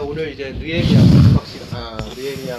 오늘 0.00 0.32
이제 0.32 0.52
느헤미야 0.52 1.00
마지막 1.00 1.46
시간, 1.46 1.68
아, 1.74 1.96
느헤미야, 1.96 2.58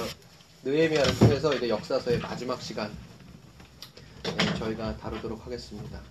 느헤미야를 0.64 1.20
통해서 1.20 1.54
이제 1.56 1.69
역사서의 1.69 2.19
마지막 2.19 2.62
시간 2.62 2.92
네, 4.24 4.59
저희가 4.59 4.98
다루도록 4.98 5.46
하겠습니다. 5.46 6.02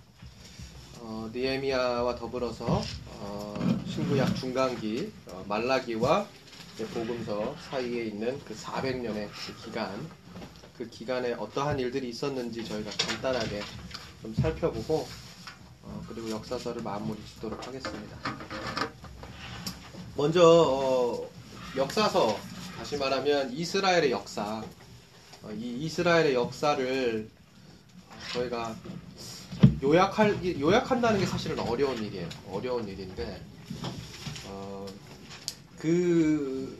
어, 0.99 1.29
느헤미야와 1.31 2.15
더불어서 2.15 2.81
어, 3.07 3.83
신구약 3.87 4.35
중간기 4.35 5.11
어, 5.27 5.45
말라기와 5.47 6.25
복음서 6.93 7.55
사이에 7.69 8.05
있는 8.05 8.39
그 8.45 8.55
400년의 8.55 9.29
그 9.29 9.63
기간, 9.63 10.09
그 10.77 10.89
기간에 10.89 11.33
어떠한 11.33 11.79
일들이 11.79 12.09
있었는지 12.09 12.65
저희가 12.65 12.89
간단하게 12.91 13.61
좀 14.23 14.33
살펴보고 14.33 15.07
어, 15.83 16.05
그리고 16.09 16.31
역사서를 16.31 16.81
마무리 16.81 17.19
짓도록 17.25 17.67
하겠습니다. 17.67 18.17
먼저 20.19 20.43
어, 20.43 21.29
역사서 21.77 22.37
다시 22.77 22.97
말하면 22.97 23.53
이스라엘의 23.53 24.11
역사 24.11 24.61
어, 25.41 25.51
이 25.57 25.85
이스라엘의 25.85 26.33
역사를 26.33 27.29
저희가 28.33 28.75
참 29.61 29.79
요약할 29.81 30.59
요약한다는 30.59 31.21
게 31.21 31.25
사실은 31.25 31.57
어려운 31.59 32.03
일이에요. 32.03 32.27
어려운 32.51 32.85
일인데 32.85 33.41
어, 34.47 34.85
그 35.77 36.77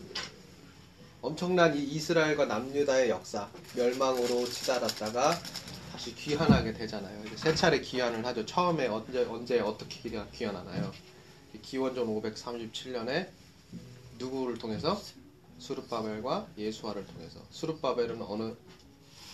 엄청난 1.21 1.77
이 1.77 1.82
이스라엘과 1.82 2.44
남유다의 2.44 3.10
역사 3.10 3.48
멸망으로 3.74 4.49
치달았다가 4.49 5.40
다시 5.94 6.13
귀환하게 6.13 6.74
되잖아요. 6.74 7.24
세 7.38 7.55
차례 7.55 7.80
귀환을 7.80 8.26
하죠. 8.26 8.46
처음에 8.46 8.88
언제 8.88 9.24
언제 9.30 9.62
어떻게 9.62 10.10
귀환- 10.10 10.30
귀환하나요? 10.34 10.91
기원전 11.63 12.05
537년에 12.08 13.27
누구를 14.20 14.58
통해서 14.58 15.02
수르바벨과 15.58 16.50
예수아를 16.58 17.05
통해서 17.07 17.41
수르바벨은 17.49 18.21
어느 18.21 18.54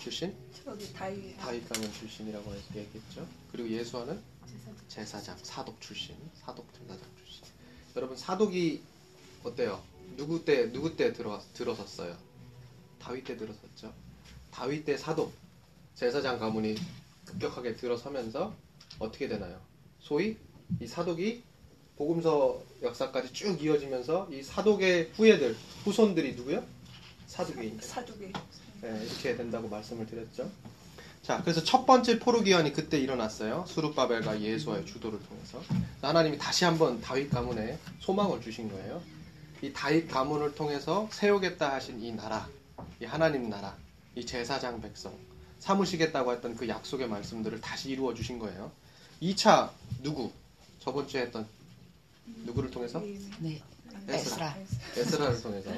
출신? 0.01 0.33
저기 0.63 0.93
다이 0.93 1.35
다윗 1.35 1.67
가문 1.67 1.91
출신이라고 1.91 2.53
해서 2.53 2.75
얘기했죠. 2.75 3.27
그리고 3.51 3.69
예수아는 3.69 4.21
제사장, 4.87 5.37
사독 5.41 5.81
출신, 5.81 6.15
사독 6.35 6.71
제사장 6.73 7.03
출신. 7.17 7.43
여러분 7.95 8.15
사독이 8.15 8.81
어때요? 9.43 9.81
누구 10.15 10.45
때 10.45 10.71
누구 10.71 10.95
때 10.95 11.11
들어 11.11 11.41
들어섰어요? 11.53 12.15
다윗 12.99 13.23
때 13.23 13.35
들어섰죠. 13.35 13.93
다윗 14.51 14.85
때 14.85 14.95
사독 14.95 15.33
제사장 15.95 16.39
가문이 16.39 16.75
급격하게 17.25 17.75
들어서면서 17.75 18.53
어떻게 18.99 19.27
되나요? 19.27 19.59
소위 19.99 20.37
이 20.79 20.87
사독이 20.87 21.43
복음서 21.97 22.61
역사까지 22.81 23.31
쭉 23.31 23.61
이어지면서 23.61 24.27
이 24.31 24.43
사독의 24.43 25.11
후예들 25.15 25.55
후손들이 25.83 26.35
누구요? 26.35 26.63
사두개인. 27.27 27.79
사두개 27.81 28.31
네, 28.81 29.05
이렇게 29.05 29.35
된다고 29.35 29.67
말씀을 29.67 30.05
드렸죠. 30.05 30.49
자, 31.21 31.41
그래서 31.41 31.63
첫 31.63 31.85
번째 31.85 32.19
포로기환이 32.19 32.71
그때 32.71 32.99
일어났어요. 32.99 33.65
수르바벨과 33.67 34.41
예수와의 34.41 34.85
주도를 34.85 35.19
통해서. 35.23 35.61
하나님이 36.01 36.37
다시 36.37 36.65
한번 36.65 37.01
다윗 37.01 37.29
가문에 37.29 37.79
소망을 37.99 38.41
주신 38.41 38.69
거예요. 38.71 39.01
이 39.61 39.73
다윗 39.73 40.07
가문을 40.07 40.53
통해서 40.53 41.09
세우겠다 41.11 41.73
하신 41.73 42.03
이 42.03 42.11
나라, 42.11 42.47
이 43.01 43.05
하나님 43.05 43.49
나라, 43.49 43.75
이 44.13 44.23
제사장 44.23 44.81
백성, 44.81 45.17
삼으시겠다고 45.59 46.33
했던 46.33 46.55
그 46.55 46.67
약속의 46.67 47.07
말씀들을 47.07 47.59
다시 47.59 47.89
이루어 47.89 48.13
주신 48.13 48.37
거예요. 48.37 48.71
2차 49.21 49.71
누구? 50.03 50.31
저번 50.79 51.07
주에 51.07 51.21
했던 51.21 51.47
누구를 52.25 52.69
통해서? 52.71 53.01
네. 53.39 53.61
에스라. 54.07 54.55
에스라. 54.95 54.97
에스라를 54.97 55.41
통해서 55.41 55.71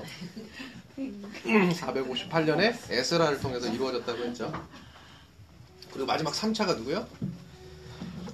458년에 0.97 2.75
에스라를 2.91 3.39
통해서 3.39 3.67
이루어졌다고 3.71 4.23
했죠. 4.25 4.51
그리고 5.91 6.05
마지막 6.05 6.33
3차가 6.33 6.75
누구요? 6.77 7.07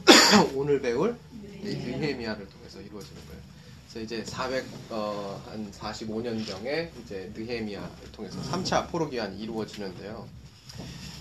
오늘 0.56 0.82
배울 0.82 1.16
느헤미야를 1.64 2.48
통해서 2.48 2.82
이루어지는 2.82 3.22
거예요. 3.28 3.42
그래서 3.90 4.00
이제 4.02 4.26
400, 4.26 4.66
어, 4.90 5.42
한 5.48 5.72
45년경에 5.72 6.90
이제 7.04 7.32
느헤미야를 7.36 8.12
통해서 8.12 8.42
3차 8.42 8.90
포로 8.90 9.10
기한이 9.10 9.40
이루어지는데요. 9.40 10.28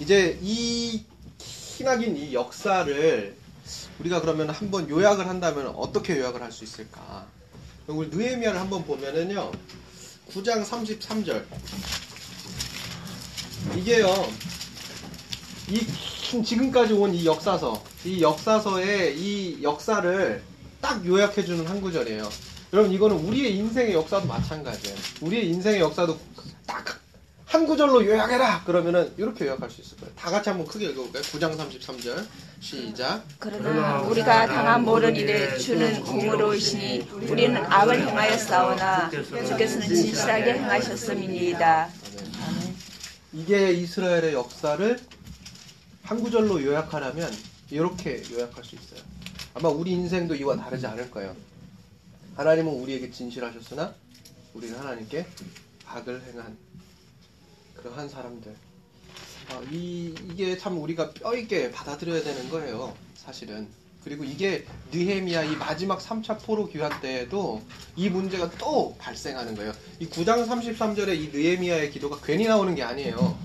이제 0.00 0.38
이 0.40 1.04
희나긴 1.38 2.16
이 2.16 2.32
역사를 2.32 3.36
우리가 4.00 4.20
그러면 4.20 4.50
한번 4.50 4.88
요약을 4.88 5.26
한다면 5.28 5.68
어떻게 5.76 6.18
요약을 6.18 6.42
할 6.42 6.50
수 6.52 6.64
있을까? 6.64 7.26
우리 7.86 8.08
느헤미야를 8.08 8.58
한번 8.60 8.84
보면은요. 8.84 9.50
9장 10.32 10.64
33절. 10.64 11.44
이게요. 13.76 14.06
이 15.68 15.86
긴- 16.20 16.42
지금까지 16.44 16.92
온 16.94 17.14
이 17.14 17.26
역사서, 17.26 17.82
이 18.04 18.20
역사서의 18.22 19.18
이 19.18 19.62
역사를 19.62 20.42
딱 20.80 21.04
요약해 21.06 21.44
주는 21.44 21.66
한 21.66 21.80
구절이에요. 21.80 22.28
여러분 22.72 22.90
이거는 22.92 23.16
우리의 23.16 23.56
인생의 23.56 23.92
역사도 23.94 24.26
마찬가지예요. 24.26 24.96
우리의 25.20 25.48
인생의 25.50 25.80
역사도 25.80 26.18
딱 26.36 26.41
한 27.52 27.66
구절로 27.66 28.02
요약해라. 28.02 28.64
그러면은 28.64 29.12
이렇게 29.18 29.44
요약할 29.44 29.68
수 29.68 29.82
있을 29.82 29.98
거예요. 29.98 30.14
다 30.14 30.30
같이 30.30 30.48
한번 30.48 30.66
크게 30.66 30.86
읽어볼까요? 30.86 31.22
9장 31.22 31.54
33절. 31.54 32.26
시작. 32.60 33.22
그러나 33.38 34.00
우리가 34.00 34.46
당한 34.46 34.82
모든 34.82 35.14
일에 35.14 35.58
주는 35.58 36.02
공으로 36.02 36.54
이시니 36.54 37.10
우리는 37.28 37.54
악을 37.62 38.08
행하여 38.08 38.38
싸우나 38.38 39.10
주께서는 39.10 39.86
진실하게 39.86 40.54
행하셨음이니이다 40.54 41.90
이게 43.34 43.72
이스라엘의 43.72 44.32
역사를 44.32 44.98
한 46.04 46.22
구절로 46.22 46.62
요약하려면 46.62 47.30
이렇게 47.70 48.22
요약할 48.32 48.64
수 48.64 48.76
있어요. 48.76 49.00
아마 49.52 49.68
우리 49.68 49.90
인생도 49.90 50.36
이와 50.36 50.56
다르지 50.56 50.86
않을 50.86 51.10
거예요. 51.10 51.36
하나님은 52.34 52.72
우리에게 52.72 53.10
진실하셨으나 53.10 53.92
우리는 54.54 54.78
하나님께 54.78 55.26
악을 55.86 56.22
행한 56.28 56.56
그러한 57.82 58.08
사람들. 58.08 58.54
아, 59.50 59.60
이, 59.70 60.14
이게 60.30 60.56
참 60.56 60.80
우리가 60.80 61.10
뼈 61.10 61.34
있게 61.36 61.70
받아들여야 61.72 62.22
되는 62.22 62.48
거예요. 62.48 62.96
사실은. 63.14 63.68
그리고 64.04 64.24
이게 64.24 64.66
느헤미야 64.92 65.44
이 65.44 65.56
마지막 65.56 66.00
3차 66.00 66.42
포로 66.42 66.68
귀환 66.68 67.00
때에도 67.00 67.62
이 67.94 68.08
문제가 68.08 68.50
또 68.58 68.96
발생하는 68.98 69.54
거예요. 69.54 69.72
이 70.00 70.08
9장 70.08 70.46
33절에 70.46 71.16
이 71.16 71.28
느헤미야의 71.28 71.90
기도가 71.90 72.18
괜히 72.22 72.46
나오는 72.46 72.74
게 72.74 72.82
아니에요. 72.82 73.38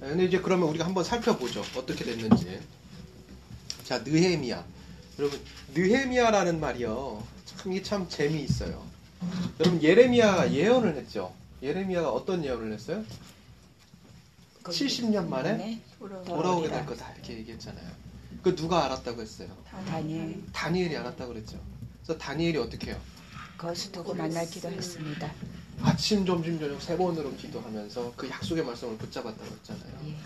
네, 0.00 0.08
근데 0.08 0.24
이제 0.26 0.40
그러면 0.40 0.68
우리가 0.68 0.84
한번 0.84 1.02
살펴보죠. 1.02 1.62
어떻게 1.76 2.04
됐는지. 2.04 2.60
자, 3.84 3.98
느헤미야. 3.98 4.64
여러분, 5.18 5.40
느헤미야라는 5.74 6.60
말이요. 6.60 7.26
참, 7.46 7.72
이게 7.72 7.82
참 7.82 8.08
재미있어요. 8.08 8.84
여러분, 9.58 9.82
예레미야가 9.82 10.52
예언을 10.52 10.96
했죠. 10.96 11.32
예레미야가 11.62 12.10
어떤 12.10 12.44
예언을 12.44 12.72
했어요? 12.72 13.04
70년 14.62 15.28
만에 15.28 15.80
돌아오게 15.98 16.68
될 16.68 16.84
거다. 16.86 17.12
이렇게 17.14 17.38
얘기했잖아요. 17.38 17.88
그 18.42 18.54
누가 18.54 18.84
알았다고 18.84 19.20
했어요? 19.22 19.48
다니엘 19.88 20.42
다니엘이 20.52 20.96
알았다고 20.96 21.32
그랬죠. 21.32 21.60
그래서 22.02 22.18
다니엘이 22.18 22.58
어떻게 22.58 22.90
해요? 22.90 23.00
거기서 23.58 23.90
두고 23.92 24.14
만나기도 24.14 24.70
했습니다. 24.70 25.32
아침, 25.82 26.26
점심, 26.26 26.58
저녁 26.58 26.80
세 26.82 26.96
번으로 26.96 27.34
기도하면서 27.36 28.14
그 28.16 28.28
약속의 28.28 28.64
말씀을 28.64 28.96
붙잡았다고 28.98 29.44
했잖아요. 29.56 29.98
예. 30.08 30.16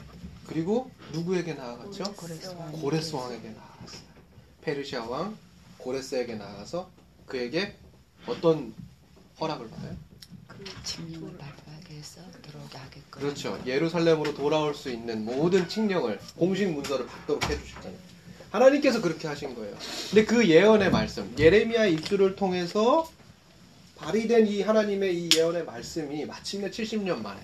그리고 0.47 0.91
누구에게 1.13 1.55
나아갔죠? 1.55 2.13
고레스 2.15 2.49
왕. 2.49 2.73
고레스 2.73 3.15
왕에게 3.15 3.51
나아갔어요. 3.51 4.01
페르시아 4.63 5.05
왕 5.05 5.37
고레스에게 5.79 6.35
나아가서 6.35 6.91
그에게 7.27 7.77
어떤 8.27 8.75
허락을 9.41 9.71
받아요? 9.71 9.97
칙령을 10.85 11.37
발표하게 11.39 11.95
해서 11.95 12.21
들어오게 12.43 12.79
하게끔. 12.79 13.11
그렇죠. 13.11 13.61
예루살렘으로 13.67 14.35
돌아올 14.35 14.75
수 14.75 14.91
있는 14.91 15.25
모든 15.25 15.69
칙령을 15.69 16.21
공식 16.37 16.71
문서를 16.71 17.07
받도록 17.07 17.49
해주셨잖아요. 17.49 17.99
하나님께서 18.51 19.01
그렇게 19.01 19.29
하신 19.29 19.55
거예요. 19.55 19.77
근데 20.11 20.25
그 20.25 20.49
예언의 20.49 20.91
말씀, 20.91 21.33
예레미야의 21.39 21.95
입술을 21.95 22.35
통해서 22.37 23.09
발휘된 23.97 24.47
이 24.47 24.63
하나님의 24.63 25.15
이 25.17 25.29
예언의 25.37 25.65
말씀이 25.65 26.25
마침내 26.25 26.71
70년 26.71 27.23
만에. 27.23 27.41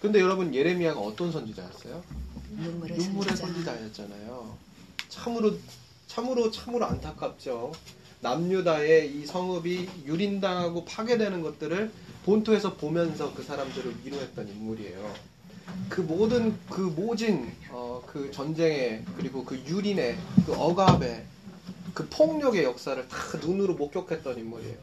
근데 0.00 0.20
여러분 0.20 0.54
예레미야가 0.54 1.00
어떤 1.00 1.32
선지자였어요? 1.32 2.02
눈물의 2.50 2.96
눈물의 2.96 3.36
선지자. 3.36 3.72
선지자였잖아요. 3.72 4.56
참으로 5.08 5.58
참으로 6.06 6.50
참으로 6.50 6.86
안타깝죠. 6.86 7.72
남유다의 8.20 9.14
이 9.14 9.26
성읍이 9.26 9.88
유린당하고 10.06 10.84
파괴되는 10.84 11.42
것들을 11.42 11.90
본토에서 12.24 12.74
보면서 12.74 13.34
그 13.34 13.42
사람들을 13.42 13.96
위로했던 14.04 14.48
인물이에요. 14.48 15.14
그 15.88 16.00
모든 16.00 16.58
그 16.68 16.80
모진 16.80 17.52
어, 17.70 18.02
그 18.06 18.30
전쟁의 18.30 19.04
그리고 19.16 19.44
그 19.44 19.58
유린의 19.66 20.16
그 20.46 20.52
억압의 20.52 21.24
그 21.92 22.08
폭력의 22.08 22.64
역사를 22.64 23.06
다 23.08 23.16
눈으로 23.40 23.74
목격했던 23.74 24.38
인물이에요. 24.38 24.76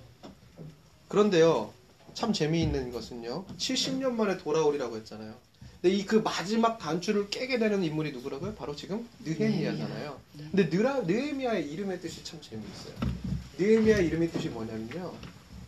그런데요, 1.08 1.72
참 2.14 2.32
재미있는 2.32 2.92
것은요, 2.92 3.46
70년 3.58 4.12
만에 4.14 4.38
돌아오리라고 4.38 4.96
했잖아요. 4.98 5.34
근데 5.82 5.96
이 5.96 6.06
그 6.06 6.18
마지막 6.18 6.78
단추를 6.78 7.30
깨게 7.30 7.58
되는 7.58 7.84
인물이 7.84 8.12
누구라고요? 8.12 8.54
바로 8.54 8.76
지금 8.76 9.08
느헤미야잖아요. 9.26 10.18
근데 10.52 10.70
느라, 10.70 11.00
느헤미야의 11.02 11.70
이름의 11.72 12.00
뜻이 12.02 12.24
참 12.24 12.40
재미있어요. 12.40 12.94
느헤미야 13.58 13.98
이름의 13.98 14.30
뜻이 14.32 14.50
뭐냐면요, 14.50 15.12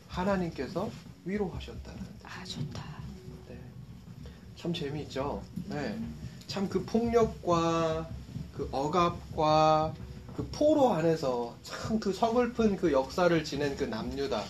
하나님께서 0.08 0.90
위로하셨다는 1.26 2.00
뜻. 2.04 2.26
아 2.26 2.44
좋다. 2.44 2.84
네. 3.50 3.58
참 4.56 4.74
재미있죠. 4.74 5.42
네. 5.70 5.98
참 6.48 6.68
그 6.70 6.84
폭력과 6.86 8.08
그 8.56 8.70
억압과 8.72 9.94
그 10.36 10.48
포로 10.52 10.94
안에서 10.94 11.56
참 11.64 12.00
그 12.00 12.12
서글픈 12.14 12.76
그 12.78 12.92
역사를 12.92 13.44
지낸 13.44 13.76
그 13.78 13.86
남유다 13.86 14.44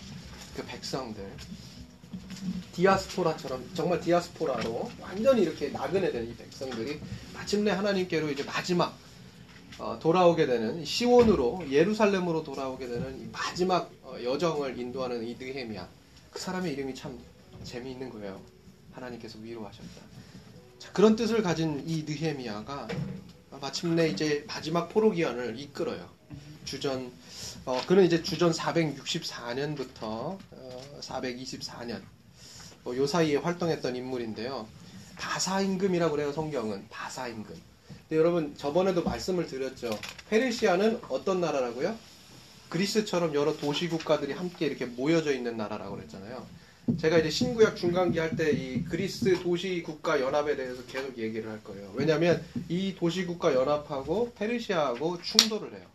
그 0.55 0.65
백성들 0.65 1.23
디아스포라처럼 2.73 3.69
정말 3.73 3.99
디아스포라로 4.01 4.91
완전히 4.99 5.43
이렇게 5.43 5.69
나그네된 5.69 6.27
이 6.29 6.35
백성들이 6.35 6.99
마침내 7.33 7.71
하나님께로 7.71 8.29
이제 8.31 8.43
마지막 8.43 8.97
어, 9.77 9.97
돌아오게 10.01 10.45
되는 10.45 10.81
이 10.81 10.85
시온으로 10.85 11.65
예루살렘으로 11.69 12.43
돌아오게 12.43 12.87
되는 12.87 13.21
이 13.21 13.29
마지막 13.31 13.91
어, 14.03 14.17
여정을 14.21 14.77
인도하는 14.79 15.23
이 15.25 15.35
느헤미야 15.39 15.87
그 16.33 16.39
사람의 16.39 16.73
이름이 16.73 16.95
참 16.95 17.17
재미있는 17.63 18.09
거예요. 18.09 18.41
하나님께서 18.91 19.37
위로하셨다. 19.39 19.87
자, 20.79 20.91
그런 20.91 21.15
뜻을 21.15 21.41
가진 21.43 21.83
이 21.87 22.03
느헤미야가 22.03 22.87
마침내 23.61 24.07
이제 24.09 24.43
마지막 24.47 24.89
포로 24.89 25.11
기한을 25.11 25.59
이끌어요. 25.59 26.09
주전 26.65 27.11
어, 27.65 27.79
그는 27.87 28.03
이제 28.05 28.21
주전 28.23 28.51
464년부터 28.51 30.01
어, 30.51 30.99
424년 31.01 32.01
뭐 32.83 32.95
요 32.97 33.07
사이에 33.07 33.37
활동했던 33.37 33.95
인물인데요. 33.95 34.67
바사 35.15 35.61
임금이라고 35.61 36.11
그래요 36.15 36.33
성경은 36.33 36.87
바사 36.89 37.27
임금. 37.27 37.55
근데 38.09 38.17
여러분 38.17 38.57
저번에도 38.57 39.03
말씀을 39.03 39.47
드렸죠. 39.47 39.97
페르시아는 40.29 40.99
어떤 41.09 41.39
나라라고요? 41.39 41.95
그리스처럼 42.77 43.35
여러 43.35 43.55
도시 43.55 43.87
국가들이 43.87 44.33
함께 44.33 44.65
이렇게 44.65 44.85
모여져 44.87 45.31
있는 45.31 45.55
나라라고 45.57 45.95
그랬잖아요. 45.95 46.43
제가 46.97 47.19
이제 47.19 47.29
신구약 47.29 47.75
중간기 47.77 48.17
할 48.17 48.35
때 48.35 48.51
이 48.51 48.83
그리스 48.83 49.39
도시 49.43 49.83
국가 49.83 50.19
연합에 50.19 50.55
대해서 50.55 50.81
계속 50.87 51.15
얘기를 51.19 51.51
할 51.51 51.63
거예요. 51.63 51.91
왜냐하면 51.93 52.43
이 52.69 52.95
도시 52.97 53.25
국가 53.25 53.53
연합하고 53.53 54.33
페르시아하고 54.33 55.21
충돌을 55.21 55.71
해요. 55.73 55.85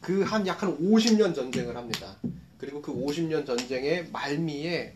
그 0.00 0.22
한 0.22 0.46
약한 0.46 0.78
50년 0.78 1.34
전쟁을 1.34 1.76
합니다. 1.76 2.14
그리고 2.58 2.80
그 2.80 2.92
50년 2.94 3.44
전쟁의 3.44 4.10
말미에 4.12 4.94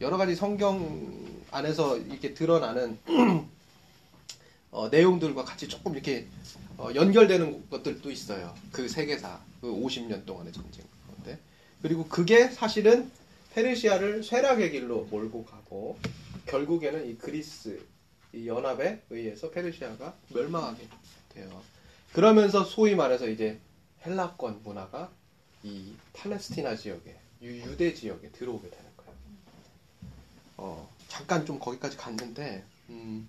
여러 0.00 0.16
가지 0.16 0.36
성경 0.36 1.10
안에서 1.50 1.98
이렇게 1.98 2.32
드러나는 2.32 2.96
어, 4.72 4.88
내용들과 4.88 5.44
같이 5.44 5.68
조금 5.68 5.92
이렇게 5.92 6.26
어, 6.78 6.88
연결되는 6.94 7.68
것들도 7.68 8.10
있어요. 8.10 8.54
그 8.72 8.88
세계사, 8.88 9.40
그 9.60 9.68
50년 9.68 10.24
동안의 10.24 10.52
전쟁 10.52 10.84
가운데. 11.06 11.38
그리고 11.82 12.06
그게 12.08 12.48
사실은 12.48 13.10
페르시아를 13.52 14.22
쇠락의 14.24 14.70
길로 14.72 15.04
몰고 15.10 15.44
가고 15.44 15.98
결국에는 16.46 17.06
이 17.06 17.18
그리스 17.18 17.84
이 18.32 18.48
연합에 18.48 19.02
의해서 19.10 19.50
페르시아가 19.50 20.16
멸망하게 20.30 20.88
돼요. 21.28 21.62
그러면서 22.14 22.64
소위 22.64 22.94
말해서 22.94 23.28
이제 23.28 23.60
헬라권 24.06 24.62
문화가 24.64 25.12
이 25.62 25.92
팔레스티나 26.14 26.76
지역에 26.76 27.14
유- 27.42 27.56
유대 27.62 27.92
지역에 27.92 28.30
들어오게 28.30 28.70
되는 28.70 28.84
거예요. 28.96 29.12
어, 30.56 30.90
잠깐 31.08 31.44
좀 31.44 31.58
거기까지 31.58 31.98
갔는데 31.98 32.64
음, 32.88 33.28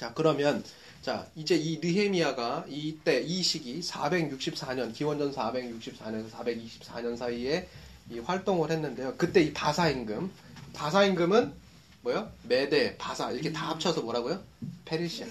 자 0.00 0.14
그러면 0.14 0.64
자 1.02 1.26
이제 1.36 1.54
이 1.56 1.78
느헤미야가 1.78 2.64
이때 2.70 3.20
이 3.20 3.42
시기 3.42 3.80
464년 3.80 4.94
기원전 4.94 5.30
464년에서 5.30 6.30
424년 6.30 7.18
사이에 7.18 7.68
이 8.08 8.18
활동을 8.18 8.70
했는데요. 8.70 9.16
그때 9.18 9.42
이 9.42 9.52
바사 9.52 9.90
임금 9.90 10.32
바사 10.72 11.04
임금은 11.04 11.52
뭐요? 12.00 12.32
메데 12.44 12.96
바사 12.96 13.30
이렇게 13.30 13.52
다 13.52 13.68
합쳐서 13.68 14.00
뭐라고요? 14.00 14.42
페르시아. 14.86 15.26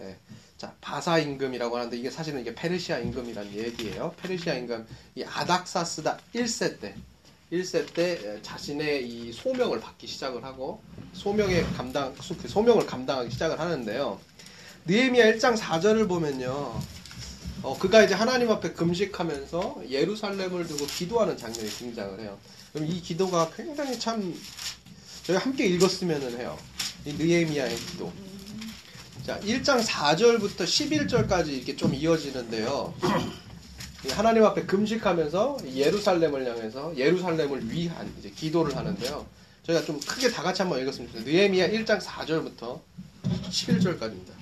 예. 0.00 0.16
자 0.56 0.74
바사 0.80 1.20
임금이라고 1.20 1.76
하는데 1.76 1.96
이게 1.96 2.10
사실은 2.10 2.40
이게 2.40 2.56
페르시아 2.56 2.98
임금이라는 2.98 3.54
얘기예요. 3.54 4.16
페르시아 4.20 4.54
임금 4.54 4.84
이 5.14 5.22
아닥사스다 5.22 6.18
1세 6.34 6.80
때 6.80 6.96
1세 7.52 7.92
때 7.94 8.40
자신의 8.42 9.08
이 9.08 9.32
소명을 9.32 9.80
받기 9.80 10.06
시작을 10.06 10.44
하고 10.44 10.82
소명의 11.12 11.64
감당 11.76 12.14
그 12.14 12.48
소명을 12.48 12.86
감당하기 12.86 13.30
시작을 13.30 13.60
하는데요. 13.60 14.20
느헤미야 14.86 15.34
1장 15.34 15.56
4절을 15.56 16.08
보면요. 16.08 16.80
어, 17.62 17.78
그가 17.78 18.02
이제 18.02 18.14
하나님 18.14 18.50
앞에 18.50 18.72
금식하면서 18.72 19.82
예루살렘을 19.88 20.66
두고 20.66 20.86
기도하는 20.86 21.36
장면이 21.36 21.68
등장을 21.68 22.20
해요. 22.20 22.38
그럼 22.72 22.86
이 22.88 23.00
기도가 23.00 23.50
굉장히 23.56 23.98
참 23.98 24.34
저희 25.24 25.36
함께 25.36 25.66
읽었으면 25.66 26.38
해요. 26.38 26.58
이 27.04 27.12
느헤미야의 27.12 27.76
기도. 27.76 28.12
자, 29.24 29.40
1장 29.40 29.82
4절부터 29.82 30.58
11절까지 30.58 31.48
이렇게 31.48 31.74
좀 31.74 31.94
이어지는데요. 31.94 32.94
이 34.04 34.10
하나님 34.10 34.44
앞에 34.44 34.62
금식하면서 34.62 35.58
예루살렘을 35.74 36.46
향해서 36.46 36.96
예루살렘을 36.96 37.70
위한 37.70 38.12
이제 38.18 38.30
기도를 38.30 38.76
하는데요. 38.76 39.26
저희가 39.64 39.84
좀 39.84 39.98
크게 40.00 40.30
다 40.30 40.42
같이 40.42 40.62
한번 40.62 40.78
좋겠어요. 40.84 41.08
느헤미야 41.24 41.68
1장 41.70 42.00
4절부터 42.00 42.78
11절까지입니다. 43.50 44.36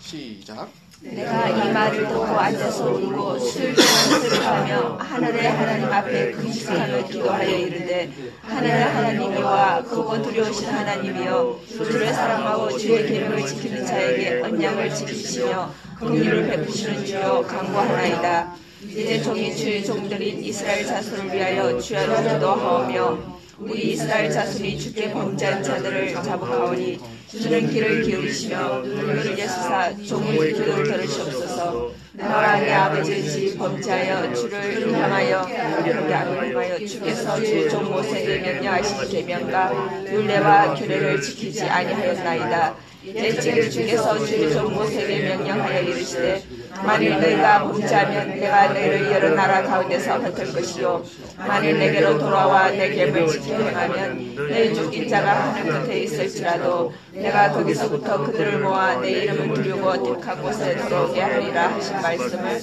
시작. 0.00 0.68
내가 1.00 1.48
이 1.48 1.72
말을 1.72 2.06
듣고 2.06 2.22
앉아서 2.24 2.92
울고 2.92 3.36
술주는 3.40 4.40
하며 4.44 4.96
하늘의 4.98 5.48
하나님 5.50 5.86
앞에 5.92 6.30
금식하며 6.30 7.08
기도하여 7.08 7.58
이르되 7.58 8.12
하늘의 8.42 8.84
하나님이와 8.84 9.82
크고 9.82 10.22
두려우신 10.22 10.68
하나님이여 10.68 11.60
주를 11.66 12.14
사랑하고 12.14 12.78
주의 12.78 13.04
계명을 13.04 13.44
지키는 13.44 13.84
자에게 13.84 14.42
언약을 14.42 14.94
지키시며 14.94 15.74
긍휼을 15.98 16.46
베푸시는 16.48 17.04
주여 17.04 17.42
강구하나이다 17.48 18.54
이제 18.88 19.22
종이 19.22 19.54
주의 19.54 19.84
종들인 19.84 20.42
이스라엘 20.42 20.84
자손을 20.84 21.32
위하여 21.32 21.78
주야로 21.78 22.16
기도하오며 22.16 23.18
우리 23.58 23.92
이스라엘 23.92 24.30
자손이 24.30 24.78
주께 24.78 25.12
범죄한 25.12 25.62
자들을 25.62 26.12
자복하오니 26.14 26.98
주는 27.28 27.70
귀를 27.70 28.02
기울이시며 28.02 28.80
눈을 28.80 29.38
예수사 29.38 29.96
종의 30.04 30.52
기도를 30.52 30.84
들으시옵소서. 30.84 31.92
나와 32.14 32.58
내 32.58 32.72
아버지의 32.72 33.22
집 33.22 33.58
범죄하여 33.58 34.34
주를 34.34 34.92
향하여 34.92 35.38
악을 35.38 36.44
행하여 36.44 36.86
주께서 36.86 37.36
주종 37.42 37.84
모세에게 37.90 38.38
명령하신 38.40 39.08
계명과 39.08 40.04
율례와 40.12 40.74
규례를 40.74 41.20
지키지 41.22 41.62
아니하였나이다 41.62 42.76
지금 43.02 43.68
주께서 43.68 44.24
주의 44.24 44.52
종 44.52 44.72
모세에게 44.74 45.28
명령하여 45.30 45.82
이르시되 45.82 46.44
만일 46.84 47.18
너희가 47.18 47.64
범죄하면 47.64 48.38
내가 48.38 48.68
너희를 48.68 49.10
여러 49.10 49.30
나라 49.30 49.62
가운데서 49.64 50.18
흩을 50.18 50.52
것이요. 50.52 51.04
만일 51.36 51.80
내게로 51.80 52.18
돌아와 52.18 52.70
내 52.70 52.90
계명을 52.90 53.28
지켜 53.28 53.56
행하면 53.56 54.36
너희 54.36 54.72
죽인 54.72 55.08
자가 55.08 55.52
하늘 55.54 55.82
끝에 55.82 55.98
있을지라도 56.00 56.92
내가 57.12 57.50
거기서부터 57.50 58.24
그들을 58.24 58.60
모아 58.60 58.94
내 59.00 59.10
이름을 59.10 59.52
두르고 59.54 60.14
택한 60.14 60.40
곳에 60.40 60.76
들어오게 60.76 61.20
하리라 61.20 61.74
하신 61.74 62.00
말씀을 62.00 62.60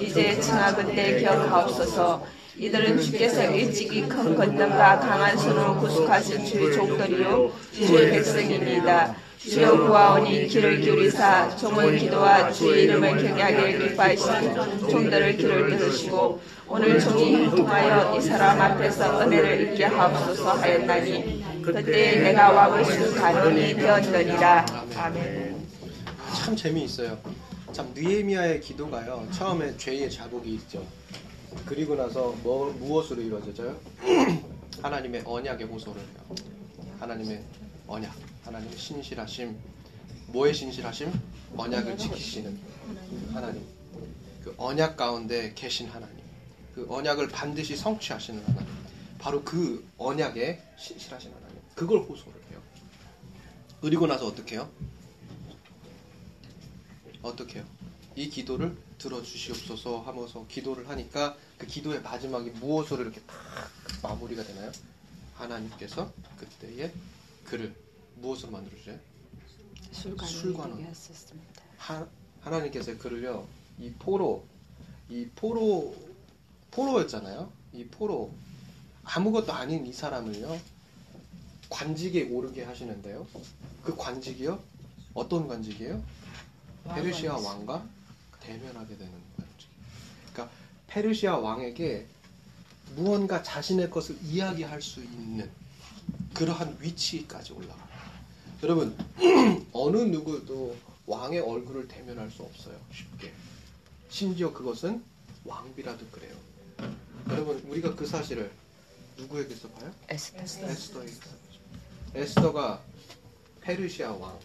이제 0.00 0.40
칭하건대 0.40 1.20
기억하옵소서. 1.20 2.26
이들은 2.58 2.98
주께서 3.00 3.44
일찍이 3.50 4.08
큰 4.08 4.34
건능과 4.34 4.98
강한 4.98 5.36
손으로 5.36 5.76
구속하신 5.76 6.44
주의 6.44 6.72
종들이요. 6.72 7.52
주의 7.72 8.10
백성입니다. 8.10 9.25
주여 9.48 9.86
구하오니 9.86 10.48
귀를 10.48 10.80
기울이사 10.80 11.56
종의 11.56 12.00
기도와 12.00 12.50
주의 12.50 12.84
이름을 12.84 13.16
경외하게 13.16 13.78
기뻐하시는 13.78 14.88
종들을 14.88 15.36
귀를 15.36 15.78
들으시고 15.78 16.40
오늘 16.68 16.98
종이 16.98 17.32
형통하여 17.34 18.16
이 18.16 18.20
사람 18.20 18.60
앞에서 18.60 19.20
은혜를 19.20 19.72
입게 19.72 19.84
하옵소서 19.84 20.52
하였나니 20.52 21.62
그때 21.62 22.20
내가 22.20 22.50
왕을 22.50 22.84
수간이 22.84 23.74
되었느니라 23.74 24.66
아멘 24.96 25.66
참 26.36 26.54
재미있어요. 26.54 27.18
참 27.72 27.92
느헤미야의 27.94 28.60
기도가요. 28.60 29.26
처음에 29.32 29.76
죄의 29.76 30.10
자국이 30.10 30.54
있죠. 30.54 30.86
그리고 31.64 31.94
나서 31.96 32.34
뭐, 32.42 32.72
무엇으로 32.78 33.20
이루어져요? 33.22 33.76
하나님의 34.82 35.22
언약의 35.24 35.66
호소를 35.66 36.00
해요. 36.00 36.34
하나님의 37.00 37.42
언약, 37.88 38.12
하나님의 38.46 38.78
신실하심, 38.78 39.58
뭐의 40.28 40.54
신실하심? 40.54 41.12
언약을 41.56 41.98
지키시는 41.98 42.58
하나님. 43.32 43.66
그 44.42 44.54
언약 44.56 44.96
가운데 44.96 45.52
계신 45.54 45.88
하나님. 45.88 46.16
그 46.74 46.86
언약을 46.88 47.28
반드시 47.28 47.76
성취하시는 47.76 48.42
하나님. 48.46 48.68
바로 49.18 49.42
그 49.42 49.86
언약에 49.98 50.62
신실하신 50.78 51.32
하나님. 51.34 51.56
그걸 51.74 52.00
호소를 52.00 52.40
해요. 52.50 52.62
그리고 53.80 54.06
나서 54.06 54.26
어떻게 54.26 54.54
해요? 54.54 54.70
어떻게 57.22 57.58
해요? 57.58 57.66
이 58.14 58.30
기도를 58.30 58.76
들어주시옵소서 58.98 60.02
하면서 60.02 60.46
기도를 60.46 60.88
하니까 60.88 61.36
그 61.58 61.66
기도의 61.66 62.00
마지막이 62.02 62.50
무엇으로 62.50 63.02
이렇게 63.02 63.20
딱 63.22 63.36
마무리가 64.02 64.44
되나요? 64.44 64.70
하나님께서 65.34 66.12
그때에 66.38 66.92
그를 67.44 67.74
무엇으로 68.16 68.52
만들어주세요? 68.52 68.98
술관을 69.92 70.32
술관을. 70.32 70.86
하셨습니다. 70.88 71.62
하, 71.78 72.06
하나님께서 72.40 72.96
그를요 72.98 73.46
이 73.78 73.90
포로 73.92 74.44
이 75.08 75.26
포로 75.34 75.94
포로였잖아요. 76.70 77.50
이 77.72 77.84
포로. 77.86 78.32
아무것도 79.04 79.52
아닌 79.52 79.86
이 79.86 79.92
사람을요 79.92 80.60
관직에 81.70 82.28
오르게 82.28 82.64
하시는데요. 82.64 83.26
그 83.82 83.94
관직이요? 83.96 84.60
어떤 85.14 85.46
관직이에요? 85.46 86.02
페르시아 86.88 87.36
왕과 87.36 87.86
대면하게 88.40 88.96
되는 88.96 89.12
관직. 89.36 89.68
그러니까 90.32 90.56
페르시아 90.88 91.36
왕에게 91.38 92.06
무언가 92.96 93.42
자신의 93.42 93.90
것을 93.90 94.16
이야기할 94.22 94.80
수 94.82 95.02
있는 95.02 95.50
그러한 96.34 96.76
위치까지 96.80 97.52
올라가요 97.52 97.85
여러분 98.62 98.96
어느 99.72 99.96
누구도 99.98 100.76
왕의 101.06 101.40
얼굴을 101.40 101.86
대면할 101.88 102.30
수 102.30 102.42
없어요. 102.42 102.76
쉽게. 102.92 103.32
심지어 104.08 104.52
그것은 104.52 105.02
왕비라도 105.44 106.06
그래요. 106.08 106.34
여러분 107.28 107.58
우리가 107.68 107.94
그 107.94 108.06
사실을 108.06 108.50
누구에게서 109.16 109.68
봐요? 109.70 109.92
에스더. 110.08 110.66
에스더에게서. 110.68 111.20
에스더가 112.14 112.82
페르시아 113.60 114.12
왕 114.12 114.38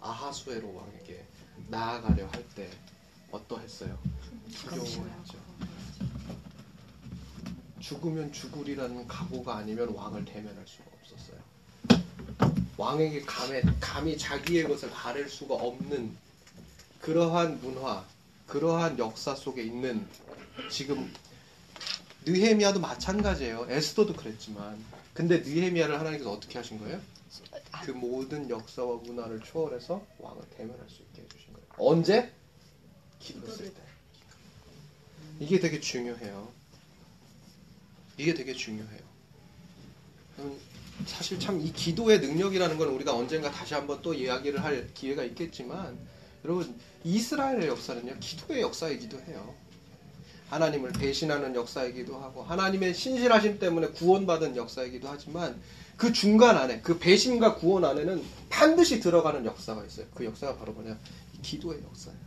아하수에로 0.00 0.74
왕에게 0.74 1.24
나아가려 1.68 2.26
할 2.28 2.44
때 2.54 2.68
어떠했어요? 3.30 3.98
두려워했죠. 4.52 5.38
죽으면 7.80 8.32
죽으리라는 8.32 9.06
각오가 9.06 9.56
아니면 9.56 9.90
왕을 9.90 10.24
대면할 10.24 10.66
수가 10.66 10.84
없었어요. 11.00 11.27
왕에게 12.78 13.22
감에, 13.22 13.60
감히 13.80 14.16
자기의 14.16 14.68
것을 14.68 14.90
아랠 14.94 15.28
수가 15.28 15.56
없는 15.56 16.16
그러한 17.00 17.60
문화, 17.60 18.06
그러한 18.46 18.98
역사 18.98 19.34
속에 19.34 19.62
있는 19.62 20.06
지금 20.70 21.12
느헤미야도 22.24 22.80
마찬가지예요. 22.80 23.66
에스더도 23.68 24.14
그랬지만 24.14 24.82
근데 25.12 25.38
느헤미야를 25.40 25.98
하나님께서 25.98 26.30
어떻게 26.30 26.58
하신 26.58 26.78
거예요? 26.78 27.00
그 27.84 27.90
모든 27.90 28.48
역사와 28.48 28.96
문화를 28.98 29.40
초월해서 29.40 30.04
왕을 30.18 30.42
대면할 30.56 30.88
수 30.88 31.02
있게 31.02 31.22
해주신 31.22 31.52
거예요. 31.52 31.68
언제? 31.78 32.32
기도했을 33.18 33.74
때. 33.74 33.82
이게 35.40 35.58
되게 35.58 35.80
중요해요. 35.80 36.52
이게 38.16 38.34
되게 38.34 38.54
중요해요. 38.54 39.00
음, 40.98 41.04
사실 41.06 41.38
참 41.38 41.60
이 41.60 41.72
기도의 41.72 42.20
능력이라는 42.20 42.78
건 42.78 42.88
우리가 42.88 43.14
언젠가 43.14 43.50
다시 43.50 43.74
한번 43.74 44.00
또 44.02 44.14
이야기를 44.14 44.62
할 44.62 44.88
기회가 44.94 45.22
있겠지만 45.24 45.98
여러분 46.44 46.78
이스라엘의 47.04 47.68
역사는요 47.68 48.16
기도의 48.20 48.62
역사이기도 48.62 49.18
해요. 49.22 49.54
하나님을 50.50 50.92
배신하는 50.92 51.54
역사이기도 51.54 52.16
하고 52.18 52.42
하나님의 52.42 52.94
신실하심 52.94 53.58
때문에 53.58 53.88
구원받은 53.88 54.56
역사이기도 54.56 55.08
하지만 55.08 55.60
그 55.96 56.12
중간 56.12 56.56
안에 56.56 56.80
그 56.80 56.98
배신과 56.98 57.56
구원 57.56 57.84
안에는 57.84 58.22
반드시 58.48 59.00
들어가는 59.00 59.44
역사가 59.44 59.84
있어요. 59.84 60.06
그 60.14 60.24
역사가 60.24 60.56
바로 60.56 60.72
뭐냐 60.72 60.96
이 61.36 61.42
기도의 61.42 61.82
역사예요. 61.82 62.18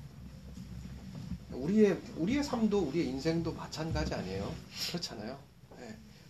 우리의 1.54 1.98
우리의 2.18 2.44
삶도 2.44 2.80
우리의 2.80 3.08
인생도 3.08 3.54
마찬가지 3.54 4.14
아니에요. 4.14 4.54
그렇잖아요. 4.90 5.51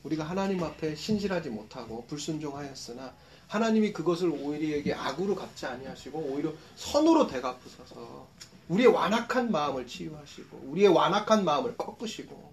예. 0.03 0.07
우리가 0.07 0.23
하나님 0.23 0.63
앞에 0.63 0.95
신실하지 0.95 1.49
못하고 1.49 2.05
불순종하였으나 2.07 3.13
하나님이 3.47 3.91
그것을 3.91 4.29
오히려 4.29 4.97
악으로 4.97 5.35
갚지 5.35 5.65
아니하시고 5.65 6.17
오히려 6.17 6.53
선으로 6.75 7.27
대갚으셔서 7.27 8.27
우리의 8.69 8.87
완악한 8.87 9.51
마음을 9.51 9.85
치유하시고 9.87 10.69
우리의 10.69 10.87
완악한 10.87 11.43
마음을 11.43 11.75
꺾으시고 11.75 12.51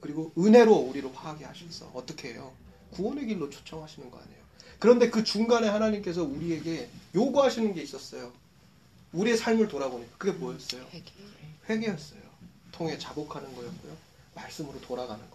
그리고 0.00 0.32
은혜로 0.38 0.72
우리를 0.72 1.10
화하게 1.14 1.44
하셔서 1.46 1.90
어떻게 1.94 2.34
해요? 2.34 2.52
구원의 2.92 3.26
길로 3.26 3.50
초청하시는 3.50 4.10
거 4.10 4.18
아니에요. 4.18 4.44
그런데 4.78 5.10
그 5.10 5.24
중간에 5.24 5.66
하나님께서 5.68 6.22
우리에게 6.22 6.88
요구하시는 7.14 7.74
게 7.74 7.82
있었어요. 7.82 8.32
우리의 9.12 9.36
삶을 9.36 9.68
돌아보니까 9.68 10.12
그게 10.18 10.32
뭐였어요? 10.38 10.84
회개. 10.92 11.10
회개였어요. 11.68 12.20
통해 12.70 12.98
자복하는 12.98 13.54
거였고요. 13.54 13.96
말씀으로 14.34 14.80
돌아가는 14.80 15.18
말이에요. 15.18 15.33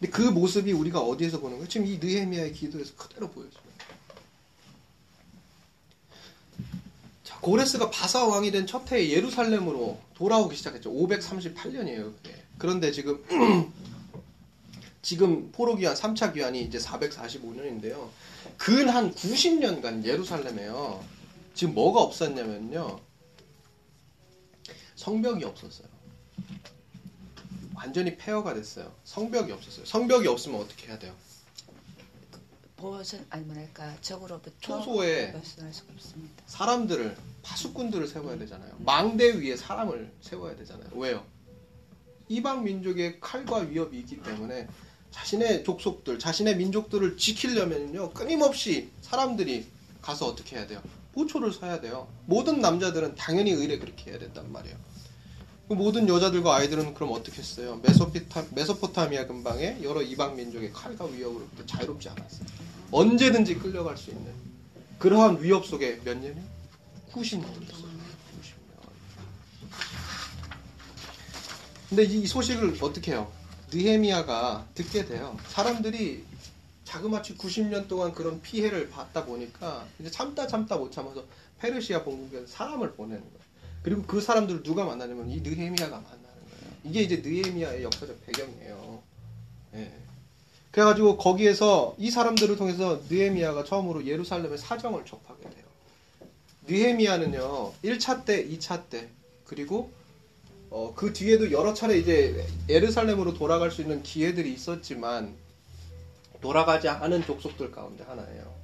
근데 0.00 0.12
그 0.12 0.22
모습이 0.22 0.72
우리가 0.72 1.00
어디에서 1.00 1.40
보는 1.40 1.56
거예요? 1.56 1.68
지금 1.68 1.86
이 1.86 1.98
느헤미야의 1.98 2.52
기도에서 2.52 2.94
그대로 2.96 3.28
보여줘요. 3.30 3.62
자, 7.24 7.38
고레스가 7.40 7.90
바사 7.90 8.24
왕이 8.24 8.50
된 8.50 8.66
첫 8.66 8.90
해에 8.92 9.10
예루살렘으로 9.10 9.98
돌아오기 10.14 10.56
시작했죠. 10.56 10.90
538년이에요. 10.92 12.14
그게. 12.16 12.42
그런데 12.58 12.92
지금 12.92 13.22
지금 15.02 15.50
포로 15.52 15.76
귀환 15.76 15.94
3차 15.94 16.34
귀환이 16.34 16.62
이제 16.62 16.78
445년인데요. 16.78 18.08
근 18.56 18.88
한 18.88 19.12
90년간 19.14 20.04
예루살렘에요. 20.04 21.04
지금 21.54 21.74
뭐가 21.74 22.00
없었냐면요. 22.02 23.00
성벽이 24.96 25.44
없었어요. 25.44 25.88
완전히 27.78 28.16
폐허가 28.16 28.54
됐어요. 28.54 28.92
성벽이 29.04 29.52
없었어요. 29.52 29.86
성벽이 29.86 30.26
없으면 30.26 30.60
어떻게 30.60 30.88
해야 30.88 30.98
돼요? 30.98 31.14
보호선 32.76 33.24
아니 33.30 33.44
뭐랄까 33.44 33.96
적으로부터 34.00 34.50
초소에 34.58 35.30
벗어날 35.32 35.72
수가 35.72 35.92
없습니다. 35.94 36.42
사람들을 36.46 37.16
파수꾼들을 37.42 38.08
세워야 38.08 38.36
되잖아요. 38.38 38.72
망대 38.78 39.32
위에 39.38 39.56
사람을 39.56 40.12
세워야 40.20 40.56
되잖아요. 40.56 40.90
왜요? 40.92 41.24
이방 42.28 42.64
민족의 42.64 43.20
칼과 43.20 43.58
위협이 43.58 43.96
있기 44.00 44.22
때문에 44.22 44.66
자신의 45.12 45.62
족속들, 45.62 46.18
자신의 46.18 46.56
민족들을 46.56 47.16
지키려면요 47.16 48.10
끊임없이 48.10 48.90
사람들이 49.02 49.66
가서 50.02 50.26
어떻게 50.26 50.56
해야 50.56 50.66
돼요? 50.66 50.82
보초를 51.14 51.52
서야 51.52 51.80
돼요. 51.80 52.08
모든 52.26 52.60
남자들은 52.60 53.14
당연히 53.14 53.52
의뢰 53.52 53.78
그렇게 53.78 54.10
해야 54.10 54.18
된단 54.18 54.50
말이에요. 54.52 54.76
그 55.68 55.74
모든 55.74 56.08
여자들과 56.08 56.56
아이들은 56.56 56.94
그럼 56.94 57.12
어떻게 57.12 57.38
했어요? 57.38 57.78
메소피타, 57.82 58.46
메소포타미아 58.54 59.26
근방에 59.26 59.78
여러 59.82 60.00
이방 60.00 60.34
민족의 60.34 60.72
칼과 60.72 61.04
위협으로부터 61.04 61.66
자유롭지 61.66 62.08
않았어요. 62.08 62.46
언제든지 62.90 63.56
끌려갈 63.56 63.98
수 63.98 64.10
있는 64.10 64.32
그러한 64.98 65.42
위협 65.42 65.66
속에 65.66 66.00
몇 66.02 66.16
년이요? 66.16 66.42
90년이었어요. 67.12 67.44
90년. 67.68 68.58
근데 71.90 72.02
이 72.04 72.26
소식을 72.26 72.78
어떻게 72.80 73.12
해요? 73.12 73.30
느헤미야가 73.70 74.68
듣게 74.74 75.04
돼요. 75.04 75.36
사람들이 75.48 76.24
자그마치 76.84 77.36
90년 77.36 77.86
동안 77.88 78.12
그런 78.14 78.40
피해를 78.40 78.88
받다 78.88 79.26
보니까 79.26 79.86
이제 79.98 80.10
참다 80.10 80.46
참다 80.46 80.78
못 80.78 80.90
참아서 80.90 81.24
페르시아 81.58 82.02
본국에서 82.04 82.46
사람을 82.46 82.92
보내는 82.92 83.20
거예요. 83.20 83.47
그리고 83.82 84.02
그 84.02 84.20
사람들을 84.20 84.62
누가 84.62 84.84
만나냐면 84.84 85.30
이 85.30 85.40
느헤미야가 85.40 85.96
만나는 85.96 86.18
거예요. 86.18 86.74
이게 86.84 87.02
이제 87.02 87.22
느헤미야의 87.24 87.82
역사적 87.82 88.26
배경이에요. 88.26 89.02
예. 89.74 89.92
그래가지고 90.70 91.16
거기에서 91.16 91.94
이 91.98 92.10
사람들을 92.10 92.56
통해서 92.56 93.00
느헤미야가 93.08 93.64
처음으로 93.64 94.06
예루살렘의 94.06 94.58
사정을 94.58 95.04
접하게 95.04 95.42
돼요. 95.50 95.64
느헤미야는요 96.68 97.72
1차 97.82 98.24
때, 98.24 98.46
2차 98.46 98.88
때 98.90 99.08
그리고 99.44 99.90
어, 100.70 100.92
그 100.94 101.12
뒤에도 101.12 101.50
여러 101.50 101.72
차례 101.72 101.96
이제 101.96 102.46
예루살렘으로 102.68 103.34
돌아갈 103.34 103.70
수 103.70 103.80
있는 103.80 104.02
기회들이 104.02 104.52
있었지만 104.52 105.34
돌아가지 106.40 106.88
않은 106.88 107.24
족속들 107.24 107.72
가운데 107.72 108.04
하나예요. 108.04 108.54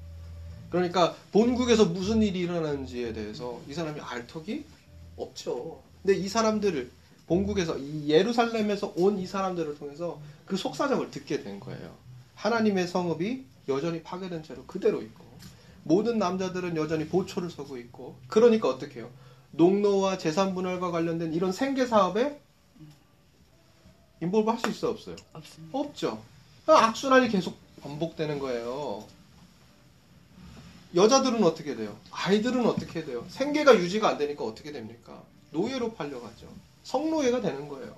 그러니까 0.70 1.14
본국에서 1.32 1.86
무슨 1.86 2.22
일이 2.22 2.40
일어나는지에 2.40 3.12
대해서 3.12 3.60
이 3.68 3.74
사람이 3.74 4.00
알 4.00 4.26
턱이 4.26 4.64
없죠. 5.16 5.82
근데 6.02 6.18
이 6.18 6.28
사람들을 6.28 6.90
본국에서 7.26 7.78
이 7.78 8.08
예루살렘에서 8.08 8.92
온 8.96 9.18
이 9.18 9.26
사람들을 9.26 9.78
통해서 9.78 10.20
그 10.46 10.56
속사정을 10.56 11.10
듣게 11.10 11.42
된 11.42 11.58
거예요. 11.60 11.94
하나님의 12.34 12.86
성읍이 12.88 13.44
여전히 13.68 14.02
파괴된 14.02 14.42
채로 14.42 14.64
그대로 14.66 15.00
있고 15.02 15.24
모든 15.84 16.18
남자들은 16.18 16.76
여전히 16.76 17.06
보초를 17.08 17.50
서고 17.50 17.78
있고 17.78 18.16
그러니까 18.28 18.68
어떻게 18.68 19.00
해요? 19.00 19.10
농노와 19.52 20.18
재산 20.18 20.54
분할과 20.54 20.90
관련된 20.90 21.32
이런 21.32 21.52
생계 21.52 21.86
사업에 21.86 22.40
involve 24.20 24.50
할 24.50 24.58
수 24.58 24.68
있어 24.70 24.90
없어요? 24.90 25.16
없습니다. 25.32 25.78
없죠. 25.78 26.22
악순환이 26.66 27.28
계속 27.28 27.56
반복되는 27.82 28.38
거예요. 28.38 29.04
여자들은 30.94 31.42
어떻게 31.42 31.74
돼요? 31.74 31.96
아이들은 32.10 32.66
어떻게 32.66 33.04
돼요? 33.04 33.26
생계가 33.28 33.76
유지가 33.76 34.08
안 34.10 34.18
되니까 34.18 34.44
어떻게 34.44 34.70
됩니까? 34.72 35.22
노예로 35.50 35.94
팔려가죠. 35.94 36.46
성노예가 36.84 37.40
되는 37.40 37.68
거예요. 37.68 37.94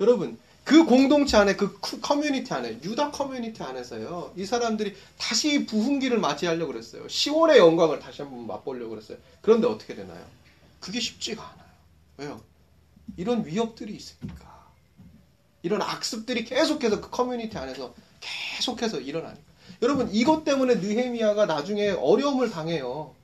여러분, 0.00 0.38
그 0.64 0.84
공동체 0.84 1.36
안에, 1.36 1.56
그 1.56 1.78
쿠- 1.80 2.00
커뮤니티 2.00 2.52
안에, 2.54 2.80
유다 2.82 3.10
커뮤니티 3.10 3.62
안에서요, 3.62 4.32
이 4.36 4.44
사람들이 4.46 4.96
다시 5.18 5.66
부흥기를 5.66 6.18
맞이하려고 6.18 6.72
그랬어요. 6.72 7.08
시온의 7.08 7.58
영광을 7.58 7.98
다시 7.98 8.22
한번 8.22 8.46
맛보려고 8.46 8.90
그랬어요. 8.90 9.18
그런데 9.42 9.66
어떻게 9.66 9.94
되나요? 9.94 10.24
그게 10.80 11.00
쉽지가 11.00 11.42
않아요. 11.42 11.64
왜요? 12.16 12.40
이런 13.16 13.44
위협들이 13.46 13.94
있으니까. 13.94 14.64
이런 15.62 15.82
악습들이 15.82 16.44
계속해서 16.44 17.00
그 17.00 17.10
커뮤니티 17.10 17.56
안에서 17.58 17.94
계속해서 18.20 19.00
일어나니까. 19.00 19.42
여러분, 19.82 20.08
이것 20.12 20.44
때문에 20.44 20.76
느헤미야가 20.76 21.46
나중에 21.46 21.90
어려움을 21.90 22.50
당해요. 22.50 23.14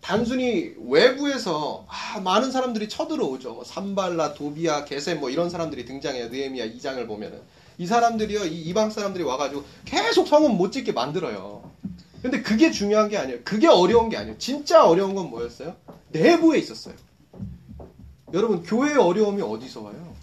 단순히 0.00 0.74
외부에서 0.86 1.86
아, 1.88 2.20
많은 2.20 2.52
사람들이 2.52 2.90
쳐들어오죠. 2.90 3.54
뭐 3.54 3.64
산발라, 3.64 4.34
도비아, 4.34 4.84
게셈 4.84 5.18
뭐 5.18 5.30
이런 5.30 5.48
사람들이 5.48 5.86
등장해요. 5.86 6.28
느헤미야 6.28 6.66
2장을 6.72 7.06
보면은 7.06 7.40
이 7.78 7.86
사람들이요, 7.86 8.44
이 8.44 8.62
이방 8.62 8.90
사람들이 8.90 9.24
와가지고 9.24 9.64
계속 9.86 10.28
성은 10.28 10.56
못 10.56 10.72
짓게 10.72 10.92
만들어요. 10.92 11.70
근데 12.20 12.42
그게 12.42 12.70
중요한 12.70 13.08
게 13.08 13.16
아니에요. 13.16 13.40
그게 13.44 13.66
어려운 13.66 14.10
게 14.10 14.16
아니에요. 14.16 14.38
진짜 14.38 14.86
어려운 14.86 15.14
건 15.14 15.30
뭐였어요? 15.30 15.74
내부에 16.10 16.58
있었어요. 16.58 16.94
여러분, 18.32 18.62
교회의 18.62 18.98
어려움이 18.98 19.40
어디서 19.42 19.80
와요? 19.82 20.14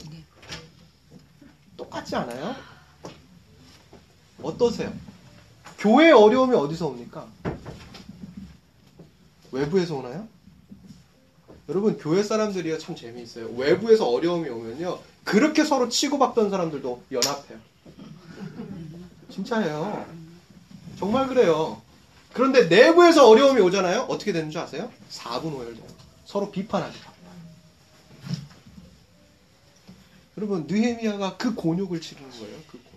똑같지 1.76 2.16
않아요? 2.16 2.56
어떠세요? 4.44 4.94
교회의 5.82 6.12
어려움이 6.12 6.56
어디서 6.56 6.88
옵니까? 6.88 7.28
외부에서 9.52 9.96
오나요? 9.96 10.28
여러분 11.70 11.98
교회 11.98 12.22
사람들이요 12.22 12.78
참 12.78 12.96
재미있어요. 12.96 13.50
외부에서 13.56 14.08
어려움이 14.08 14.48
오면요 14.48 15.00
그렇게 15.24 15.64
서로 15.64 15.90
치고받던 15.90 16.52
사람들도 16.52 17.04
연합해요. 17.12 17.60
진짜예요. 19.32 20.06
정말 21.00 21.28
그래요. 21.28 21.82
그런데 22.34 22.68
내부에서 22.68 23.28
어려움이 23.28 23.60
오잖아요. 23.62 24.02
어떻게 24.02 24.32
되는 24.34 24.52
줄 24.52 24.62
아세요? 24.62 24.92
4분 25.10 25.56
오열돼요. 25.56 25.86
서로 26.26 26.52
비판하게 26.52 26.94
돼요. 26.94 27.12
여러분 30.38 30.66
느헤미야가 30.68 31.38
그 31.38 31.56
곤욕을 31.56 32.00
치르는 32.00 32.30
거예요. 32.30 32.58
그 32.68 32.78
곤욕을. 32.78 32.92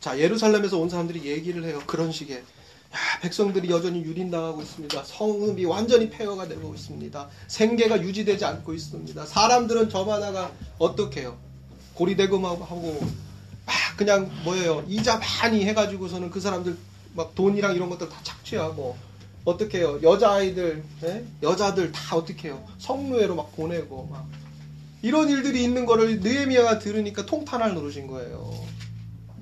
자, 0.00 0.18
예루살렘에서 0.18 0.78
온 0.78 0.88
사람들이 0.88 1.24
얘기를 1.24 1.62
해요. 1.64 1.82
그런 1.86 2.10
식의. 2.10 2.36
야, 2.38 2.42
백성들이 3.20 3.70
여전히 3.70 4.02
유린당하고 4.02 4.62
있습니다. 4.62 5.04
성읍이 5.04 5.66
완전히 5.66 6.08
폐허가 6.08 6.48
되고 6.48 6.74
있습니다. 6.74 7.28
생계가 7.46 8.02
유지되지 8.02 8.44
않고 8.46 8.72
있습니다. 8.72 9.26
사람들은 9.26 9.90
저마다가 9.90 10.52
어떻게 10.78 11.20
해요? 11.20 11.38
고리대금하고 11.94 12.64
하고 12.64 12.98
막 13.66 13.74
그냥 13.96 14.30
뭐예요? 14.44 14.82
이자 14.88 15.18
많이 15.18 15.64
해가지고서는 15.66 16.30
그 16.30 16.40
사람들 16.40 16.76
막 17.14 17.34
돈이랑 17.34 17.76
이런 17.76 17.90
것들 17.90 18.08
다 18.08 18.16
착취하고 18.22 18.96
어떻게 19.44 19.78
해요? 19.78 20.00
여자아이들, 20.02 20.82
예? 21.04 21.24
여자들 21.42 21.92
다 21.92 22.16
어떻게 22.16 22.48
해요? 22.48 22.66
성노예로 22.78 23.36
막 23.36 23.54
보내고 23.54 24.08
막 24.10 24.26
이런 25.02 25.28
일들이 25.28 25.62
있는 25.62 25.86
거를 25.86 26.20
느헤미야가 26.20 26.78
들으니까 26.78 27.26
통탄할 27.26 27.74
노릇인 27.74 28.06
거예요. 28.06 28.69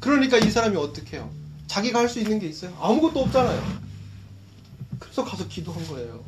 그러니까 0.01 0.39
이 0.39 0.51
사람이 0.51 0.77
어떻게 0.77 1.17
해요? 1.17 1.31
자기가 1.67 1.99
할 1.99 2.09
수 2.09 2.19
있는 2.21 2.39
게 2.39 2.47
있어요? 2.47 2.77
아무것도 2.81 3.21
없잖아요. 3.21 3.63
그래서 4.99 5.25
가서 5.25 5.47
기도한 5.49 5.87
거예요. 5.89 6.25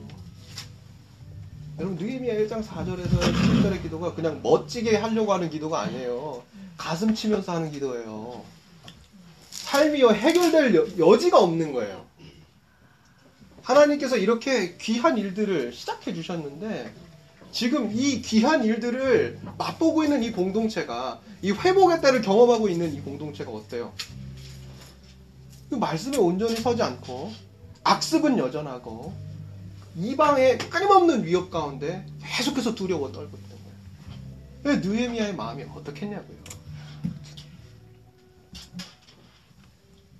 여러분 1.79 1.97
느헤미야 1.97 2.35
1장 2.35 2.63
4절에서 2.63 3.19
7절의 3.19 3.83
기도가 3.83 4.15
그냥 4.15 4.41
멋지게 4.43 4.97
하려고 4.97 5.33
하는 5.33 5.49
기도가 5.49 5.81
아니에요. 5.81 6.43
가슴 6.77 7.15
치면서 7.15 7.55
하는 7.55 7.71
기도예요. 7.71 8.45
삶이요 9.51 10.11
해결될 10.11 10.75
여, 10.75 10.87
여지가 10.99 11.39
없는 11.41 11.73
거예요. 11.73 12.05
하나님께서 13.63 14.17
이렇게 14.19 14.77
귀한 14.77 15.17
일들을 15.17 15.73
시작해 15.73 16.13
주셨는데 16.13 16.93
지금 17.53 17.91
이 17.93 18.23
귀한 18.23 18.65
일들을 18.65 19.41
맛보고 19.59 20.05
있는 20.05 20.23
이 20.23 20.31
공동체가 20.31 21.21
이 21.43 21.51
회복의 21.51 22.01
때를 22.01 22.23
경험하고 22.23 22.69
있는 22.69 22.95
이 22.95 23.01
공동체가 23.01 23.51
어때요? 23.51 23.93
그 25.69 25.75
말씀에 25.75 26.17
온전히 26.17 26.57
서지 26.57 26.83
않고 26.83 27.33
악습은 27.85 28.39
여전하고 28.39 29.13
이방의 29.97 30.59
끊임없는 30.59 31.25
위협 31.25 31.51
가운데 31.51 32.07
계속해서 32.23 32.75
두려워 32.75 33.11
떨고 33.11 33.37
있는 33.37 33.49
거예요. 33.49 33.61
왜 34.65 34.77
느헤미야의 34.77 35.35
마음이 35.35 35.65
어떻겠냐고요. 35.75 36.39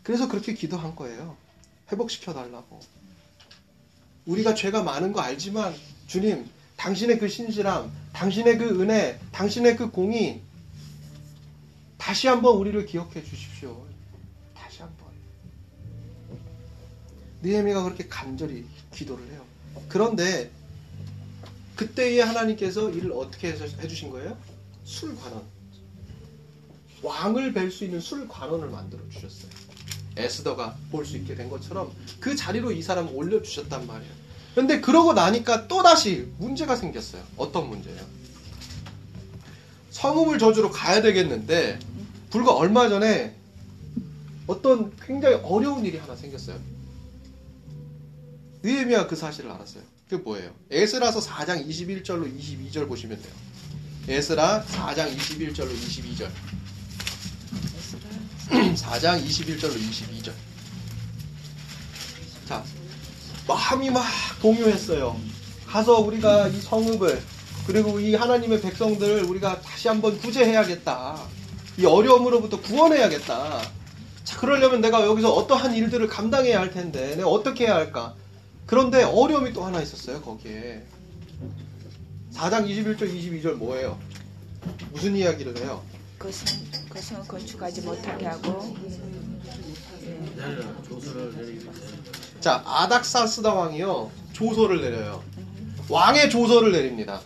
그래서 0.03 0.29
그렇게 0.29 0.55
기도한 0.55 0.97
거예요. 0.97 1.37
회복시켜 1.93 2.33
달라고. 2.33 2.81
우리가 4.27 4.55
죄가 4.55 4.83
많은 4.83 5.13
거 5.13 5.21
알지만 5.21 5.75
주님, 6.07 6.49
당신의 6.81 7.19
그 7.19 7.29
신실함, 7.29 7.93
당신의 8.15 8.57
그 8.57 8.81
은혜, 8.81 9.21
당신의 9.33 9.77
그 9.77 9.91
공이 9.91 10.41
다시 11.99 12.27
한번 12.27 12.57
우리를 12.57 12.87
기억해 12.87 13.23
주십시오. 13.23 13.87
다시 14.55 14.81
한번. 14.81 15.09
느헤미가 17.43 17.83
그렇게 17.83 18.09
간절히 18.09 18.65
기도를 18.95 19.31
해요. 19.31 19.45
그런데 19.91 20.51
그때에 21.77 22.23
하나님께서 22.23 22.89
이를 22.89 23.13
어떻게 23.13 23.53
해주신 23.53 24.09
거예요? 24.09 24.39
술관원. 24.85 25.45
왕을 27.03 27.53
뵐 27.53 27.71
수 27.71 27.85
있는 27.85 28.01
술관원을 28.01 28.71
만들어 28.71 29.07
주셨어요. 29.11 29.51
에스더가 30.17 30.79
볼 30.91 31.05
수 31.05 31.19
있게 31.19 31.35
된 31.35 31.51
것처럼 31.51 31.93
그 32.21 32.35
자리로 32.35 32.73
이 32.73 32.81
사람을 32.81 33.13
올려주셨단 33.15 33.87
말이에요. 33.87 34.20
근데 34.55 34.81
그러고 34.81 35.13
나니까 35.13 35.69
또다시 35.69 36.29
문제가 36.39 36.77
생겼어요. 36.77 37.23
어떤 37.37 37.69
문제예요? 37.69 38.01
성읍을 39.91 40.39
저주로 40.39 40.71
가야 40.71 41.03
되겠는데 41.03 41.79
불과 42.31 42.55
얼마 42.55 42.89
전에 42.89 43.37
어떤 44.47 44.97
굉장히 44.97 45.37
어려운 45.37 45.85
일이 45.85 45.99
하나 45.99 46.17
생겼어요. 46.17 46.59
느헤미야 48.63 49.07
그 49.07 49.17
사실을 49.17 49.51
알았어요. 49.51 49.83
그게 50.09 50.23
뭐예요? 50.23 50.53
에스라서 50.71 51.21
4장 51.21 51.67
21절로 51.67 52.37
22절 52.37 52.89
보시면 52.89 53.23
돼요. 53.23 53.33
에스라 54.09 54.65
4장 54.65 55.15
21절로 55.17 55.73
22절. 55.73 56.29
4장 58.75 59.25
21절로 59.25 59.77
22절. 59.77 60.33
자, 62.49 62.65
마음이 63.51 63.91
막 63.91 64.05
동요했어요. 64.41 65.17
가서 65.67 65.99
우리가 65.99 66.49
이 66.49 66.61
성읍을 66.61 67.21
그리고 67.67 67.99
이 67.99 68.15
하나님의 68.15 68.61
백성들을 68.61 69.25
우리가 69.25 69.61
다시 69.61 69.89
한번 69.89 70.19
구제해야겠다. 70.19 71.19
이 71.79 71.85
어려움으로부터 71.85 72.61
구원해야겠다. 72.61 73.61
자, 74.23 74.39
그러려면 74.39 74.81
내가 74.81 75.05
여기서 75.05 75.33
어떠한 75.33 75.75
일들을 75.75 76.07
감당해야 76.07 76.61
할 76.61 76.71
텐데 76.71 77.17
내가 77.17 77.29
어떻게 77.29 77.67
해야 77.67 77.75
할까? 77.75 78.15
그런데 78.67 79.03
어려움이 79.03 79.53
또 79.53 79.65
하나 79.65 79.83
있었어요, 79.83 80.21
거기에. 80.23 80.85
4장 82.33 82.69
21절, 82.69 83.01
22절 83.13 83.55
뭐예요? 83.55 83.99
무슨 84.93 85.17
이야기를 85.17 85.59
해요? 85.59 85.83
그것은 86.19 86.47
그것은 86.89 87.27
건축하지 87.27 87.81
못하게 87.81 88.27
하고 88.27 88.77
자, 92.41 92.63
아닥사스다 92.65 93.53
왕이요. 93.53 94.11
조서를 94.33 94.81
내려요. 94.81 95.23
왕의 95.89 96.31
조서를 96.31 96.73
내립니다. 96.73 97.21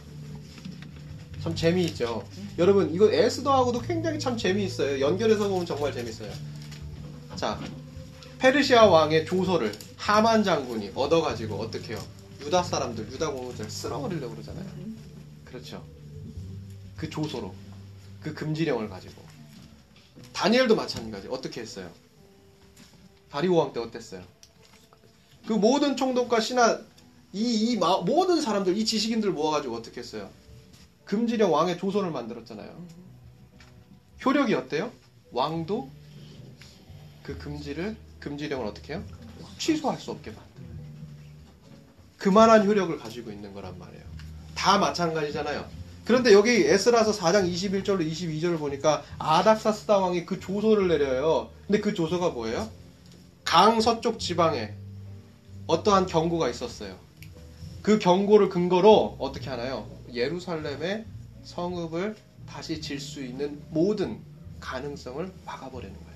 참 1.43 1.55
재미있죠. 1.55 2.27
여러분, 2.59 2.93
이거 2.93 3.11
에스더하고도 3.13 3.81
굉장히 3.83 4.19
참 4.19 4.37
재미있어요. 4.37 5.01
연결해서 5.01 5.49
보면 5.49 5.67
정말 5.67 5.93
재밌어요. 5.93 6.33
자, 7.37 7.61
페르시아 8.39 8.87
왕의 8.87 9.27
조서를 9.27 9.73
하만 9.97 10.43
장군이 10.43 10.93
얻어가지고 10.95 11.57
어떻게 11.57 11.95
해요? 11.95 12.03
유다 12.41 12.63
사람들, 12.63 13.11
유다 13.13 13.31
공무들 13.31 13.71
쓸어버리려고 13.71 14.35
그러잖아요. 14.35 14.67
그렇죠. 15.45 15.85
그 16.97 17.09
조서로. 17.09 17.55
그 18.21 18.35
금지령을 18.35 18.89
가지고. 18.89 19.23
다니엘도 20.33 20.75
마찬가지. 20.75 21.29
어떻게 21.31 21.61
했어요? 21.61 21.89
다리오 23.31 23.55
왕 23.57 23.73
때 23.73 23.81
어땠어요? 23.81 24.23
그 25.47 25.53
모든 25.53 25.97
총독과 25.97 26.41
신하 26.41 26.79
이, 27.33 27.73
이 27.73 27.77
마- 27.77 27.99
모든 28.01 28.41
사람들, 28.41 28.77
이 28.77 28.85
지식인들 28.85 29.31
모아가지고 29.33 29.75
어떻게 29.77 30.01
했어요? 30.01 30.31
금지령 31.05 31.53
왕의 31.53 31.79
조선을 31.79 32.11
만들었잖아요. 32.11 32.71
효력이 34.25 34.55
어때요? 34.55 34.91
왕도 35.33 35.91
그 37.25 37.37
금지를, 37.39 37.97
금지령을 38.21 38.65
어떻게 38.67 38.95
해요? 38.95 39.03
취소할 39.59 39.99
수 39.99 40.13
없게 40.13 40.31
만들어요. 40.31 40.55
그만한 42.19 42.67
효력을 42.67 42.97
가지고 42.99 43.31
있는 43.33 43.53
거란 43.53 43.79
말이에요. 43.79 44.05
다 44.55 44.79
마찬가지잖아요. 44.79 45.67
그런데 46.05 46.33
여기 46.33 46.51
에스라서 46.51 47.13
4장 47.13 47.51
21절로 47.53 48.09
22절을 48.11 48.59
보니까 48.59 49.03
아닥사스다 49.19 49.99
왕이 49.99 50.25
그 50.25 50.39
조서를 50.39 50.89
내려요. 50.89 51.51
근데 51.67 51.81
그 51.81 51.93
조서가 51.95 52.31
뭐예요? 52.31 52.71
강 53.45 53.81
서쪽 53.81 54.19
지방에 54.19 54.75
어떠한 55.67 56.07
경고가 56.07 56.49
있었어요. 56.51 56.97
그 57.83 57.99
경고를 57.99 58.49
근거로 58.49 59.17
어떻게 59.19 59.51
하나요? 59.51 59.89
예루살렘의 60.13 61.05
성읍을 61.45 62.17
다시 62.47 62.81
질 62.81 63.01
수 63.01 63.23
있는 63.25 63.61
모든 63.71 64.21
가능성을 64.61 65.33
막아버리는 65.45 65.95
거예요. 65.95 66.15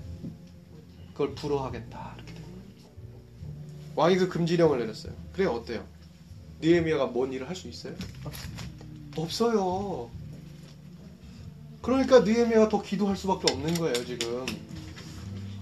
그걸 1.12 1.34
불허하겠다 1.34 2.14
이렇게 2.16 2.34
된 2.34 2.42
거예요. 2.42 2.58
왕이 3.96 4.16
그 4.16 4.28
금지령을 4.28 4.78
내렸어요. 4.80 5.12
그래 5.32 5.46
어때요? 5.46 5.84
느헤미야가 6.61 7.06
뭔 7.06 7.32
일을 7.32 7.48
할 7.48 7.56
수 7.56 7.68
있어요? 7.68 7.94
없어요. 9.16 10.11
그러니까 11.82 12.20
느헤미야가 12.20 12.68
더 12.68 12.82
기도할 12.82 13.16
수밖에 13.16 13.52
없는 13.52 13.74
거예요 13.74 14.04
지금. 14.04 14.46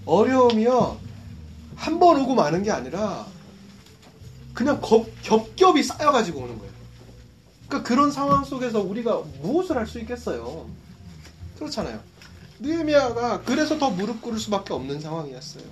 어려움이요 0.05 0.97
한 1.75 1.99
번 1.99 2.19
오고 2.21 2.33
마는 2.35 2.63
게 2.63 2.71
아니라 2.71 3.27
그냥 4.57 4.81
겹, 4.81 5.05
겹겹이 5.21 5.83
쌓여가지고 5.83 6.39
오는 6.39 6.57
거예요. 6.57 6.73
그러니까 7.67 7.87
그런 7.87 8.11
상황 8.11 8.43
속에서 8.43 8.81
우리가 8.81 9.21
무엇을 9.43 9.77
할 9.77 9.85
수 9.85 9.99
있겠어요? 9.99 10.67
그렇잖아요. 11.59 11.99
느헤미야가 12.59 13.43
그래서 13.43 13.77
더 13.77 13.91
무릎 13.91 14.19
꿇을 14.19 14.39
수밖에 14.39 14.73
없는 14.73 14.99
상황이었어요. 14.99 15.63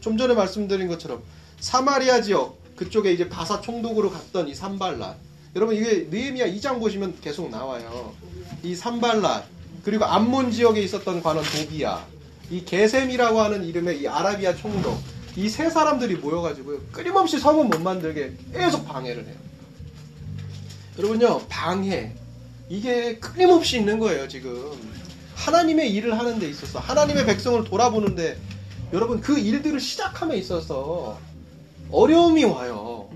좀 0.00 0.16
전에 0.16 0.34
말씀드린 0.34 0.88
것처럼 0.88 1.22
사마리아 1.60 2.20
지역 2.20 2.58
그쪽에 2.74 3.12
이제 3.12 3.28
바사 3.28 3.60
총독으로 3.60 4.10
갔던 4.10 4.48
이 4.48 4.54
산발랏 4.54 5.14
여러분 5.54 5.76
이게 5.76 6.08
느헤미야 6.10 6.48
2장 6.48 6.80
보시면 6.80 7.20
계속 7.20 7.48
나와요. 7.48 8.12
이 8.64 8.74
산발랏 8.74 9.44
그리고 9.84 10.04
암몬 10.04 10.50
지역에 10.50 10.82
있었던 10.82 11.22
관원 11.22 11.44
도비야 11.44 12.04
이 12.50 12.64
게셈이라고 12.64 13.40
하는 13.40 13.64
이름의 13.64 14.02
이 14.02 14.08
아라비아 14.08 14.56
총독 14.56 14.98
이 15.36 15.48
세 15.48 15.70
사람들이 15.70 16.16
모여가지고 16.16 16.78
끊임없이 16.92 17.38
성은 17.38 17.68
못 17.70 17.80
만들게 17.80 18.32
계속 18.52 18.86
방해를 18.86 19.26
해요. 19.26 19.36
여러분요 20.98 21.40
방해. 21.48 22.12
이게 22.68 23.18
끊임없이 23.18 23.78
있는 23.78 23.98
거예요 23.98 24.28
지금. 24.28 24.72
하나님의 25.34 25.92
일을 25.94 26.18
하는 26.18 26.38
데 26.38 26.48
있어서 26.48 26.78
하나님의 26.78 27.24
백성을 27.26 27.62
돌아보는데 27.64 28.36
여러분 28.92 29.20
그 29.20 29.38
일들을 29.38 29.80
시작함에 29.80 30.36
있어서 30.36 31.18
어려움이 31.90 32.44
와요. 32.44 33.08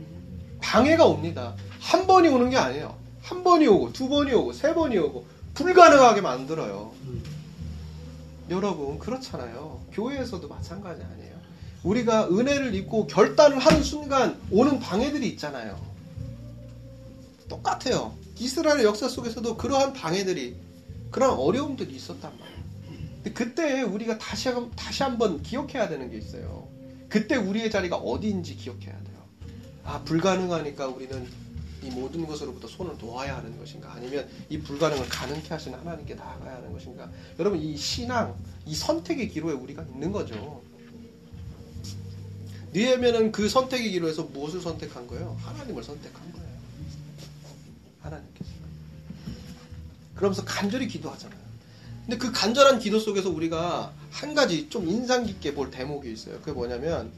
방해가 0.62 1.04
옵니다. 1.04 1.54
한 1.80 2.06
번이 2.06 2.28
오는 2.28 2.48
게 2.48 2.56
아니에요. 2.56 2.96
한 3.22 3.44
번이 3.44 3.66
오고 3.66 3.92
두 3.92 4.08
번이 4.08 4.32
오고 4.32 4.52
세 4.52 4.72
번이 4.72 4.96
오고 4.98 5.26
불가능하게 5.54 6.20
만들어요. 6.22 6.92
여러분 8.50 8.98
그렇잖아요. 8.98 9.80
교회에서도 9.92 10.46
마찬가지 10.48 11.02
아니에요 11.02 11.23
우리가 11.84 12.28
은혜를 12.28 12.74
입고 12.74 13.06
결단을 13.06 13.58
하는 13.58 13.82
순간 13.82 14.40
오는 14.50 14.80
방해들이 14.80 15.28
있잖아요 15.30 15.94
똑같아요. 17.48 18.16
이스라엘의 18.38 18.84
역사 18.84 19.08
속에서도 19.08 19.56
그러한 19.56 19.92
방해들이 19.92 20.56
그러한 21.10 21.38
어려움들이 21.38 21.94
있었단 21.94 22.32
말이에요. 22.38 23.34
그때 23.34 23.82
우리가 23.82 24.18
다시 24.18 24.48
한, 24.48 24.70
다시 24.72 25.02
한번 25.02 25.42
기억해야 25.42 25.88
되는 25.88 26.10
게 26.10 26.18
있어요. 26.18 26.68
그때 27.08 27.36
우리의 27.36 27.70
자리가 27.70 27.96
어디인지 27.96 28.56
기억해야 28.56 28.92
돼요. 28.92 29.18
아 29.84 30.02
불가능하니까 30.04 30.88
우리는 30.88 31.28
이 31.82 31.90
모든 31.90 32.26
것으로부터 32.26 32.66
손을 32.66 32.96
놓아야 32.98 33.36
하는 33.36 33.58
것인가 33.58 33.92
아니면 33.92 34.26
이 34.48 34.58
불가능을 34.58 35.06
가능케 35.08 35.48
하시는 35.48 35.78
하나님께 35.78 36.14
나아가야 36.14 36.56
하는 36.56 36.72
것인가 36.72 37.10
여러분 37.38 37.60
이 37.60 37.76
신앙 37.76 38.34
이 38.64 38.74
선택의 38.74 39.28
기로에 39.28 39.52
우리가 39.52 39.82
있는 39.82 40.10
거죠 40.10 40.62
느헤미야는 42.74 43.32
그 43.32 43.48
선택의 43.48 43.92
기로에서 43.92 44.24
무엇을 44.24 44.60
선택한 44.60 45.06
거예요? 45.06 45.38
하나님을 45.42 45.82
선택한 45.82 46.32
거예요 46.32 46.54
하나님께서. 48.02 48.50
그러면서 50.14 50.44
간절히 50.44 50.88
기도하잖아요. 50.88 51.44
근데 52.02 52.18
그 52.18 52.32
간절한 52.32 52.80
기도 52.80 52.98
속에서 52.98 53.30
우리가 53.30 53.92
한 54.10 54.34
가지 54.34 54.68
좀 54.68 54.88
인상 54.88 55.24
깊게 55.24 55.54
볼 55.54 55.70
대목이 55.70 56.12
있어요. 56.12 56.38
그게 56.40 56.52
뭐냐면 56.52 57.10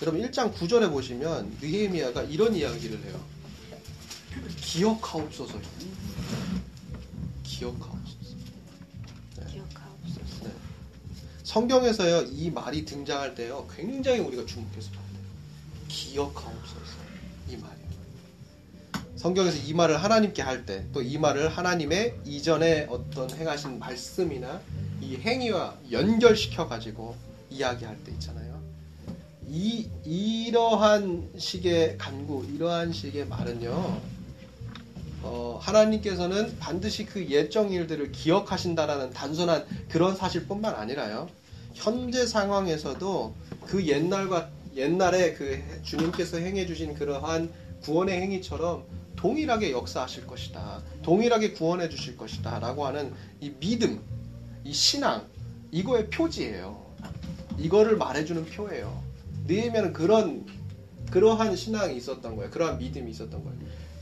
여러분 0.00 0.22
1장 0.22 0.52
9절에 0.54 0.90
보시면 0.90 1.56
느헤미야가 1.60 2.22
이런 2.24 2.54
이야기를 2.54 3.02
해요. 3.04 3.20
기억하옵소서. 4.60 5.58
기억하옵소서. 7.42 8.18
기억하옵소서. 9.50 10.44
네. 10.44 10.52
성경에서요 11.52 12.26
이 12.30 12.50
말이 12.50 12.84
등장할 12.84 13.34
때요 13.34 13.66
굉장히 13.74 14.18
우리가 14.20 14.44
주목해서 14.44 14.90
봐야 14.90 15.00
돼요. 15.00 15.22
기억하옵소서 15.88 16.98
이 17.48 17.56
말이요. 17.56 17.88
성경에서 19.16 19.56
이 19.56 19.72
말을 19.72 19.96
하나님께 19.96 20.42
할 20.42 20.66
때 20.66 20.84
또 20.92 21.00
이 21.00 21.16
말을 21.16 21.48
하나님의 21.48 22.16
이전에 22.26 22.86
어떤 22.90 23.30
행하신 23.30 23.78
말씀이나 23.78 24.60
이 25.00 25.16
행위와 25.16 25.74
연결시켜 25.90 26.68
가지고 26.68 27.16
이야기할 27.48 27.96
때 28.04 28.12
있잖아요. 28.12 28.60
이 29.48 29.88
이러한 30.04 31.30
식의 31.38 31.96
간구, 31.96 32.46
이러한 32.54 32.92
식의 32.92 33.26
말은요. 33.26 34.02
어, 35.22 35.58
하나님께서는 35.62 36.58
반드시 36.58 37.06
그 37.06 37.26
예정 37.30 37.72
일들을 37.72 38.12
기억하신다라는 38.12 39.10
단순한 39.14 39.64
그런 39.88 40.14
사실뿐만 40.14 40.74
아니라요. 40.74 41.28
현재 41.78 42.26
상황에서도 42.26 43.34
그 43.66 43.86
옛날과 43.86 44.50
옛날에 44.74 45.34
그 45.34 45.62
주님께서 45.84 46.38
행해 46.38 46.66
주신 46.66 46.94
그러한 46.94 47.50
구원의 47.82 48.20
행위처럼 48.20 48.84
동일하게 49.14 49.70
역사하실 49.70 50.26
것이다. 50.26 50.82
동일하게 51.02 51.52
구원해 51.52 51.88
주실 51.88 52.16
것이다. 52.16 52.58
라고 52.58 52.84
하는 52.84 53.12
이 53.40 53.50
믿음, 53.60 54.00
이 54.64 54.72
신앙, 54.72 55.24
이거의 55.70 56.10
표지예요. 56.10 56.84
이거를 57.58 57.96
말해주는 57.96 58.46
표예요. 58.46 59.02
느헤미야는 59.46 59.92
그런 59.92 60.46
그러한 61.10 61.54
신앙이 61.54 61.96
있었던 61.96 62.36
거예요. 62.36 62.50
그러한 62.50 62.78
믿음이 62.78 63.10
있었던 63.12 63.42
거예요. 63.42 63.58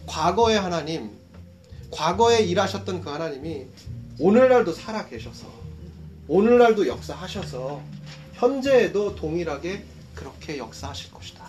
과거의 0.07 0.59
하나님, 0.59 1.11
과거에 1.91 2.41
일하셨던 2.41 3.03
그 3.03 3.11
하나님이 3.11 3.67
오늘날도 4.19 4.73
살아 4.73 5.07
계셔서 5.07 5.66
오늘날도 6.29 6.89
역사하셔서 6.89 7.81
현재에도 8.35 9.15
동일하게 9.15 9.85
그렇게 10.15 10.59
역사하실 10.59 11.12
것이다. 11.12 11.47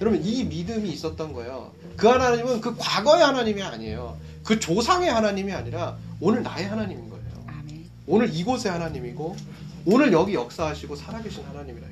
여러분 0.00 0.22
이 0.24 0.44
믿음이 0.44 0.90
있었던 0.90 1.32
거예요. 1.32 1.72
그 1.96 2.08
하나님은 2.08 2.60
그 2.60 2.74
과거의 2.76 3.24
하나님이 3.24 3.62
아니에요. 3.62 4.18
그 4.44 4.58
조상의 4.58 5.10
하나님이 5.10 5.52
아니라 5.52 5.96
오늘 6.20 6.42
나의 6.42 6.66
하나님인 6.66 7.08
거예요. 7.08 7.46
오늘 8.06 8.34
이곳의 8.34 8.70
하나님이고 8.72 9.36
오늘 9.86 10.12
여기 10.12 10.34
역사하시고 10.34 10.96
살아계신 10.96 11.44
하나님이라. 11.44 11.86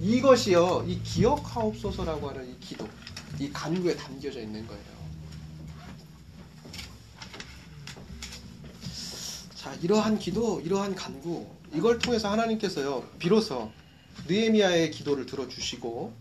이것이요 0.00 0.84
이 0.88 1.00
기억하옵소서라고 1.02 2.30
하는 2.30 2.50
이 2.50 2.58
기도, 2.60 2.88
이 3.38 3.50
간구에 3.50 3.94
담겨져 3.94 4.40
있는 4.40 4.66
거예요. 4.66 4.82
자 9.54 9.72
이러한 9.80 10.18
기도, 10.18 10.60
이러한 10.60 10.94
간구 10.94 11.46
이걸 11.74 11.98
통해서 11.98 12.30
하나님께서요 12.30 13.04
비로소 13.18 13.70
느헤미야의 14.28 14.90
기도를 14.90 15.26
들어주시고 15.26 16.12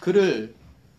그를 0.00 0.54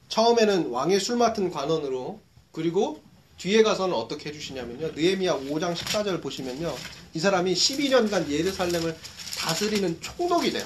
처음에는 0.09 0.69
왕의 0.69 0.99
술 0.99 1.17
맡은 1.17 1.49
관원으로 1.49 2.19
그리고 2.51 3.01
뒤에 3.37 3.63
가서는 3.63 3.93
어떻게 3.93 4.29
해주시냐면요. 4.29 4.91
느헤미야 4.93 5.39
5장 5.39 5.75
14절 5.75 6.21
보시면요. 6.21 6.73
이 7.13 7.19
사람이 7.19 7.53
12년간 7.53 8.29
예루살렘을 8.29 8.95
다스리는 9.37 9.99
총독이 10.01 10.51
돼요. 10.51 10.65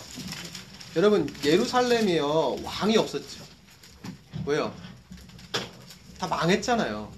여러분 0.95 1.28
예루살렘이요. 1.43 2.58
왕이 2.63 2.98
없었죠. 2.98 3.43
왜요? 4.45 4.74
다 6.19 6.28
망했잖아요. 6.28 7.12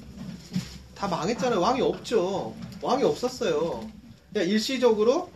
다 0.96 1.08
망했잖아요. 1.08 1.60
왕이 1.60 1.82
없죠. 1.82 2.56
왕이 2.82 3.04
없었어요. 3.04 3.90
그냥 4.34 4.48
일시적으로 4.48 5.30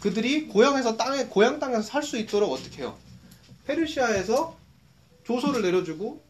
그들이 0.00 0.48
고향에서 0.48 0.96
땅에 0.96 1.24
고향 1.26 1.58
땅에서 1.60 1.82
살 1.82 2.02
수 2.02 2.16
있도록 2.18 2.52
어떻게 2.52 2.82
해요? 2.82 2.96
페르시아에서 3.66 4.56
조서를 5.24 5.62
내려주고 5.62 6.20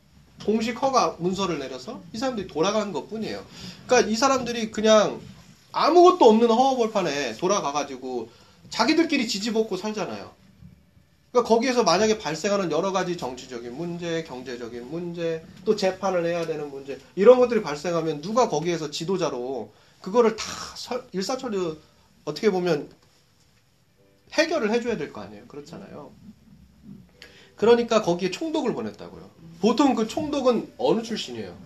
공식 0.45 0.81
허가 0.83 1.17
문서를 1.19 1.59
내려서 1.59 2.03
이 2.13 2.19
사람들이 2.19 2.47
돌아가는 2.49 2.93
것 2.93 3.09
뿐이에요. 3.09 3.45
그러니까 3.87 4.11
이 4.11 4.17
사람들이 4.17 4.71
그냥 4.71 5.21
아무것도 5.73 6.25
없는 6.29 6.49
허허벌판에 6.49 7.37
돌아가가지고 7.37 8.29
자기들끼리 8.71 9.29
지지볶고 9.29 9.77
살잖아요. 9.77 10.31
그러니까 11.31 11.49
거기에서 11.49 11.85
만약에 11.85 12.19
발생하는 12.19 12.73
여러 12.73 12.91
가지 12.91 13.17
정치적인 13.17 13.77
문제, 13.77 14.25
경제적인 14.25 14.91
문제, 14.91 15.45
또 15.65 15.77
재판을 15.77 16.27
해야 16.27 16.45
되는 16.47 16.71
문제 16.71 16.99
이런 17.15 17.39
것들이 17.39 17.63
발생하면 17.63 18.21
누가 18.21 18.49
거기에서 18.49 18.91
지도자로 18.91 19.73
그거를 20.03 20.35
다 20.35 20.45
설- 20.77 21.07
일사천리 21.13 21.79
어떻게 22.25 22.51
보면 22.51 22.91
해결을 24.33 24.71
해줘야 24.73 24.97
될 24.97 25.13
거 25.13 25.21
아니에요. 25.23 25.47
그렇잖아요. 25.47 26.13
그러니까 27.57 28.03
거기에 28.03 28.31
총독을 28.31 28.75
보냈다고요. 28.75 29.31
보통 29.61 29.95
그 29.95 30.07
총독은 30.07 30.73
어느 30.79 31.03
출신이에요? 31.03 31.57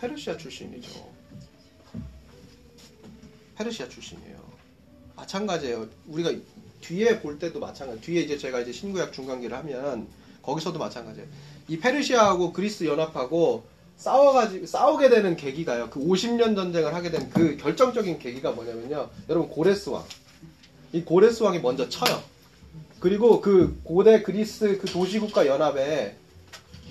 페르시아 0.00 0.36
출신이죠. 0.36 1.12
페르시아 3.56 3.88
출신이에요. 3.88 4.36
마찬가지예요. 5.16 5.88
우리가 6.06 6.32
뒤에 6.80 7.20
볼 7.20 7.38
때도 7.38 7.58
마찬가지. 7.60 8.00
뒤에 8.02 8.22
이제 8.22 8.38
제가 8.38 8.60
이제 8.60 8.72
신구약 8.72 9.12
중간기를 9.12 9.56
하면 9.56 10.08
거기서도 10.42 10.78
마찬가지예요. 10.78 11.28
이 11.68 11.78
페르시아하고 11.78 12.52
그리스 12.52 12.84
연합하고 12.84 13.64
싸워가지고 13.96 14.66
싸우게 14.66 15.08
되는 15.08 15.36
계기가요. 15.36 15.90
그 15.90 16.00
50년 16.00 16.54
전쟁을 16.54 16.94
하게 16.94 17.10
된 17.10 17.30
그 17.30 17.56
결정적인 17.56 18.18
계기가 18.18 18.52
뭐냐면요. 18.52 19.08
여러분 19.28 19.48
고레스 19.48 19.88
왕. 19.90 20.04
이 20.92 21.02
고레스 21.02 21.42
왕이 21.42 21.60
먼저 21.60 21.88
쳐요. 21.88 22.22
그리고 23.00 23.40
그 23.40 23.80
고대 23.84 24.22
그리스 24.22 24.78
그 24.78 24.86
도시국가 24.86 25.46
연합에 25.46 26.16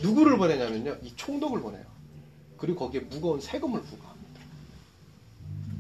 누구를 0.02 0.38
보내냐면요. 0.38 0.98
이 1.04 1.14
총독을 1.16 1.62
보내요. 1.62 1.84
그리고 2.58 2.80
거기에 2.86 3.02
무거운 3.02 3.40
세금을 3.40 3.82
부과합니다. 3.82 4.42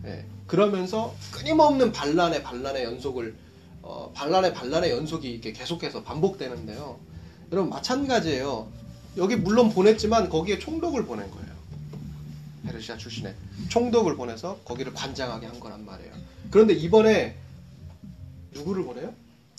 예. 0.05 0.25
그러면서 0.47 1.13
끊임없는 1.31 1.91
반란의 1.91 2.43
반란의 2.43 2.83
연속을 2.83 3.35
어, 3.81 4.11
반란의 4.13 4.53
반란의 4.53 4.91
연속이 4.91 5.29
이렇게 5.31 5.51
계속해서 5.53 6.03
반복되는데요. 6.03 6.99
여러분 7.51 7.69
마찬가지예요. 7.69 8.67
여기 9.17 9.36
물론 9.36 9.69
보냈지만 9.71 10.30
거기에 10.30 10.60
총독을 10.60 11.06
보낸 11.06 11.30
거예요. 11.32 11.56
페르시아 12.65 12.97
출신의 12.97 13.36
총독을 13.69 14.15
보내서 14.15 14.60
거기를 14.65 14.93
관장하게 14.93 15.45
한 15.47 15.60
거란 15.60 15.86
말이에요. 15.86 16.13
그런데 16.51 16.73
이번에 16.73 17.38
누구를 18.51 18.84
보내요? 18.84 19.13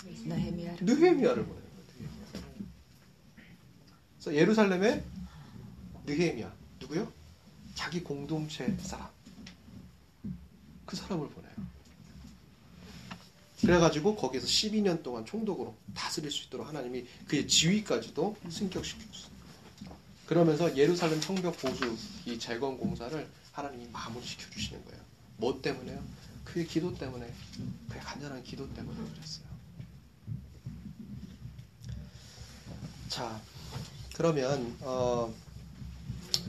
느헤미야를 0.04 0.84
느헤미야를 0.84 1.44
보내는 1.44 1.46
거예요. 1.46 2.00
느헤미야. 2.34 2.68
그래서 4.18 4.34
예루살렘에 4.34 5.04
느헤미야 6.06 6.52
누구요? 6.80 7.12
자기 7.74 8.02
공동체 8.02 8.76
사람 8.80 9.08
그 10.84 10.96
사람을 10.96 11.28
보내요. 11.28 11.52
그래가지고 13.60 14.16
거기에서 14.16 14.46
12년 14.46 15.02
동안 15.02 15.24
총독으로 15.24 15.74
다스릴 15.94 16.30
수 16.30 16.46
있도록 16.46 16.68
하나님이 16.68 17.06
그의 17.26 17.48
지위까지도 17.48 18.36
승격시켰어요. 18.48 19.35
그러면서 20.26 20.76
예루살렘 20.76 21.20
성벽 21.20 21.56
보수 21.58 21.96
이 22.24 22.38
재건 22.38 22.76
공사를 22.78 23.28
하나님이 23.52 23.88
마무리시켜 23.92 24.50
주시는 24.50 24.84
거예요. 24.84 25.02
뭐 25.36 25.60
때문에요? 25.62 26.02
그의 26.44 26.66
기도 26.66 26.94
때문에 26.94 27.32
그의 27.88 28.00
간절한 28.02 28.42
기도 28.42 28.68
때문에 28.74 28.96
그랬어요. 29.14 29.46
자, 33.08 33.40
그러면 34.14 34.76
어, 34.80 35.32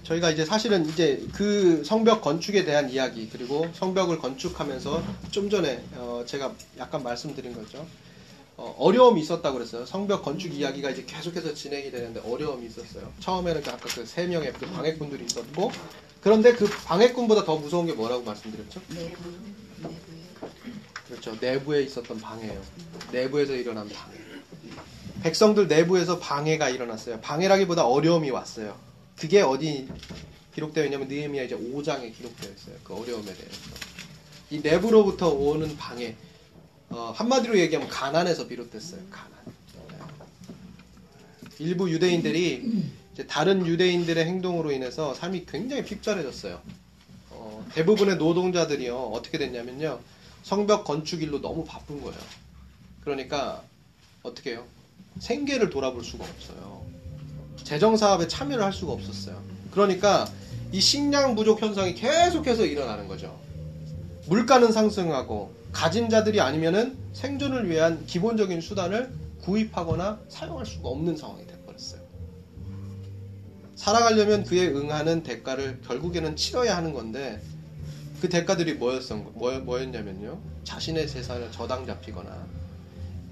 저희가 0.04 0.32
이제 0.32 0.46
사실은 0.46 0.88
이제 0.88 1.26
그 1.34 1.84
성벽 1.84 2.22
건축에 2.22 2.63
대한 2.66 2.90
이야기 2.90 3.30
그리고 3.30 3.70
성벽을 3.74 4.20
건축하면서 4.20 5.04
좀 5.32 5.50
전에 5.50 5.84
어, 5.94 6.24
제가 6.26 6.56
약간 6.78 7.04
말씀드린 7.04 7.54
거죠. 7.54 7.86
어, 8.58 8.91
려움이 8.91 9.22
있었다고 9.22 9.58
그랬어요. 9.58 9.86
성벽 9.86 10.24
건축 10.24 10.54
이야기가 10.54 10.89
이제 10.89 11.04
계속해서 11.06 11.54
진행이 11.54 11.91
되는데 11.91 12.20
어려움이 12.22 12.65
있었어요. 12.65 13.12
처음에는 13.20 13.62
그 13.62 13.70
아까 13.70 13.88
그 13.88 14.04
세 14.06 14.26
명의 14.26 14.52
그 14.54 14.65
방해꾼들이 14.65 15.26
있었고 15.26 15.72
그런데 16.22 16.54
그 16.54 16.67
방해꾼보다 16.67 17.46
더 17.46 17.56
무서운 17.58 17.86
게 17.86 17.93
뭐라고 17.93 18.24
말씀드렸죠? 18.24 18.82
내부 18.89 19.15
그렇죠. 21.08 21.38
내부에 21.39 21.84
있었던 21.84 22.20
방해예요. 22.20 22.62
내부에서 23.12 23.54
일어난 23.54 23.88
방해. 23.89 24.17
백성들 25.24 25.67
내부에서 25.67 26.20
방해가 26.20 26.70
일어났어요. 26.70 27.22
방해라기보다 27.22 27.86
어려움이 27.86 28.30
왔어요. 28.32 28.76
그게 29.15 29.41
어디 29.41 29.88
기록되어 30.56 30.84
있냐면 30.86 31.08
느헤미야 31.08 31.43
이제 31.43 31.56
5장에 31.56 32.15
기록되어 32.15 32.52
있어요. 32.52 32.76
그 32.84 32.93
어려움에 32.96 33.26
대해서. 33.26 33.58
이 34.50 34.60
내부로부터 34.60 35.30
오는 35.30 35.76
방해. 35.78 36.15
어, 36.89 37.13
한마디로 37.15 37.58
얘기하면 37.60 37.89
가난에서 37.89 38.47
비롯됐어요. 38.47 39.02
가난. 39.10 39.32
네. 39.89 39.97
일부 41.60 41.91
유대인들이 41.91 42.84
다른 43.28 43.65
유대인들의 43.65 44.26
행동으로 44.26 44.71
인해서 44.71 45.13
삶이 45.13 45.45
굉장히 45.47 45.84
핍절해졌어요. 45.84 46.62
어, 47.32 47.65
대부분의 47.73 48.17
노동자들이요 48.17 48.95
어떻게 48.95 49.38
됐냐면요 49.38 50.00
성벽 50.43 50.86
건축 50.86 51.21
일로 51.21 51.41
너무 51.41 51.65
바쁜 51.65 52.02
거예요. 52.02 52.19
그러니까 53.04 53.63
어떻게 54.23 54.52
해요? 54.52 54.65
생계를 55.19 55.69
돌아볼 55.69 56.04
수가 56.04 56.23
없어요. 56.23 56.86
재정 57.63 57.97
사업에 57.97 58.28
참여를 58.28 58.63
할 58.63 58.71
수가 58.71 58.93
없었어요. 58.93 59.41
그러니까 59.71 60.26
이 60.71 60.80
식량 60.80 61.36
부족 61.36 61.62
현상이 61.62 61.95
계속해서 61.95 62.65
일어나는 62.65 63.08
거죠. 63.08 63.38
물가는 64.28 64.71
상승하고 64.71 65.57
가진 65.71 66.10
자들이 66.10 66.41
아니면은 66.41 66.97
생존을 67.13 67.69
위한 67.69 68.06
기본적인 68.06 68.62
수단을 68.62 69.12
구입하거나 69.41 70.19
사용할 70.30 70.65
수가 70.65 70.89
없는 70.89 71.15
상황이 71.15 71.45
돼버렸어요. 71.45 72.01
살아가려면 73.75 74.43
그에 74.43 74.67
응하는 74.67 75.23
대가를 75.23 75.82
결국에는 75.82 76.36
치러야 76.36 76.75
하는 76.75 76.93
건데 76.93 77.41
그 78.21 78.30
대가들이 78.30 78.73
뭐였, 78.73 79.03
뭐, 79.13 79.60
뭐였냐면요. 79.60 80.39
자신의 80.63 81.08
재산을 81.08 81.51
저당 81.51 81.86
잡히거나 81.86 82.47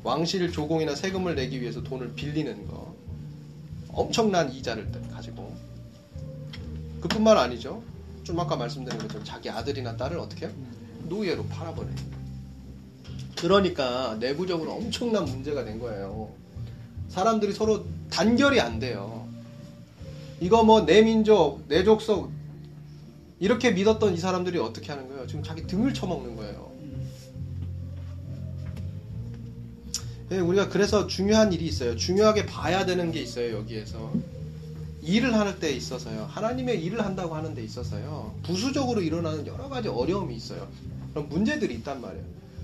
왕실 0.03 0.51
조공이나 0.51 0.93
세금을 0.93 1.33
내기 1.33 1.59
위해서 1.59 1.81
돈을 1.81 2.13
빌리는 2.13 2.67
거. 2.67 2.95
엄청난 3.89 4.51
이자를 4.51 4.91
가지고. 5.11 5.55
그뿐만 7.01 7.37
아니죠. 7.37 7.81
좀 8.23 8.39
아까 8.39 8.55
말씀드린 8.55 8.99
것처럼 8.99 9.23
자기 9.23 9.49
아들이나 9.49 9.97
딸을 9.97 10.19
어떻게 10.19 10.45
해요? 10.45 10.55
노예로 11.09 11.45
팔아버려요. 11.47 12.14
그러니까 13.39 14.17
내부적으로 14.19 14.73
엄청난 14.73 15.25
문제가 15.25 15.63
된 15.65 15.79
거예요. 15.79 16.29
사람들이 17.09 17.53
서로 17.53 17.85
단결이 18.09 18.59
안 18.61 18.79
돼요. 18.79 19.27
이거 20.39 20.63
뭐 20.63 20.85
내 20.85 21.01
민족, 21.01 21.61
내 21.67 21.83
족속 21.83 22.31
이렇게 23.39 23.71
믿었던 23.71 24.13
이 24.13 24.17
사람들이 24.17 24.57
어떻게 24.59 24.91
하는 24.91 25.07
거예요? 25.09 25.27
지금 25.27 25.43
자기 25.43 25.65
등을 25.67 25.93
쳐먹는 25.93 26.35
거예요. 26.35 26.71
예, 30.31 30.39
우리가 30.39 30.69
그래서 30.69 31.05
중요한 31.07 31.53
일이 31.53 31.65
있어요. 31.65 31.95
중요하게 31.95 32.47
봐야 32.47 32.85
되는 32.85 33.11
게 33.11 33.21
있어요, 33.21 33.57
여기에서. 33.57 34.11
일을 35.03 35.35
할때 35.35 35.71
있어서요. 35.71 36.25
하나님의 36.31 36.83
일을 36.83 37.05
한다고 37.05 37.35
하는 37.35 37.53
데 37.53 37.63
있어서요. 37.63 38.33
부수적으로 38.43 39.01
일어나는 39.01 39.45
여러 39.45 39.69
가지 39.69 39.87
어려움이 39.87 40.35
있어요. 40.35 40.67
그런 41.13 41.29
문제들이 41.29 41.75
있단 41.75 42.01
말이에요. 42.01 42.23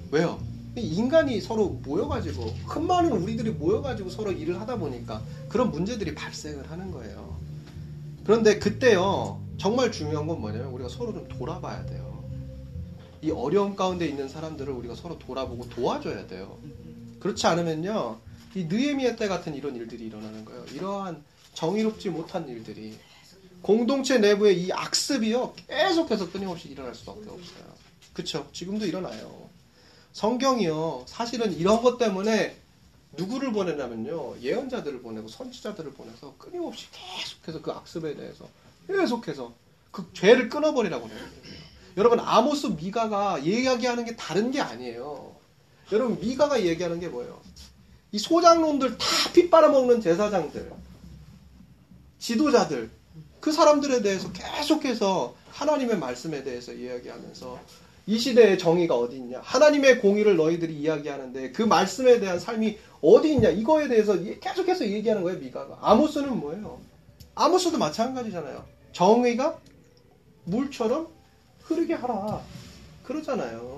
왜요? 0.09 0.39
인간이 0.75 1.41
서로 1.41 1.69
모여가지고, 1.69 2.53
큰 2.67 2.87
많은 2.87 3.11
우리들이 3.11 3.51
모여가지고 3.51 4.09
서로 4.09 4.31
일을 4.31 4.59
하다 4.61 4.77
보니까 4.77 5.21
그런 5.49 5.71
문제들이 5.71 6.15
발생을 6.15 6.71
하는 6.71 6.91
거예요. 6.91 7.39
그런데 8.23 8.59
그때요, 8.59 9.41
정말 9.57 9.91
중요한 9.91 10.27
건 10.27 10.39
뭐냐면 10.39 10.71
우리가 10.71 10.89
서로 10.89 11.13
좀 11.13 11.27
돌아봐야 11.27 11.85
돼요. 11.85 12.23
이 13.21 13.29
어려움 13.31 13.75
가운데 13.75 14.07
있는 14.07 14.29
사람들을 14.29 14.71
우리가 14.73 14.95
서로 14.95 15.19
돌아보고 15.19 15.69
도와줘야 15.69 16.27
돼요. 16.27 16.57
그렇지 17.19 17.45
않으면요, 17.47 18.17
이 18.55 18.65
느헤미야 18.65 19.15
때 19.15 19.27
같은 19.27 19.55
이런 19.55 19.75
일들이 19.75 20.05
일어나는 20.05 20.45
거예요. 20.45 20.65
이러한 20.73 21.23
정의롭지 21.53 22.09
못한 22.09 22.47
일들이 22.47 22.97
공동체 23.61 24.17
내부의 24.17 24.63
이 24.63 24.71
악습이요 24.71 25.53
계속해서 25.67 26.31
끊임없이 26.31 26.69
일어날 26.69 26.95
수밖에 26.95 27.29
없어요. 27.29 27.71
그쵸? 28.13 28.47
지금도 28.51 28.85
일어나요. 28.85 29.50
성경이요 30.13 31.05
사실은 31.07 31.53
이런 31.53 31.81
것 31.81 31.97
때문에 31.97 32.57
누구를 33.17 33.51
보내냐면요 33.51 34.39
예언자들을 34.39 35.01
보내고 35.01 35.27
선지자들을 35.27 35.93
보내서 35.93 36.33
끊임없이 36.37 36.87
계속해서 36.91 37.61
그 37.61 37.71
악습에 37.71 38.15
대해서 38.15 38.47
계속해서 38.87 39.53
그 39.91 40.09
죄를 40.13 40.49
끊어버리라고 40.49 41.07
해요. 41.07 41.17
여러분 41.97 42.19
아모스 42.19 42.67
미가가 42.67 43.39
이야기하는 43.39 44.05
게 44.05 44.15
다른 44.15 44.51
게 44.51 44.61
아니에요. 44.61 45.35
여러분 45.91 46.19
미가가 46.19 46.63
얘기하는 46.63 46.99
게 46.99 47.09
뭐예요? 47.09 47.41
이 48.13 48.19
소장놈들 48.19 48.97
다피 48.97 49.49
빨아먹는 49.49 50.01
제사장들, 50.01 50.71
지도자들 52.19 52.89
그 53.39 53.51
사람들에 53.51 54.01
대해서 54.01 54.31
계속해서 54.31 55.35
하나님의 55.51 55.97
말씀에 55.97 56.43
대해서 56.43 56.71
이야기하면서 56.71 57.59
이 58.11 58.19
시대의 58.19 58.57
정의가 58.57 58.93
어디 58.97 59.15
있냐? 59.15 59.39
하나님의 59.41 59.99
공의를 59.99 60.35
너희들이 60.35 60.73
이야기하는데 60.73 61.53
그 61.53 61.61
말씀에 61.61 62.19
대한 62.19 62.39
삶이 62.39 62.77
어디 63.01 63.31
있냐? 63.35 63.47
이거에 63.47 63.87
대해서 63.87 64.17
계속해서 64.19 64.85
얘기하는 64.85 65.23
거예요, 65.23 65.39
미가가. 65.39 65.77
아모스는 65.79 66.37
뭐예요? 66.41 66.81
아모스도 67.35 67.77
마찬가지잖아요. 67.77 68.65
정의가 68.91 69.57
물처럼 70.43 71.07
흐르게 71.61 71.93
하라. 71.93 72.41
그러잖아요. 73.05 73.70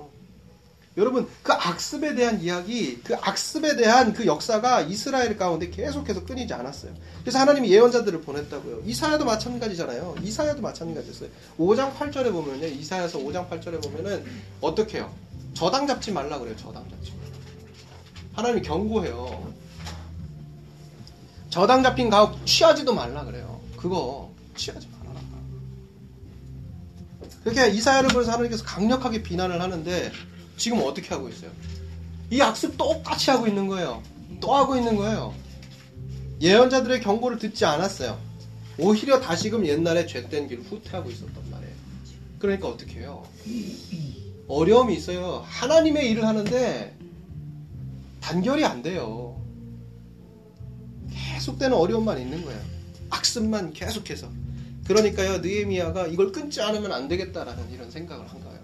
여러분, 0.96 1.28
그 1.42 1.52
악습에 1.54 2.14
대한 2.14 2.40
이야기, 2.42 3.02
그 3.04 3.16
악습에 3.16 3.76
대한 3.76 4.14
그 4.14 4.28
역사가 4.28 4.82
이스라엘 4.82 5.38
가운데 5.38 5.70
계속해서 5.70 6.24
끊이지 6.24 6.54
않았어요. 6.54 6.94
그래서 7.22 7.40
하나님이 7.40 7.72
예언자들을 7.72 8.22
보냈다고요. 8.22 8.84
이사야도 8.86 9.26
마찬가지잖아요. 9.26 10.16
이사야도 10.22 10.62
마찬가지였어요. 10.62 11.30
5장 11.58 11.96
8절에 11.96 12.32
보면요. 12.32 12.68
이사야서 12.68 13.20
5장 13.20 13.50
8절에 13.50 13.82
보면은 13.82 14.24
어떻게 14.62 15.00
해요? 15.00 15.12
저당 15.56 15.88
잡지 15.88 16.12
말라 16.12 16.38
그래요. 16.38 16.56
저당 16.58 16.88
잡지. 16.90 17.14
하나님이 18.34 18.62
경고해요. 18.62 19.54
저당 21.50 21.82
잡힌 21.82 22.10
가옥 22.10 22.46
취하지도 22.46 22.94
말라 22.94 23.24
그래요. 23.26 23.62
그거 23.78 24.32
취하지 24.56 24.88
말아라. 24.88 25.20
그렇게 27.44 27.70
이사야를 27.70 28.10
보면서 28.10 28.32
하나님께서 28.32 28.64
강력하게 28.64 29.24
비난을 29.24 29.62
하는데 29.62 30.12
지금 30.64 30.82
어떻게 30.82 31.10
하고 31.10 31.28
있어요? 31.28 31.52
이 32.32 32.40
악습 32.40 32.78
똑같이 32.78 33.30
하고 33.30 33.48
있는 33.48 33.68
거예요. 33.68 34.02
또 34.40 34.56
하고 34.56 34.78
있는 34.78 34.96
거예요. 34.96 35.34
예언자들의 36.40 37.02
경고를 37.02 37.38
듣지 37.38 37.66
않았어요. 37.66 38.18
오히려 38.80 39.20
다시금 39.20 39.68
옛날에 39.68 40.06
죄된 40.06 40.48
길을 40.48 40.64
후퇴하고 40.64 41.12
있었단 41.12 41.52
말이에요. 41.52 41.74
그러니까 42.40 42.70
어떻게 42.70 43.02
해요? 43.02 43.26
어려움이 44.48 44.96
있어요. 44.96 45.44
하나님의 45.46 46.10
일을 46.12 46.26
하는데 46.26 46.98
단결이 48.22 48.64
안 48.64 48.82
돼요. 48.82 49.42
계속되는 51.12 51.76
어려움만 51.76 52.22
있는 52.22 52.42
거예요. 52.46 52.62
악습만 53.10 53.74
계속해서. 53.74 54.30
그러니까요, 54.88 55.40
느에미아가 55.40 56.08
이걸 56.08 56.32
끊지 56.32 56.62
않으면 56.62 56.94
안 56.94 57.10
되겠다라는 57.10 57.70
이런 57.74 57.92
생각을 57.92 58.26
한 58.30 58.42
거예요. 58.42 58.60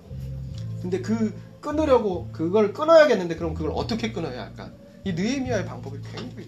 근데 0.81 1.01
그 1.01 1.48
끊으려고 1.61 2.29
그걸 2.31 2.73
끊어야겠는데 2.73 3.35
그럼 3.35 3.53
그걸 3.53 3.71
어떻게 3.75 4.11
끊어야 4.11 4.41
할까? 4.43 4.71
이 5.05 5.13
느에미아의 5.13 5.65
방법이 5.65 5.99
굉장히 6.13 6.47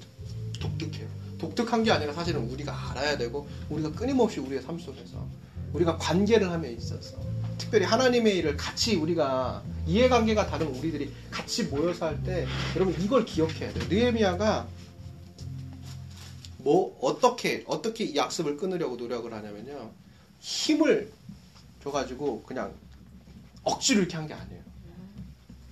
독특해요. 0.60 1.08
독특한 1.38 1.84
게 1.84 1.92
아니라 1.92 2.14
사실은 2.14 2.50
우리가 2.52 2.92
알아야 2.92 3.18
되고 3.18 3.48
우리가 3.70 3.92
끊임없이 3.92 4.40
우리의 4.40 4.62
삶 4.62 4.78
속에서 4.78 5.26
우리가 5.74 5.98
관계를 5.98 6.52
함에 6.52 6.72
있어서 6.74 7.18
특별히 7.58 7.86
하나님의 7.86 8.38
일을 8.38 8.58
같이 8.58 8.96
우리가 8.96 9.64
이해관계가 9.88 10.48
다른 10.48 10.68
우리들이 10.68 11.12
같이 11.32 11.64
모여서 11.64 12.08
할 12.08 12.24
때 12.24 12.46
여러분 12.76 12.94
이걸 13.02 13.26
기억해야 13.26 13.74
돼요. 13.74 13.84
느에미아가 13.90 14.68
뭐 16.58 16.96
어떻게 17.02 17.64
어떻게 17.68 18.04
이 18.04 18.16
약습을 18.16 18.58
끊으려고 18.58 18.96
노력을 18.96 19.32
하냐면요 19.34 19.92
힘을 20.40 21.12
줘가지고 21.82 22.44
그냥 22.44 22.74
억지로 23.64 24.02
이렇게 24.02 24.16
한 24.16 24.28
게 24.28 24.34
아니에요. 24.34 24.61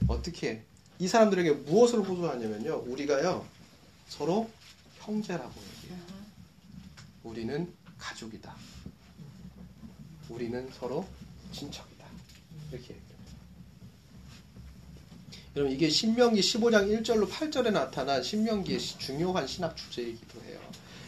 어떻게 0.08 0.64
이 1.00 1.08
사람들에게 1.08 1.52
무엇을 1.52 2.00
호소하냐면요 2.00 2.84
우리가요 2.88 3.46
서로 4.08 4.50
형제라고 5.00 5.54
얘기해요. 5.84 6.04
우리는 7.24 7.74
가족이다. 7.98 8.56
우리는 10.30 10.70
서로 10.78 11.06
친척이다. 11.52 12.06
이렇게 12.72 12.94
얘기해요. 12.94 13.10
여러분 15.56 15.74
이게 15.76 15.90
신명기 15.90 16.40
15장 16.42 17.02
1절로 17.04 17.28
8절에 17.30 17.72
나타난 17.72 18.22
신명기의 18.22 18.80
시- 18.80 18.98
중요한 19.00 19.48
신학 19.48 19.76
주제이기도 19.76 20.42
해요. 20.44 20.60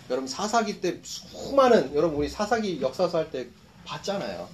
여러분 0.10 0.28
사사기 0.28 0.82
때 0.82 1.00
수많은 1.04 1.94
여러분 1.96 2.18
우리 2.18 2.28
사사기 2.30 2.82
역사서 2.82 3.18
할 3.20 3.32
때 3.32 3.48
봤잖아요. 3.86 4.50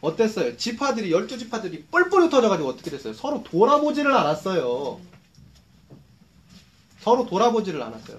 어땠어요? 0.00 0.56
지파들이 0.56 1.10
열두 1.10 1.38
지파들이 1.38 1.84
뿔뿔이 1.86 2.26
흩어져가지고 2.26 2.68
어떻게 2.68 2.90
됐어요? 2.90 3.12
서로 3.14 3.42
돌아보지를 3.42 4.14
않았어요. 4.14 5.00
서로 7.00 7.26
돌아보지를 7.26 7.82
않았어요. 7.82 8.18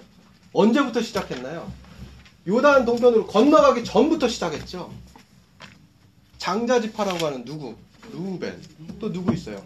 언제부터 0.52 1.00
시작했나요? 1.00 1.72
요단 2.46 2.84
동편으로 2.84 3.26
건너가기 3.26 3.84
전부터 3.84 4.28
시작했죠. 4.28 4.92
장자 6.38 6.80
지파라고 6.80 7.26
하는 7.26 7.44
누구? 7.44 7.76
루벤. 8.12 8.62
또 8.98 9.12
누구 9.12 9.32
있어요? 9.32 9.64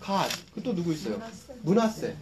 갓. 0.00 0.28
또 0.62 0.74
누구 0.74 0.92
있어요? 0.92 1.20
문하세. 1.62 2.16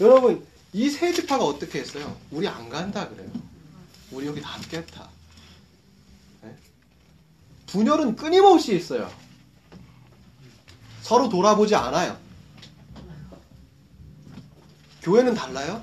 여러분 0.00 0.46
이 0.72 0.90
세 0.90 1.12
지파가 1.12 1.44
어떻게 1.44 1.80
했어요? 1.80 2.16
우리 2.30 2.46
안 2.46 2.68
간다 2.68 3.08
그래요. 3.08 3.30
우리 4.10 4.26
여기 4.26 4.40
남겠다. 4.40 5.08
네? 7.66 7.72
분열은 7.72 8.16
끊임없이 8.16 8.76
있어요. 8.76 9.10
서로 11.02 11.28
돌아보지 11.28 11.74
않아요. 11.74 12.18
교회는 15.02 15.34
달라요? 15.34 15.82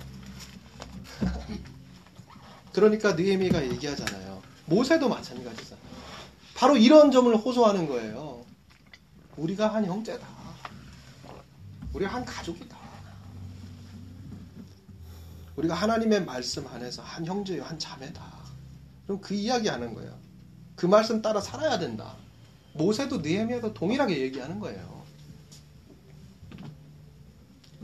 그러니까 2.73 3.13
느헤미가 3.13 3.65
얘기하잖아요. 3.67 4.41
모세도 4.65 5.07
마찬가지잖아요. 5.07 5.83
바로 6.55 6.77
이런 6.77 7.11
점을 7.11 7.33
호소하는 7.35 7.87
거예요. 7.87 8.45
우리가 9.37 9.73
한 9.73 9.85
형제다. 9.85 10.27
우리가 11.93 12.13
한 12.13 12.25
가족이다. 12.25 12.77
우리가 15.55 15.75
하나님의 15.75 16.25
말씀 16.25 16.67
안에서 16.67 17.03
한 17.03 17.25
형제요, 17.25 17.63
한 17.63 17.77
자매다. 17.77 18.21
그럼 19.05 19.21
그 19.21 19.33
이야기 19.35 19.67
하는 19.67 19.93
거예요. 19.93 20.17
그 20.83 20.87
말씀 20.87 21.21
따라 21.21 21.39
살아야 21.39 21.79
된다. 21.79 22.13
모세도 22.73 23.19
느헤미야도 23.19 23.73
동일하게 23.73 24.19
얘기하는 24.19 24.59
거예요. 24.59 25.05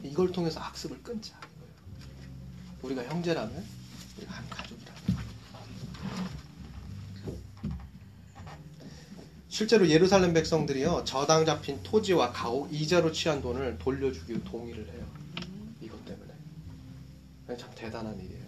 이걸 0.03 0.33
통해서 0.33 0.59
악습을 0.59 1.01
끊자. 1.01 1.39
우리가 2.81 3.05
형제라면 3.05 3.65
우리가 4.17 4.33
한 4.33 4.49
가족이라면. 4.49 5.01
실제로 9.47 9.87
예루살렘 9.87 10.33
백성들이요 10.33 11.05
저당 11.05 11.45
잡힌 11.45 11.81
토지와 11.83 12.33
가옥 12.33 12.73
이자로 12.73 13.13
취한 13.13 13.41
돈을 13.41 13.77
돌려주기로 13.77 14.43
동의를 14.43 14.85
해요. 14.89 15.05
이것 15.79 16.03
때문에 16.03 16.33
참 17.57 17.71
대단한 17.75 18.19
일이에요. 18.19 18.38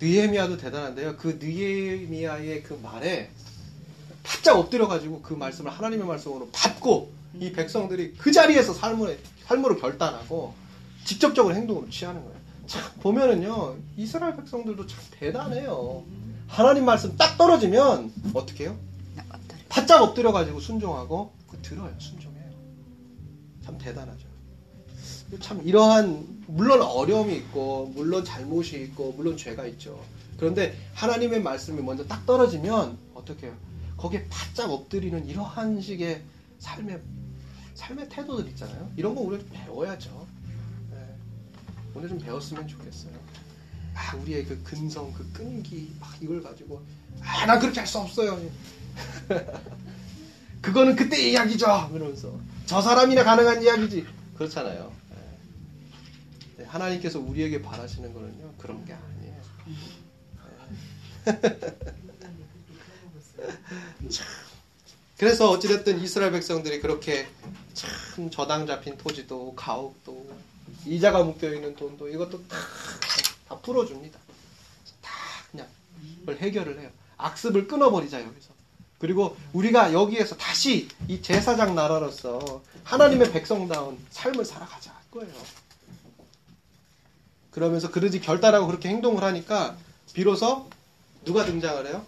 느헤미야도 0.00 0.56
대단한데요. 0.56 1.16
그 1.16 1.38
느헤미야의 1.40 2.62
그 2.62 2.78
말에 2.82 3.30
바짝 4.22 4.58
엎드려가지고 4.58 5.22
그 5.22 5.34
말씀을 5.34 5.70
하나님의 5.70 6.06
말씀으로 6.06 6.48
받고 6.52 7.12
이 7.34 7.52
백성들이 7.52 8.14
그 8.14 8.32
자리에서 8.32 8.74
삶을 8.74 9.18
삶으로 9.44 9.76
결단하고 9.76 10.54
직접적으로 11.04 11.54
행동으로 11.54 11.88
취하는 11.88 12.22
거예요. 12.22 12.36
참 12.66 12.82
보면은요 13.00 13.76
이스라엘 13.96 14.36
백성들도 14.36 14.86
참 14.86 15.00
대단해요. 15.12 16.04
하나님 16.48 16.84
말씀 16.84 17.16
딱 17.16 17.36
떨어지면 17.38 18.12
어떻게 18.34 18.64
해요? 18.64 18.76
바짝 19.68 20.02
엎드려가지고 20.02 20.60
순종하고 20.60 21.32
그 21.48 21.58
들어요 21.60 21.92
순종해요 21.98 22.50
참 23.64 23.76
대단하죠 23.76 24.26
참 25.40 25.60
이러한 25.64 26.35
물론 26.46 26.82
어려움이 26.82 27.34
있고 27.36 27.92
물론 27.94 28.24
잘못이 28.24 28.76
있고 28.84 29.12
물론 29.16 29.36
죄가 29.36 29.66
있죠 29.66 30.02
그런데 30.38 30.76
하나님의 30.94 31.42
말씀이 31.42 31.82
먼저 31.82 32.06
딱 32.06 32.24
떨어지면 32.26 32.98
어떻게 33.14 33.46
해요 33.46 33.56
거기에 33.96 34.26
바짝 34.28 34.70
엎드리는 34.70 35.26
이러한 35.26 35.80
식의 35.80 36.22
삶의 36.58 37.00
삶의 37.74 38.08
태도들 38.08 38.48
있잖아요 38.50 38.90
이런 38.96 39.14
거 39.14 39.22
우리가 39.22 39.42
좀 39.42 39.50
배워야죠 39.52 40.26
네. 40.92 40.96
오늘 41.94 42.08
좀 42.08 42.18
배웠으면 42.18 42.68
좋겠어요 42.68 43.12
아 43.94 44.16
우리의 44.16 44.44
그 44.44 44.62
근성 44.62 45.12
그 45.12 45.30
끈기 45.32 45.92
막 45.98 46.10
이걸 46.20 46.42
가지고 46.42 46.82
아 47.22 47.46
난 47.46 47.58
그렇게 47.58 47.80
할 47.80 47.86
수 47.86 47.98
없어요 47.98 48.38
그거는 50.62 50.96
그때 50.96 51.30
이야기죠. 51.30 51.90
그러면서 51.92 52.32
저 52.66 52.80
사람이나 52.80 53.22
가능한 53.24 53.62
이야기지. 53.62 54.04
그렇잖아요. 54.36 54.90
하나님께서 56.76 57.18
우리에게 57.18 57.62
바라시는 57.62 58.12
거는요 58.12 58.52
그런 58.58 58.84
게 58.84 58.92
아니에요. 58.92 59.42
네. 59.66 59.74
참. 64.10 64.26
그래서 65.18 65.50
어찌됐든 65.50 66.00
이스라엘 66.00 66.32
백성들이 66.32 66.80
그렇게 66.80 67.26
참 67.72 68.30
저당 68.30 68.66
잡힌 68.66 68.96
토지도 68.96 69.54
가옥도 69.54 70.26
이자가 70.84 71.24
묶여 71.24 71.52
있는 71.52 71.74
돈도 71.74 72.08
이것도 72.08 72.46
다, 72.48 72.56
다 73.48 73.58
풀어줍니다. 73.58 74.18
다 75.00 75.12
그냥 75.50 75.66
그걸 76.20 76.36
해결을 76.36 76.80
해요. 76.80 76.90
악습을 77.16 77.66
끊어버리자 77.66 78.22
여기서. 78.22 78.54
그리고 78.98 79.36
우리가 79.52 79.92
여기에서 79.92 80.36
다시 80.36 80.88
이 81.08 81.22
제사장 81.22 81.74
나라로서 81.74 82.62
하나님의 82.84 83.32
백성다운 83.32 83.98
삶을 84.10 84.44
살아가자 84.44 84.92
할 84.92 85.02
거예요. 85.10 85.32
그러면서 87.56 87.90
그러지 87.90 88.20
결단하고 88.20 88.66
그렇게 88.66 88.90
행동을 88.90 89.22
하니까 89.22 89.78
비로소 90.12 90.68
누가 91.24 91.46
등장을 91.46 91.86
해요? 91.86 92.04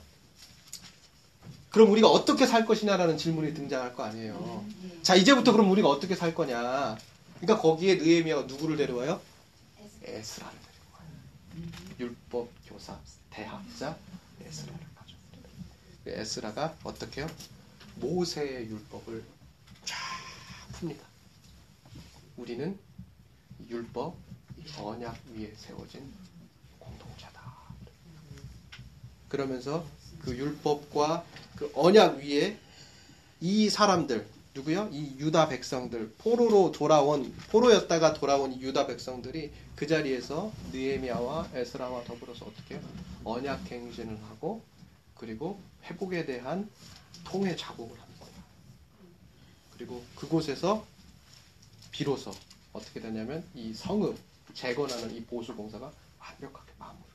그럼 1.70 1.90
우리가 1.90 2.06
어떻게 2.06 2.46
살 2.46 2.66
것이냐라는 2.66 3.16
질문이 3.16 3.54
등장할 3.54 3.94
거 3.94 4.02
아니에요. 4.02 4.62
자, 5.00 5.14
이제부터 5.14 5.52
그럼 5.52 5.70
우리가 5.70 5.88
어떻게 5.88 6.14
살 6.14 6.34
거냐? 6.34 6.98
그러니까 7.40 7.62
거기에 7.62 7.94
느헤미야가 7.94 8.42
누구를 8.42 8.76
데려와요? 8.76 9.22
에스라를 10.04 10.58
데려와요. 10.60 11.70
율법 11.98 12.50
교사 12.66 12.98
대학자 13.30 13.96
에스라를 14.44 14.80
가져옵니다. 14.96 15.48
그 16.04 16.10
에스라가 16.10 16.76
어떻게 16.84 17.22
해요? 17.22 17.30
모세의 17.94 18.66
율법을 18.66 19.24
쫙 19.86 19.96
풉니다. 20.74 21.00
우리는 22.36 22.78
율법 23.70 24.14
이 24.14 24.27
언약 24.80 25.16
위에 25.34 25.52
세워진 25.56 26.12
공동체다. 26.78 27.40
그러면서 29.28 29.84
그 30.20 30.36
율법과 30.36 31.24
그 31.56 31.70
언약 31.74 32.18
위에 32.18 32.58
이 33.40 33.70
사람들 33.70 34.26
누구요? 34.54 34.88
이 34.90 35.16
유다 35.18 35.48
백성들 35.48 36.14
포로로 36.18 36.72
돌아온 36.72 37.32
포로였다가 37.50 38.14
돌아온 38.14 38.52
이 38.52 38.60
유다 38.60 38.86
백성들이 38.86 39.52
그 39.76 39.86
자리에서 39.86 40.52
느헤미야와 40.72 41.50
에스라와 41.54 42.04
더불어서 42.04 42.46
어떻게? 42.46 42.80
언약 43.24 43.70
행진을 43.70 44.18
하고 44.24 44.62
그리고 45.14 45.60
회복에 45.84 46.24
대한 46.24 46.68
통회 47.24 47.54
작업을 47.54 48.00
합니다. 48.00 48.26
그리고 49.76 50.02
그곳에서 50.16 50.84
비로소 51.92 52.32
어떻게 52.72 53.00
되냐면 53.00 53.44
이 53.54 53.72
성읍 53.72 54.16
재건하는 54.54 55.14
이 55.14 55.22
보수 55.24 55.54
공사가 55.54 55.90
완벽하게 56.18 56.72
마무리됩니다. 56.78 57.08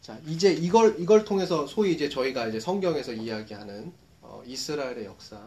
자, 0.00 0.18
이제 0.26 0.52
이걸 0.52 0.96
이걸 0.98 1.24
통해서 1.24 1.66
소위 1.66 1.92
이제 1.94 2.08
저희가 2.08 2.48
이제 2.48 2.60
성경에서 2.60 3.12
이야기하는 3.12 3.92
어, 4.20 4.42
이스라엘의 4.46 5.04
역사 5.06 5.40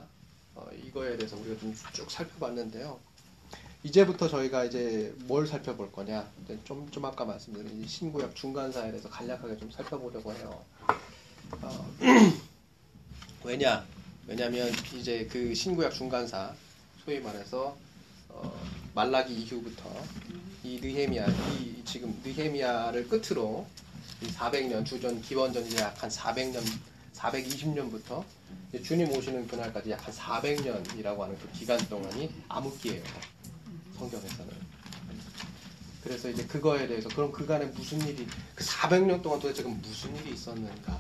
어, 0.56 0.68
이거에 0.86 1.18
대해서 1.18 1.38
우리가 1.38 1.60
좀 1.60 1.74
쭉 1.94 2.10
살펴봤는데요. 2.10 3.00
이제부터 3.84 4.28
저희가 4.28 4.66
이제 4.66 5.14
뭘 5.26 5.46
살펴볼 5.48 5.92
거냐? 5.92 6.28
좀, 6.66 6.90
좀 6.92 7.06
아까 7.06 7.24
말씀드린 7.26 7.82
이 7.84 7.88
신구약 7.88 8.36
중간사에 8.36 8.90
대해서 8.90 9.08
간략하게 9.10 9.58
좀 9.58 9.70
살펴보려고 9.72 10.34
해요. 10.34 10.66
어, 11.62 11.94
왜냐? 13.46 13.86
왜냐면 14.26 14.70
이제 14.96 15.28
그 15.32 15.54
신구약 15.54 15.94
중간사 15.94 16.54
소위 17.06 17.20
말해서 17.20 17.78
어, 18.30 18.62
말라기 18.98 19.32
이후부터 19.32 19.94
이 20.64 20.80
느헤미야, 20.82 21.28
이 21.28 21.84
지금 21.86 22.20
느헤미야를 22.26 23.08
끝으로 23.08 23.68
이 24.24 24.26
400년 24.26 24.84
주전 24.84 25.22
기원전 25.22 25.64
이제 25.68 25.78
약 25.78 26.02
한 26.02 26.10
400년, 26.10 26.64
420년부터 27.14 28.24
주님 28.84 29.12
오시는 29.12 29.48
그날까지 29.48 29.92
약 29.92 30.02
한 30.02 30.12
400년이라고 30.12 31.20
하는 31.20 31.38
그 31.38 31.52
기간 31.52 31.78
동안이 31.88 32.32
암흑기예요. 32.50 33.04
성경에서는. 34.00 34.52
그래서 36.04 36.30
이제 36.32 36.44
그거에 36.48 36.88
대해서 36.88 37.08
그럼 37.10 37.32
그간에 37.32 37.66
무슨 37.66 38.02
일이 38.02 38.26
그 38.56 38.64
400년 38.64 39.22
동안 39.22 39.40
도대체 39.40 39.62
그 39.62 39.68
무슨 39.68 40.16
일이 40.16 40.34
있었는가 40.34 40.94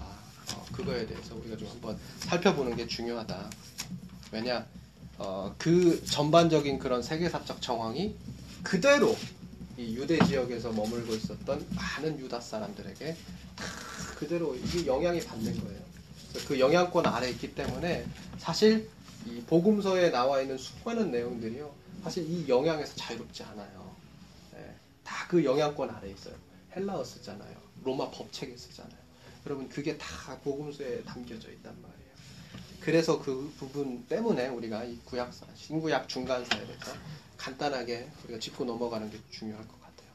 어, 0.54 0.66
그거에 0.72 1.08
대해서 1.08 1.34
우리가 1.36 1.58
좀 1.58 1.68
한번 1.70 1.98
살펴보는 2.20 2.76
게 2.76 2.86
중요하다. 2.86 3.50
왜냐 4.34 4.68
어, 5.18 5.54
그 5.58 6.04
전반적인 6.06 6.80
그런 6.80 7.02
세계사적 7.02 7.62
정황이 7.62 8.16
그대로 8.64 9.16
이 9.78 9.96
유대 9.96 10.18
지역에서 10.26 10.72
머물고 10.72 11.14
있었던 11.16 11.68
많은 11.76 12.20
유다 12.20 12.40
사람들에게 12.40 13.16
다 13.56 13.66
그대로 14.18 14.56
이게 14.56 14.86
영향이 14.86 15.22
받는 15.22 15.60
거예요. 15.64 15.80
그 16.48 16.60
영향권 16.60 17.06
아래 17.06 17.30
있기 17.30 17.56
때문에 17.56 18.06
사실 18.38 18.90
이 19.26 19.42
복음서에 19.42 20.10
나와 20.10 20.42
있는 20.42 20.58
수많은 20.58 21.12
내용들이요. 21.12 21.72
사실 22.04 22.30
이 22.30 22.48
영향에서 22.48 22.96
자유롭지 22.96 23.44
않아요. 23.44 23.88
다그 25.08 25.44
영향권 25.44 25.90
아래 25.90 26.10
있어요. 26.10 26.36
헬라어 26.76 27.04
쓰잖아요. 27.04 27.56
로마 27.84 28.12
법책에 28.12 28.56
쓰잖아요. 28.58 28.98
여러분 29.46 29.70
그게 29.70 29.98
다 29.98 30.38
복음서에 30.44 31.02
담겨져 31.04 31.50
있단 31.50 31.74
말이에요. 31.82 31.97
그래서 32.88 33.22
그 33.22 33.54
부분 33.58 34.06
때문에 34.06 34.48
우리가 34.48 34.86
이 34.86 34.98
구약사, 35.04 35.46
신구약 35.56 36.08
중간사에 36.08 36.66
대해서 36.66 36.94
간단하게 37.36 38.10
우리가 38.24 38.40
짚고 38.40 38.64
넘어가는 38.64 39.12
게 39.12 39.20
중요할 39.30 39.68
것 39.68 39.74
같아요. 39.82 40.08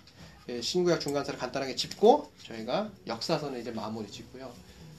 예, 0.49 0.63
신구약 0.63 0.99
중간사를 0.99 1.39
간단하게 1.39 1.77
짚고 1.77 2.33
저희가 2.47 2.91
역사서는 3.07 3.61
이제 3.61 3.71
마무리 3.73 4.11
짓고요. 4.11 4.51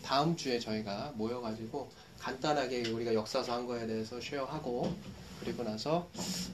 다음 0.03 0.38
주에 0.38 0.59
저희가 0.59 1.13
모여가지고 1.15 1.89
간단하게 2.19 2.89
우리가 2.89 3.15
역사서 3.15 3.51
한 3.51 3.65
거에 3.65 3.88
대해서 3.88 4.21
쉐어하고 4.21 4.95
그리고 5.39 5.63
나서 5.63 6.07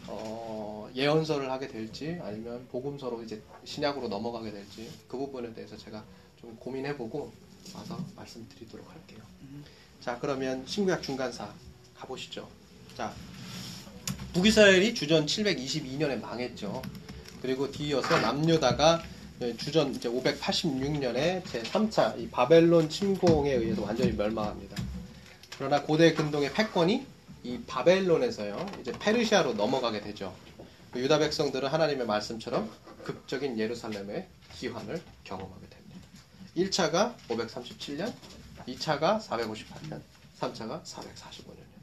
어, 0.07 0.89
예언서를 0.95 1.51
하게 1.51 1.67
될지 1.67 2.17
아니면 2.21 2.65
복음서로 2.71 3.23
이제 3.23 3.41
신약으로 3.65 4.07
넘어가게 4.07 4.51
될지 4.51 4.89
그 5.09 5.17
부분에 5.17 5.53
대해서 5.53 5.75
제가 5.75 6.01
좀 6.39 6.55
고민해보고 6.55 7.33
와서 7.75 8.05
말씀드리도록 8.15 8.89
할게요. 8.89 9.19
자 10.01 10.17
그러면 10.19 10.63
신구약 10.65 11.03
중간사 11.03 11.51
가보시죠. 11.97 12.47
자 12.95 13.13
북이스라엘이 14.33 14.93
주전 14.93 15.25
722년에 15.25 16.21
망했죠. 16.21 16.81
그리고 17.41 17.71
뒤이어서 17.71 18.19
남유다가 18.19 19.01
주전 19.57 19.95
이제 19.95 20.09
586년에 20.09 21.43
제 21.49 21.63
3차 21.63 22.19
이 22.19 22.29
바벨론 22.29 22.89
침공에 22.89 23.53
의해서 23.53 23.81
완전히 23.81 24.11
멸망합니다. 24.11 24.81
그러나 25.57 25.81
고대 25.81 26.13
근동의 26.13 26.53
패권이 26.53 27.05
이 27.43 27.59
바벨론에서요 27.65 28.65
이제 28.81 28.91
페르시아로 28.91 29.53
넘어가게 29.53 30.01
되죠. 30.01 30.33
유다 30.95 31.19
백성들은 31.19 31.69
하나님의 31.69 32.05
말씀처럼 32.05 32.69
극적인 33.03 33.57
예루살렘의 33.59 34.27
기환을 34.57 35.01
경험하게 35.23 35.67
됩니다. 35.69 35.99
1차가 36.57 37.15
537년, 37.29 38.11
2차가 38.75 39.21
458년, 39.21 40.01
3차가 40.39 40.83
445년이에요. 40.83 41.79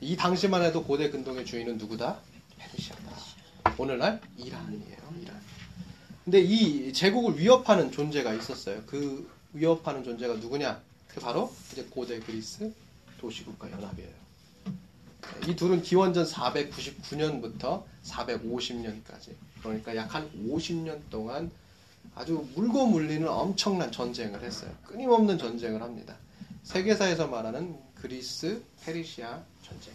이 0.00 0.16
당시만 0.16 0.62
해도 0.62 0.84
고대 0.84 1.10
근동의 1.10 1.44
주인은 1.44 1.78
누구다? 1.78 2.18
페르시아다. 2.58 3.12
오늘날 3.78 4.20
이란이에요. 4.36 4.96
이란. 5.22 5.40
근데 6.24 6.40
이 6.40 6.92
제국을 6.92 7.38
위협하는 7.38 7.90
존재가 7.90 8.34
있었어요. 8.34 8.82
그 8.86 9.30
위협하는 9.52 10.04
존재가 10.04 10.34
누구냐? 10.34 10.80
그 11.08 11.20
바로 11.20 11.52
이제 11.72 11.84
고대 11.90 12.20
그리스 12.20 12.72
도시국가 13.18 13.70
연합이에요. 13.70 14.10
이 15.46 15.56
둘은 15.56 15.82
기원전 15.82 16.24
499년부터 16.24 17.84
450년까지 18.04 19.34
그러니까 19.62 19.94
약 19.96 20.14
한 20.14 20.30
50년 20.48 21.00
동안 21.10 21.50
아주 22.18 22.44
물고 22.56 22.84
물리는 22.86 23.26
엄청난 23.28 23.92
전쟁을 23.92 24.42
했어요. 24.42 24.72
끊임없는 24.84 25.38
전쟁을 25.38 25.80
합니다. 25.80 26.16
세계사에서 26.64 27.28
말하는 27.28 27.76
그리스 27.94 28.60
페르시아 28.82 29.40
전쟁. 29.62 29.94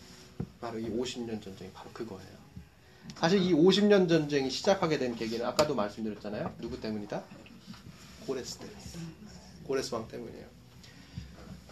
바로 0.61 0.79
이 0.79 0.85
50년 0.89 1.43
전쟁이 1.43 1.69
바로 1.73 1.89
그거예요. 1.91 2.43
사실 3.17 3.41
이 3.41 3.51
50년 3.51 4.07
전쟁이 4.07 4.49
시작하게 4.49 4.99
된 4.99 5.15
계기는 5.17 5.45
아까도 5.45 5.75
말씀드렸잖아요. 5.75 6.55
누구 6.61 6.79
때문이다? 6.79 7.21
고레스 8.25 8.57
때문이다. 8.59 8.99
고레스 9.65 9.93
왕 9.93 10.07
때문이에요. 10.07 10.45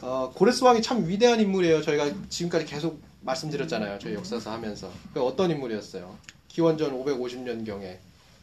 어, 0.01 0.33
고레스 0.35 0.65
왕이 0.65 0.81
참 0.81 1.07
위대한 1.07 1.39
인물이에요. 1.39 1.81
저희가 1.81 2.11
지금까지 2.27 2.65
계속 2.65 3.01
말씀드렸잖아요. 3.21 3.99
저희 3.99 4.15
역사서 4.15 4.51
하면서. 4.51 4.91
그 5.13 5.23
어떤 5.23 5.49
인물이었어요? 5.49 6.17
기원전 6.49 6.91
550년경에 6.91 7.99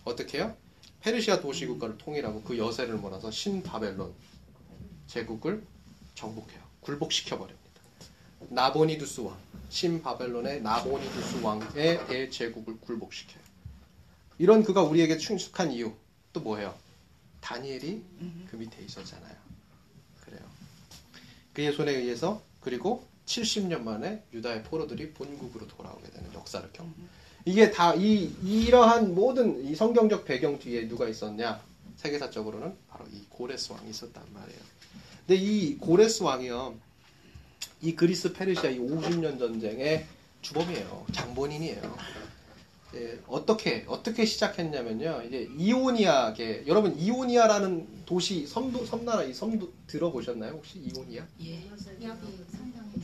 어떻게 0.06 0.38
해요? 0.38 0.56
페르시아 1.00 1.40
도시 1.40 1.66
국가를 1.66 1.96
통일하고 1.98 2.42
그 2.42 2.58
여세를 2.58 2.96
몰아서 2.96 3.30
신바벨론 3.30 4.12
제국을 5.06 5.64
정복해요. 6.14 6.60
굴복시켜 6.80 7.38
버립니다. 7.38 7.68
나보니두스 8.50 9.20
왕, 9.20 9.36
신바벨론의 9.68 10.62
나보니두스 10.62 11.42
왕의 11.42 12.06
대제국을 12.06 12.78
굴복시켜요. 12.80 13.42
이런 14.38 14.62
그가 14.62 14.82
우리에게 14.82 15.18
충숙한 15.18 15.72
이유 15.72 15.92
또 16.32 16.40
뭐예요? 16.40 16.76
다니엘이 17.40 18.02
그 18.50 18.56
밑에 18.56 18.82
있었잖아요. 18.84 19.36
그래요. 20.24 20.40
그의 21.52 21.72
손에 21.72 21.92
의해서 21.92 22.42
그리고 22.60 23.06
70년 23.26 23.82
만에 23.82 24.24
유다의 24.32 24.64
포로들이 24.64 25.12
본국으로 25.12 25.66
돌아오게 25.68 26.10
되는 26.10 26.32
역사를 26.34 26.68
겪. 26.72 26.86
이게 27.48 27.70
다 27.70 27.94
이 27.94 28.30
이러한 28.44 29.14
모든 29.14 29.64
이 29.66 29.74
성경적 29.74 30.26
배경 30.26 30.58
뒤에 30.58 30.86
누가 30.86 31.08
있었냐? 31.08 31.58
세계사적으로는 31.96 32.74
바로 32.90 33.06
이 33.10 33.22
고레스 33.30 33.72
왕이 33.72 33.88
있었단 33.88 34.22
말이에요. 34.34 34.60
근데 35.26 35.34
이 35.42 35.78
고레스 35.78 36.24
왕이요, 36.24 36.74
이 37.80 37.94
그리스 37.94 38.34
페르시아 38.34 38.68
이 38.68 38.78
50년 38.78 39.38
전쟁의 39.38 40.04
주범이에요. 40.42 41.06
장본인이에요. 41.12 41.96
예, 42.94 43.18
어떻게 43.26 43.84
어떻게 43.86 44.24
시작했냐면요. 44.24 45.22
이제 45.28 45.48
이오니아계 45.58 46.64
여러분 46.66 46.98
이오니아라는 46.98 47.86
도시 48.06 48.46
섬도 48.46 48.86
섬나라 48.86 49.22
이 49.24 49.34
섬도 49.34 49.70
들어보셨나요? 49.86 50.52
혹시 50.52 50.78
이오니아? 50.78 51.22
예. 51.44 51.62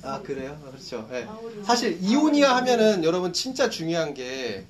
아 0.02 0.22
그래요? 0.22 0.58
아, 0.64 0.70
그렇죠. 0.70 1.06
예. 1.12 1.26
사실 1.64 1.98
이오니아 2.02 2.56
하면은 2.56 3.04
여러분 3.04 3.34
진짜 3.34 3.68
중요한 3.68 4.14
게 4.14 4.64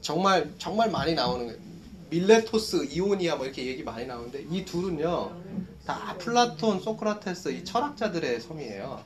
정말 0.00 0.50
정말 0.58 0.90
많이 0.90 1.14
나오는 1.14 1.46
거예요. 1.46 1.60
밀레토스, 2.08 2.86
이오니아 2.92 3.36
뭐 3.36 3.44
이렇게 3.44 3.66
얘기 3.66 3.82
많이 3.82 4.06
나오는데 4.06 4.46
이 4.50 4.64
둘은요 4.64 5.36
다 5.84 6.16
플라톤, 6.18 6.80
소크라테스 6.80 7.50
이 7.50 7.64
철학자들의 7.64 8.40
섬이에요. 8.40 9.04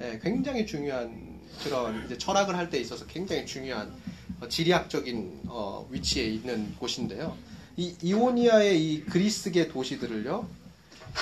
예, 0.00 0.18
굉장히 0.22 0.64
중요한 0.64 1.40
그런 1.62 2.06
이제 2.06 2.16
철학을 2.16 2.56
할 2.56 2.70
때 2.70 2.78
있어서 2.78 3.04
굉장히 3.06 3.44
중요한 3.44 3.88
어, 3.88 4.15
지리학적인 4.48 5.42
어, 5.46 5.86
위치에 5.90 6.24
있는 6.24 6.74
곳인데요. 6.76 7.36
이 7.76 7.94
이오니아의 8.02 8.82
이 8.82 9.04
그리스계 9.04 9.68
도시들을요 9.68 10.48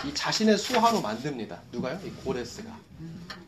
이 0.06 0.14
자신의 0.14 0.58
수하로 0.58 1.00
만듭니다. 1.00 1.62
누가요? 1.72 2.00
이 2.04 2.10
고레스가. 2.24 2.76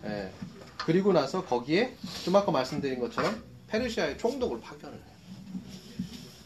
예. 0.05 0.33
그리고 0.79 1.13
나서 1.13 1.45
거기에 1.45 1.97
좀 2.25 2.37
아까 2.37 2.53
말씀드린 2.53 3.01
것처럼 3.01 3.43
페르시아의 3.69 4.19
총독을 4.19 4.61
파견을 4.61 4.95
해요. 4.97 5.17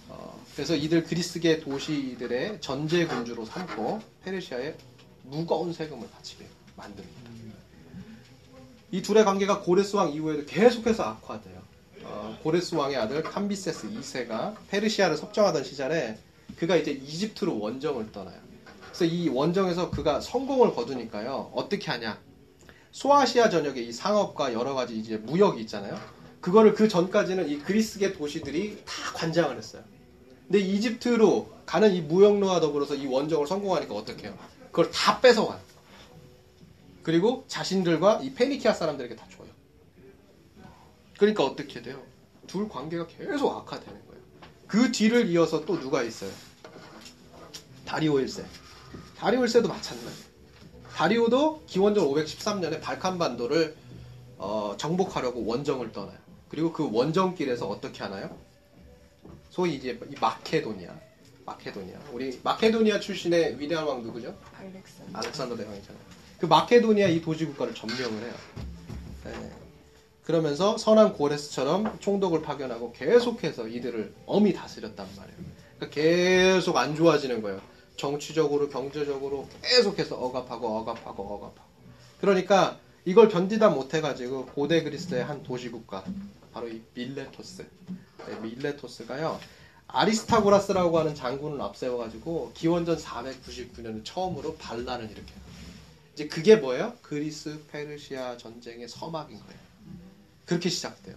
어, 0.09 0.45
그래서 0.55 0.75
이들 0.75 1.05
그리스계 1.05 1.61
도시들의 1.61 2.61
전제 2.63 3.07
군주로 3.07 3.45
삼고 3.45 4.01
페르시아에 4.25 4.75
무거운 5.25 5.73
세금을 5.73 6.09
바치게 6.11 6.47
만듭니다. 6.77 7.31
이 8.93 9.03
둘의 9.03 9.25
관계가 9.25 9.61
고레스 9.61 9.97
왕 9.97 10.13
이후에도 10.13 10.47
계속해서 10.47 11.05
악화돼요. 11.05 11.60
어, 12.11 12.37
고레스 12.43 12.75
왕의 12.75 12.97
아들 12.97 13.23
캄비세스 13.23 13.91
2세가 13.91 14.57
페르시아를 14.69 15.17
섭정하던 15.17 15.63
시절에 15.63 16.19
그가 16.57 16.77
이제 16.77 16.91
이집트로 16.91 17.59
원정을 17.59 18.11
떠나요. 18.13 18.39
그래서 18.87 19.05
이 19.05 19.29
원정에서 19.29 19.91
그가 19.91 20.21
성공을 20.21 20.75
거두니까요. 20.75 21.53
어떻게 21.55 21.91
하냐? 21.91 22.19
소아시아 22.91 23.49
전역에 23.49 23.81
이 23.81 23.93
상업과 23.93 24.53
여러 24.53 24.75
가지 24.75 24.99
이제 24.99 25.17
무역이 25.17 25.61
있잖아요. 25.63 25.99
그거를 26.41 26.75
그 26.75 26.89
전까지는 26.89 27.49
이 27.49 27.61
그리스계 27.61 28.13
도시들이 28.13 28.83
다 28.85 29.13
관장을 29.15 29.57
했어요. 29.57 29.83
근데 30.49 30.59
이집트로 30.59 31.49
가는 31.65 31.95
이 31.95 32.01
무역로와 32.01 32.59
더불어서 32.61 32.97
이 32.97 33.07
원정을 33.07 33.47
성공하니까 33.47 33.95
어떻게 33.95 34.27
해요? 34.27 34.37
그걸 34.73 34.91
다 34.91 35.21
뺏어와요. 35.21 35.61
그리고 37.05 37.45
자신들과 37.47 38.21
이 38.23 38.35
페니키아 38.35 38.73
사람들에게 38.73 39.15
다 39.15 39.25
줘요. 39.31 39.40
그러니까 41.21 41.45
어떻게 41.45 41.83
돼요? 41.83 42.03
둘 42.47 42.67
관계가 42.67 43.07
계속 43.07 43.55
악화되는 43.55 44.07
거예요. 44.07 44.23
그 44.67 44.91
뒤를 44.91 45.29
이어서 45.29 45.67
또 45.67 45.79
누가 45.79 46.03
있어요? 46.03 46.31
다리오 47.85 48.15
1세. 48.15 48.43
다리오 49.19 49.41
1세도 49.43 49.69
마찬가지예요. 49.69 50.31
다리오도 50.95 51.65
기원전 51.67 52.07
513년에 52.07 52.81
발칸반도를 52.81 53.77
어, 54.39 54.75
정복하려고 54.79 55.45
원정을 55.45 55.93
떠나요. 55.93 56.17
그리고 56.49 56.73
그 56.73 56.89
원정길에서 56.91 57.69
어떻게 57.69 58.03
하나요? 58.03 58.35
소위 59.51 59.75
이제 59.75 60.01
이 60.11 60.15
마케도니아, 60.19 60.91
마케도니아. 61.45 61.99
우리 62.13 62.41
마케도니아 62.43 62.99
출신의 62.99 63.61
위대한 63.61 63.87
왕 63.87 64.03
누구죠? 64.03 64.35
알렉산더. 64.59 65.19
알렉산더 65.19 65.57
대왕이잖아요. 65.59 66.03
그 66.39 66.47
마케도니아 66.47 67.09
이 67.09 67.21
도시 67.21 67.45
국가를 67.45 67.75
점령을 67.75 68.23
해요. 68.23 68.35
네. 69.25 69.60
그러면서 70.25 70.77
선한 70.77 71.15
고레스처럼 71.15 71.99
총독을 72.01 72.43
파견하고 72.43 72.93
계속해서 72.93 73.69
이들을 73.69 74.15
엄히 74.27 74.53
다스렸단 74.53 75.07
말이에요. 75.17 75.39
그러니까 75.77 75.95
계속 75.95 76.77
안 76.77 76.95
좋아지는 76.95 77.43
거예요. 77.43 77.61
정치적으로, 77.97 78.69
경제적으로 78.69 79.49
계속해서 79.63 80.17
억압하고 80.17 80.79
억압하고 80.79 81.23
억압하고. 81.23 81.71
그러니까 82.21 82.79
이걸 83.05 83.29
견디다 83.29 83.71
못해가지고 83.71 84.47
고대 84.47 84.83
그리스의 84.83 85.25
한 85.25 85.43
도시국가 85.43 86.05
바로 86.53 86.69
이 86.69 86.83
밀레토스, 86.95 87.67
네, 88.27 88.41
밀레토스가요. 88.41 89.39
아리스타고라스라고 89.87 90.99
하는 90.99 91.15
장군을 91.15 91.61
앞세워가지고 91.61 92.53
기원전 92.55 92.97
499년에 92.97 94.03
처음으로 94.05 94.55
반란을 94.57 95.07
일으켜요. 95.07 95.41
이제 96.15 96.29
그게 96.29 96.57
뭐예요? 96.57 96.95
그리스 97.03 97.65
페르시아 97.67 98.37
전쟁의 98.37 98.89
서막인 98.89 99.39
거예요. 99.41 99.70
그렇게 100.51 100.69
시작돼요. 100.69 101.15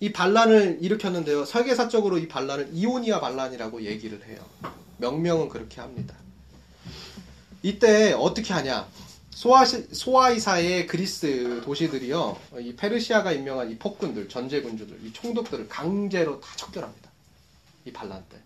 이 0.00 0.12
반란을 0.12 0.80
일으켰는데요. 0.82 1.46
설계사적으로 1.46 2.18
이 2.18 2.28
반란을 2.28 2.68
이오니아 2.74 3.20
반란이라고 3.20 3.84
얘기를 3.84 4.22
해요. 4.26 4.44
명명은 4.98 5.48
그렇게 5.48 5.80
합니다. 5.80 6.14
이때 7.62 8.12
어떻게 8.12 8.52
하냐? 8.52 8.86
소아시, 9.30 9.88
소아 9.92 10.32
이사의 10.32 10.86
그리스 10.86 11.62
도시들이요. 11.64 12.38
이 12.60 12.76
페르시아가 12.76 13.32
임명한 13.32 13.70
이 13.70 13.78
폭군들, 13.78 14.28
전제군주들, 14.28 14.98
이 15.02 15.14
총독들을 15.14 15.66
강제로 15.70 16.38
다 16.38 16.48
척결합니다. 16.56 17.10
이 17.86 17.92
반란 17.94 18.22
때. 18.28 18.36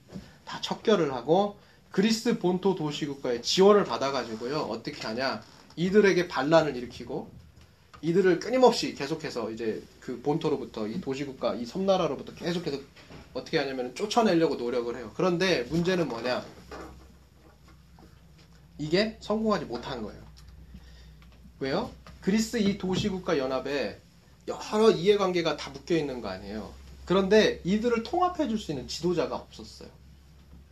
다 0.44 0.60
척결을 0.60 1.12
하고 1.12 1.58
그리스 1.90 2.38
본토 2.38 2.76
도시국가의 2.76 3.42
지원을 3.42 3.82
받아가지고요. 3.82 4.60
어떻게 4.60 5.04
하냐? 5.04 5.42
이들에게 5.74 6.28
반란을 6.28 6.76
일으키고 6.76 7.39
이들을 8.02 8.40
끊임없이 8.40 8.94
계속해서 8.94 9.50
이제 9.50 9.82
그 10.00 10.20
본토로부터 10.22 10.86
이 10.86 11.00
도시국가, 11.00 11.54
이 11.54 11.66
섬나라로부터 11.66 12.34
계속해서 12.34 12.78
어떻게 13.34 13.58
하냐면 13.58 13.94
쫓아내려고 13.94 14.56
노력을 14.56 14.94
해요. 14.96 15.12
그런데 15.14 15.62
문제는 15.64 16.08
뭐냐? 16.08 16.44
이게 18.78 19.18
성공하지 19.20 19.66
못한 19.66 20.02
거예요. 20.02 20.20
왜요? 21.60 21.90
그리스 22.22 22.56
이 22.56 22.78
도시국가 22.78 23.36
연합에 23.36 24.00
여러 24.48 24.90
이해관계가 24.90 25.56
다 25.58 25.70
묶여 25.70 25.94
있는 25.94 26.22
거 26.22 26.28
아니에요. 26.28 26.72
그런데 27.04 27.60
이들을 27.64 28.02
통합해 28.02 28.48
줄 28.48 28.58
수 28.58 28.72
있는 28.72 28.88
지도자가 28.88 29.36
없었어요. 29.36 29.88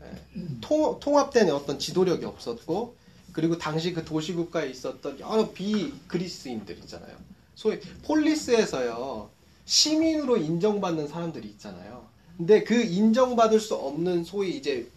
예. 0.03 0.41
통, 0.61 0.99
통합된 1.01 1.51
어떤 1.51 1.79
지도력이 1.79 2.25
없었고, 2.25 2.97
그리고 3.39 3.57
당시 3.57 3.93
그 3.93 4.05
도시국가에 4.05 4.69
있었던 4.69 5.21
여러 5.21 5.53
비그리스인들 5.53 6.77
있잖아요. 6.79 7.17
소위 7.55 7.79
폴리스에서요, 8.03 9.31
시민으로 9.65 10.39
인정받는 10.39 11.07
사람들이 11.07 11.47
있잖아요. 11.51 12.05
근데 12.37 12.65
그 12.65 12.83
인정받을 12.83 13.61
수 13.61 13.77
없는 13.77 14.25
소위 14.25 14.57
이제, 14.57 14.89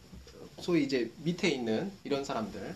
소위 0.59 0.83
이제 0.83 1.11
밑에 1.23 1.49
있는 1.49 1.91
이런 2.03 2.25
사람들, 2.25 2.73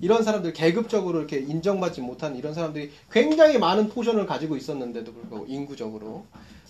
이런 0.00 0.22
사람들 0.22 0.52
계급적으로 0.52 1.18
이렇게 1.18 1.40
인정받지 1.40 2.00
못한 2.00 2.36
이런 2.36 2.54
사람들이 2.54 2.92
굉장히 3.10 3.58
많은 3.58 3.88
포션을 3.88 4.26
가지고 4.26 4.56
있었는데도 4.56 5.12
불구하고 5.12 5.46
인구적으로 5.48 6.24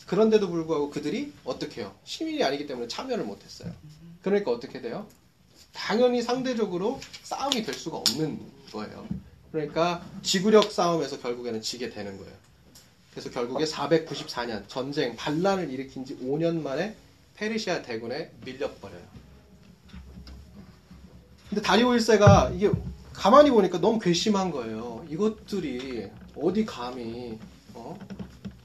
그런데도 0.07 0.49
불구하고 0.49 0.89
그들이 0.89 1.31
어떻게 1.45 1.83
해요? 1.83 1.95
시민이 2.05 2.43
아니기 2.43 2.67
때문에 2.67 2.89
참여를 2.89 3.25
못했어요. 3.25 3.71
그러니까 4.23 4.51
어떻게 4.51 4.81
돼요? 4.81 5.07
당연히 5.75 6.23
상대적으로 6.23 7.01
싸움이 7.23 7.63
될 7.63 7.75
수가 7.75 7.99
없는 7.99 8.41
거예요. 8.73 9.07
그러니까 9.53 10.03
지구력 10.23 10.73
싸움에서 10.73 11.21
결국에는 11.21 11.61
지게 11.61 11.91
되는 11.91 12.17
거예요. 12.17 12.33
그래서 13.11 13.31
결국에 13.31 13.65
494년 13.65 14.65
전쟁 14.67 15.15
반란을 15.15 15.71
일으킨 15.71 16.05
지 16.05 16.17
5년 16.19 16.63
만에 16.63 16.97
페르시아 17.37 17.83
대군에 17.83 18.31
밀려버려요. 18.45 19.03
근데 21.49 21.63
다리오 21.63 21.91
1세가 21.91 22.57
이게 22.57 22.71
가만히 23.13 23.51
보니까 23.51 23.79
너무 23.81 23.99
괘씸한 23.99 24.51
거예요. 24.51 25.07
이것들이 25.09 26.11
어디 26.37 26.65
감히 26.65 27.39
어? 27.75 27.97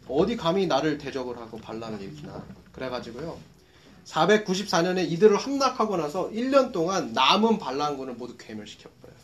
어디 0.07 0.35
감히 0.35 0.65
나를 0.65 0.97
대적을 0.97 1.37
하고 1.37 1.57
반란을 1.57 2.01
일으키나. 2.01 2.43
그래가지고요. 2.71 3.37
494년에 4.05 5.09
이들을 5.11 5.37
함락하고 5.37 5.97
나서 5.97 6.29
1년 6.29 6.71
동안 6.71 7.13
남은 7.13 7.59
반란군을 7.59 8.15
모두 8.15 8.35
괴멸시켜버려요. 8.37 9.19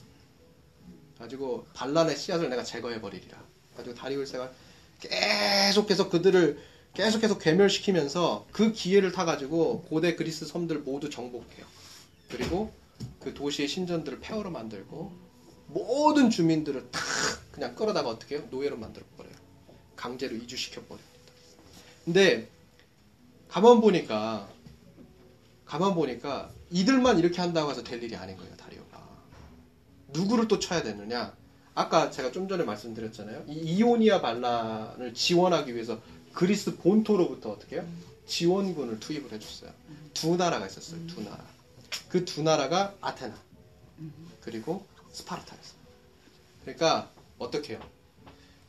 가지고 1.17 1.65
반란의 1.73 2.17
씨앗을 2.17 2.49
내가 2.49 2.63
제거해버리리라. 2.63 3.37
가지고 3.77 3.95
다리울세가 3.95 4.51
계속해서 4.99 6.09
그들을 6.09 6.59
계속해서 6.93 7.37
괴멸시키면서 7.37 8.47
그 8.51 8.71
기회를 8.71 9.11
타가지고 9.11 9.83
고대 9.89 10.15
그리스 10.15 10.45
섬들 10.45 10.79
모두 10.79 11.09
정복해요. 11.09 11.65
그리고 12.29 12.71
그 13.19 13.33
도시의 13.33 13.67
신전들을 13.67 14.19
폐허로 14.19 14.49
만들고 14.51 15.11
모든 15.67 16.29
주민들을 16.29 16.91
다 16.91 17.01
그냥 17.51 17.75
끌어다가 17.75 18.09
어떻게 18.09 18.35
해요? 18.37 18.47
노예로 18.49 18.77
만들어버려요. 18.77 19.35
강제로 19.95 20.35
이주시켜버립니다. 20.35 21.15
근데 22.05 22.49
가만 23.49 23.81
보니까 23.81 24.47
가만 25.65 25.93
보니까 25.95 26.49
이들만 26.69 27.19
이렇게 27.19 27.41
한다고 27.41 27.71
해서 27.71 27.83
될 27.83 28.01
일이 28.03 28.15
아닌 28.15 28.37
거예요, 28.37 28.55
다리오가. 28.55 29.03
누구를 30.09 30.47
또 30.47 30.59
쳐야 30.59 30.83
되느냐? 30.83 31.35
아까 31.73 32.09
제가 32.11 32.31
좀 32.31 32.47
전에 32.47 32.63
말씀드렸잖아요. 32.63 33.43
이 33.47 33.53
이오니아 33.77 34.21
반란을 34.21 35.13
지원하기 35.13 35.73
위해서 35.73 35.99
그리스 36.33 36.77
본토로부터 36.77 37.51
어떻게 37.51 37.77
해요? 37.77 37.85
지원군을 38.27 38.99
투입을 38.99 39.31
해줬어요. 39.31 39.71
두 40.13 40.35
나라가 40.37 40.65
있었어요. 40.67 41.05
두 41.07 41.21
나라. 41.21 41.43
그 42.09 42.23
두 42.25 42.41
나라가 42.43 42.93
아테나 43.01 43.35
그리고 44.41 44.85
스파르타였어요. 45.11 45.75
그러니까 46.61 47.09
어떻게 47.37 47.73
해요? 47.73 47.81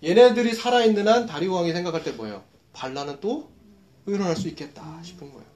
얘네들이 0.03 0.55
살아있는 0.55 1.07
한 1.09 1.27
다리오 1.27 1.55
왕이 1.55 1.73
생각할 1.73 2.03
때 2.05 2.13
뭐예요? 2.13 2.43
반란은 2.73 3.21
또 3.21 3.51
일어날 4.07 4.37
수 4.37 4.49
있겠다 4.49 5.01
싶은 5.03 5.31
거예요. 5.33 5.47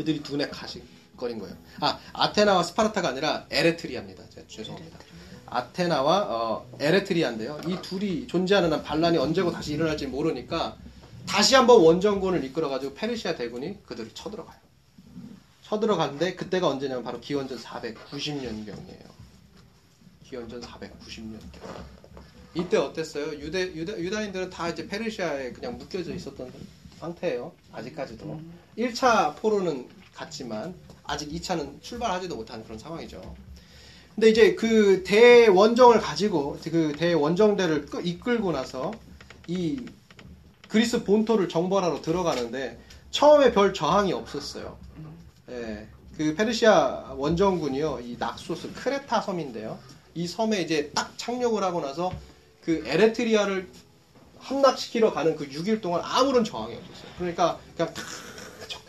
그들이 0.00 0.22
눈에 0.22 0.48
가시거린 0.48 1.38
거예요. 1.38 1.54
아 1.80 1.98
아테나와 2.14 2.62
스파르타가 2.62 3.08
아니라 3.08 3.46
에레트리아입니다. 3.50 4.24
죄송합니다. 4.48 4.98
아테나와 5.44 6.26
어, 6.28 6.70
에레트리아인데요. 6.80 7.60
이 7.66 7.76
둘이 7.82 8.26
존재하는 8.26 8.72
한 8.72 8.82
반란이 8.82 9.18
언제고 9.18 9.52
다시 9.52 9.74
일어날지 9.74 10.06
모르니까 10.06 10.76
다시 11.26 11.54
한번 11.54 11.82
원정군을 11.82 12.44
이끌어가지고 12.44 12.94
페르시아 12.94 13.34
대군이 13.34 13.82
그들을 13.84 14.12
쳐들어가요. 14.14 14.58
쳐들어가는데 15.64 16.34
그때가 16.34 16.66
언제냐면 16.68 17.04
바로 17.04 17.20
기원전 17.20 17.58
490년경이에요. 17.58 19.10
기원전 20.24 20.62
490년경. 20.62 21.40
이때 22.54 22.76
어땠어요? 22.78 23.38
유대, 23.38 23.62
유대 23.74 23.96
유다인들은 23.98 24.50
다 24.50 24.68
이제 24.70 24.86
페르시아에 24.88 25.52
그냥 25.52 25.76
묶여져 25.76 26.14
있었던 26.14 26.50
상태예요. 26.98 27.52
아직까지도. 27.72 28.40
1차 28.80 29.36
포로는 29.36 29.88
갔지만 30.14 30.74
아직 31.04 31.30
2차는 31.30 31.82
출발하지도 31.82 32.34
못한 32.36 32.64
그런 32.64 32.78
상황이죠. 32.78 33.20
근데 34.14 34.28
이제 34.30 34.54
그 34.54 35.02
대원정을 35.04 36.00
가지고 36.00 36.58
그 36.64 36.94
대원정대를 36.98 37.86
끄- 37.86 38.02
이끌고 38.02 38.52
나서 38.52 38.92
이 39.46 39.84
그리스 40.68 41.04
본토를 41.04 41.48
정벌하러 41.48 42.00
들어가는데 42.00 42.78
처음에 43.10 43.52
별 43.52 43.74
저항이 43.74 44.12
없었어요. 44.12 44.78
예, 45.50 45.88
그 46.16 46.34
페르시아 46.34 47.14
원정군이요, 47.16 48.00
이 48.04 48.16
낙소스 48.18 48.72
크레타 48.74 49.20
섬인데요. 49.20 49.78
이 50.14 50.26
섬에 50.26 50.60
이제 50.60 50.90
딱 50.94 51.12
착륙을 51.16 51.62
하고 51.64 51.80
나서 51.80 52.12
그 52.62 52.82
에레트리아를 52.86 53.68
함락시키러 54.38 55.12
가는 55.12 55.34
그 55.36 55.48
6일 55.48 55.80
동안 55.80 56.02
아무런 56.04 56.44
저항이 56.44 56.74
없었어요. 56.74 57.10
그러니까 57.18 57.58
그냥 57.76 57.92
탁 57.94 58.04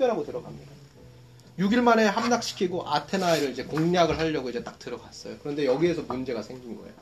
척결하고 0.01 0.25
들어갑니다. 0.25 0.71
6일 1.59 1.81
만에 1.81 2.05
함락시키고 2.05 2.89
아테나를 2.89 3.51
이제 3.51 3.63
공략을 3.63 4.17
하려고 4.17 4.49
이제 4.49 4.63
딱 4.63 4.79
들어갔어요. 4.79 5.37
그런데 5.39 5.65
여기에서 5.65 6.01
문제가 6.01 6.41
생긴 6.41 6.77
거예요. 6.77 6.93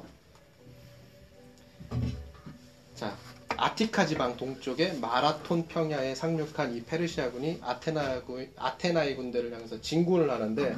자, 2.95 3.15
아티카 3.55 4.05
지방 4.05 4.35
동쪽에 4.35 4.93
마라톤 4.93 5.67
평야에 5.67 6.15
상륙한 6.15 6.75
이 6.75 6.83
페르시아군이 6.83 7.59
아테나군, 7.61 8.51
아테나의 8.57 9.15
군대를 9.15 9.53
향해서 9.53 9.81
진군을 9.81 10.29
하는데 10.29 10.75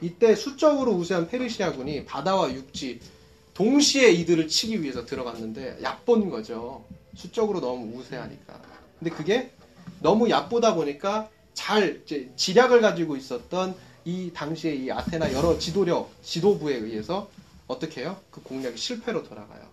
이때 0.00 0.34
수적으로 0.34 0.92
우세한 0.92 1.28
페르시아군이 1.28 2.04
바다와 2.04 2.52
육지 2.52 3.00
동시에 3.54 4.10
이들을 4.10 4.48
치기 4.48 4.82
위해서 4.82 5.04
들어갔는데 5.04 5.78
얕본 5.82 6.30
거죠. 6.30 6.84
수적으로 7.16 7.60
너무 7.60 7.98
우세하니까. 7.98 8.60
근데 8.98 9.10
그게 9.10 9.50
너무 10.00 10.28
얕보다 10.28 10.74
보니까 10.74 11.28
잘 11.54 12.02
지략을 12.36 12.80
가지고 12.80 13.16
있었던 13.16 13.74
이 14.04 14.32
당시에 14.34 14.74
이 14.74 14.90
아테나 14.90 15.32
여러 15.32 15.58
지도력 15.58 16.10
지도부에 16.22 16.76
의해서 16.76 17.28
어떻게 17.66 18.02
해요? 18.02 18.20
그 18.30 18.42
공략이 18.42 18.76
실패로 18.76 19.22
돌아가요. 19.22 19.64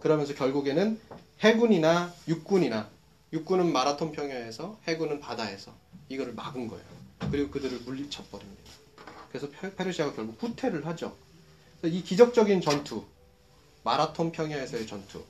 그러면서 0.00 0.34
결국에는 0.34 0.98
해군이나 1.40 2.12
육군이나 2.26 2.88
육군은 3.32 3.70
마라톤 3.72 4.12
평야에서 4.12 4.78
해군은 4.88 5.20
바다에서 5.20 5.72
이거를 6.08 6.32
막은 6.34 6.68
거예요. 6.68 6.84
그리고 7.30 7.50
그들을 7.50 7.80
물리쳐 7.80 8.22
버립니다. 8.30 8.62
그래서 9.28 9.48
페- 9.50 9.74
페르시아가 9.74 10.14
결국 10.14 10.42
후퇴를 10.42 10.86
하죠. 10.86 11.14
이 11.84 12.02
기적적인 12.02 12.62
전투, 12.62 13.04
마라톤 13.84 14.32
평야에서의 14.32 14.86
전투, 14.86 15.22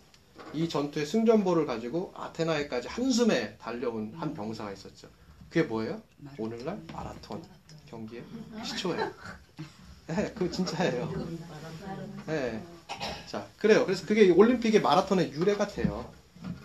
이 0.54 0.68
전투의 0.68 1.04
승전보를 1.06 1.66
가지고 1.66 2.12
아테나에까지 2.14 2.86
한숨에 2.88 3.56
달려온 3.58 4.14
한 4.16 4.32
병사가 4.34 4.72
있었죠. 4.72 5.08
그게 5.48 5.62
뭐예요? 5.62 6.00
오늘날 6.36 6.80
마라톤 6.92 7.42
경기의 7.88 8.22
시초예요. 8.64 9.10
네, 10.08 10.32
그거 10.34 10.50
진짜예요. 10.50 11.28
네. 12.26 12.62
자, 13.30 13.46
그래요. 13.58 13.84
그래서 13.84 14.06
그게 14.06 14.30
올림픽의 14.30 14.80
마라톤의 14.80 15.32
유래 15.32 15.54
같아요. 15.56 16.10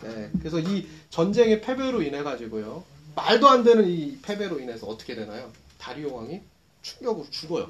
네. 0.02 0.30
그래서 0.40 0.60
이 0.60 0.88
전쟁의 1.10 1.62
패배로 1.62 2.02
인해 2.02 2.24
가지고요. 2.24 2.84
말도 3.16 3.50
안 3.50 3.64
되는 3.64 3.88
이 3.88 4.20
패배로 4.22 4.60
인해서 4.60 4.88
어떻게 4.88 5.16
되나요? 5.16 5.52
다리오 5.78 6.16
왕이 6.16 6.42
충격으로 6.82 7.30
죽어요. 7.30 7.70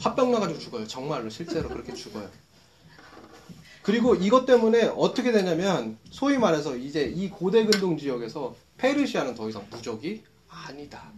화병 0.00 0.32
나가지고 0.32 0.58
죽어요. 0.58 0.86
정말로 0.86 1.30
실제로 1.30 1.68
그렇게 1.68 1.94
죽어요. 1.94 2.28
그리고 3.82 4.14
이것 4.14 4.46
때문에 4.46 4.84
어떻게 4.96 5.32
되냐면 5.32 5.98
소위 6.10 6.38
말해서 6.38 6.76
이제 6.76 7.02
이 7.04 7.28
고대 7.30 7.64
근동 7.64 7.98
지역에서 7.98 8.54
페르시아는 8.82 9.36
더 9.36 9.48
이상 9.48 9.64
무적이 9.70 10.24
아니다. 10.48 11.12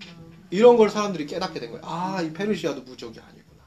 이런 0.50 0.76
걸 0.76 0.90
사람들이 0.90 1.26
깨닫게 1.26 1.60
된 1.60 1.70
거예요. 1.70 1.82
아, 1.86 2.20
이 2.20 2.30
페르시아도 2.34 2.82
무적이 2.82 3.20
아니구나. 3.20 3.62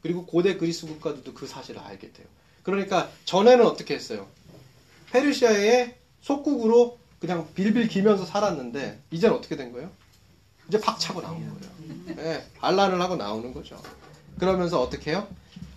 그리고 0.00 0.24
고대 0.24 0.56
그리스 0.56 0.86
국가들도 0.86 1.34
그 1.34 1.48
사실을 1.48 1.80
알게 1.80 2.12
돼요. 2.12 2.28
그러니까 2.62 3.10
전에는 3.24 3.66
어떻게 3.66 3.94
했어요? 3.94 4.28
페르시아의 5.10 5.96
속국으로 6.20 6.98
그냥 7.18 7.48
빌빌 7.54 7.88
기면서 7.88 8.24
살았는데 8.24 9.02
이제는 9.10 9.36
어떻게 9.36 9.56
된 9.56 9.72
거예요? 9.72 9.90
이제 10.68 10.80
팍 10.80 11.00
차고 11.00 11.20
나온 11.20 11.40
거예요. 11.40 12.18
예, 12.18 12.46
반란을 12.60 13.00
하고 13.00 13.16
나오는 13.16 13.52
거죠. 13.52 13.76
그러면서 14.38 14.80
어떻게 14.80 15.10
해요? 15.10 15.26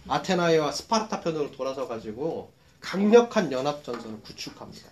아테나이와 0.07 0.71
스파르타 0.71 1.21
편으로 1.21 1.51
돌아서 1.51 1.87
가지고 1.87 2.53
강력한 2.79 3.51
연합 3.51 3.83
전선을 3.83 4.21
구축합니다. 4.21 4.87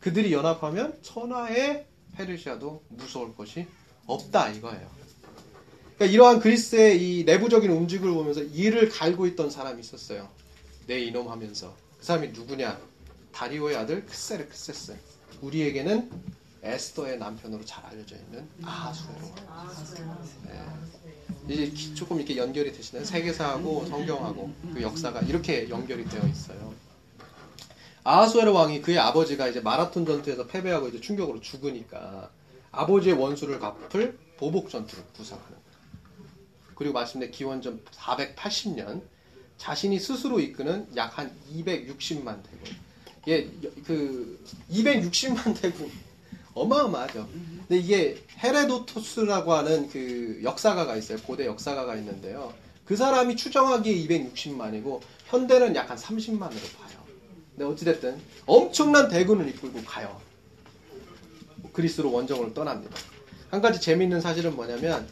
그들이 0.00 0.32
연합하면 0.32 0.96
천하의 1.02 1.87
페르시아도 2.18 2.82
무서울 2.88 3.34
것이 3.34 3.66
없다 4.06 4.48
이거예요. 4.50 4.90
그러니까 5.96 6.06
이러한 6.14 6.40
그리스의 6.40 7.20
이 7.20 7.24
내부적인 7.24 7.70
움직임을 7.70 8.12
보면서 8.12 8.42
이를 8.42 8.88
갈고 8.88 9.26
있던 9.28 9.50
사람이 9.50 9.80
있었어요. 9.80 10.28
내 10.86 10.98
이놈 11.00 11.28
하면서 11.28 11.74
그 11.98 12.04
사람이 12.04 12.28
누구냐? 12.28 12.78
다리오의 13.32 13.76
아들 13.76 14.04
크세르크세스. 14.06 14.96
우리에게는 15.42 16.10
에스더의 16.62 17.18
남편으로 17.18 17.64
잘 17.64 17.84
알려져 17.86 18.16
있는 18.16 18.48
아하수에로. 18.62 19.34
네. 20.46 21.54
이제 21.54 21.68
기- 21.70 21.94
조금 21.94 22.16
이렇게 22.18 22.36
연결이 22.36 22.72
되시나요? 22.72 23.04
세계사하고 23.04 23.86
성경하고 23.86 24.52
그 24.74 24.82
역사가 24.82 25.20
이렇게 25.22 25.68
연결이 25.68 26.04
되어 26.08 26.26
있어요. 26.26 26.74
아하수에로 28.08 28.54
왕이 28.54 28.80
그의 28.80 28.98
아버지가 28.98 29.48
이제 29.48 29.60
마라톤 29.60 30.06
전투에서 30.06 30.46
패배하고 30.46 30.88
이제 30.88 30.98
충격으로 30.98 31.40
죽으니까 31.42 32.30
아버지의 32.72 33.14
원수를 33.16 33.58
갚을 33.58 34.18
보복 34.38 34.70
전투를 34.70 35.04
구상하는 35.14 35.50
거예요. 35.50 36.30
그리고 36.74 36.94
마침내 36.94 37.28
기원전 37.28 37.82
480년 37.92 39.02
자신이 39.58 40.00
스스로 40.00 40.40
이끄는 40.40 40.88
약 40.96 41.18
한 41.18 41.30
260만 41.52 42.42
대군. 42.44 42.76
예, 43.28 43.44
그 43.84 44.42
260만 44.72 45.60
대군 45.60 45.90
어마어마하죠. 46.54 47.28
근데 47.68 47.76
이게 47.76 48.24
헤레도토스라고 48.42 49.52
하는 49.52 49.90
그 49.90 50.40
역사가가 50.42 50.96
있어요. 50.96 51.18
고대 51.18 51.44
역사가가 51.44 51.96
있는데요. 51.96 52.54
그 52.86 52.96
사람이 52.96 53.36
추정하기에 53.36 54.06
260만이고 54.06 55.00
현대는 55.26 55.76
약 55.76 55.90
한 55.90 55.98
30만으로 55.98 56.78
봐요. 56.78 56.97
근데 57.58 57.72
어찌됐든 57.72 58.20
엄청난 58.46 59.08
대군을 59.08 59.48
이끌고 59.48 59.82
가요. 59.82 60.20
그리스로 61.72 62.12
원정을 62.12 62.54
떠납니다. 62.54 62.96
한 63.50 63.60
가지 63.60 63.80
재미있는 63.80 64.20
사실은 64.20 64.54
뭐냐면 64.54 65.08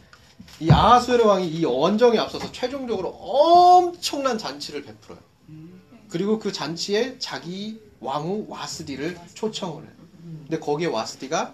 이 0.61 0.71
아하수에르 0.71 1.25
왕이 1.25 1.45
이 1.45 1.65
원정에 1.65 2.17
앞서서 2.17 2.49
최종적으로 2.53 3.09
엄청난 3.09 4.37
잔치를 4.37 4.83
베풀어요. 4.83 5.19
그리고 6.07 6.39
그 6.39 6.53
잔치에 6.53 7.19
자기 7.19 7.81
왕후 7.99 8.45
와스디를 8.47 9.19
초청을 9.33 9.83
해요. 9.83 9.91
근데 10.43 10.57
거기에 10.57 10.87
와스디가 10.87 11.53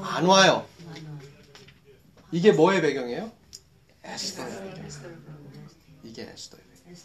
안 0.00 0.24
와요. 0.24 0.66
이게 2.32 2.52
뭐의 2.52 2.80
배경이에요? 2.80 3.30
에스더의 4.04 4.72
배경. 4.72 4.88
이게 6.02 6.22
에스더의 6.32 6.62
배경. 6.86 6.96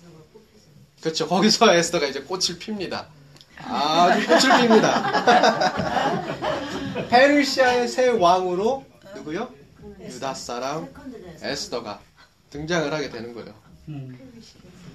그렇죠. 1.02 1.28
거기서 1.28 1.74
에스더가 1.76 2.08
이제 2.08 2.22
꽃을 2.22 2.58
핍니다. 2.60 3.10
아주 3.58 4.28
꽃을 4.28 4.62
핍니다. 4.62 6.36
페르시아의 7.10 7.88
새 7.88 8.10
왕으로 8.10 8.86
누구요? 9.16 9.50
유다 10.02 10.34
사람 10.34 10.88
에스더가 11.42 12.00
등장을 12.50 12.92
하게 12.94 13.10
되는 13.10 13.34
거예요. 13.34 13.54
음. 13.90 14.18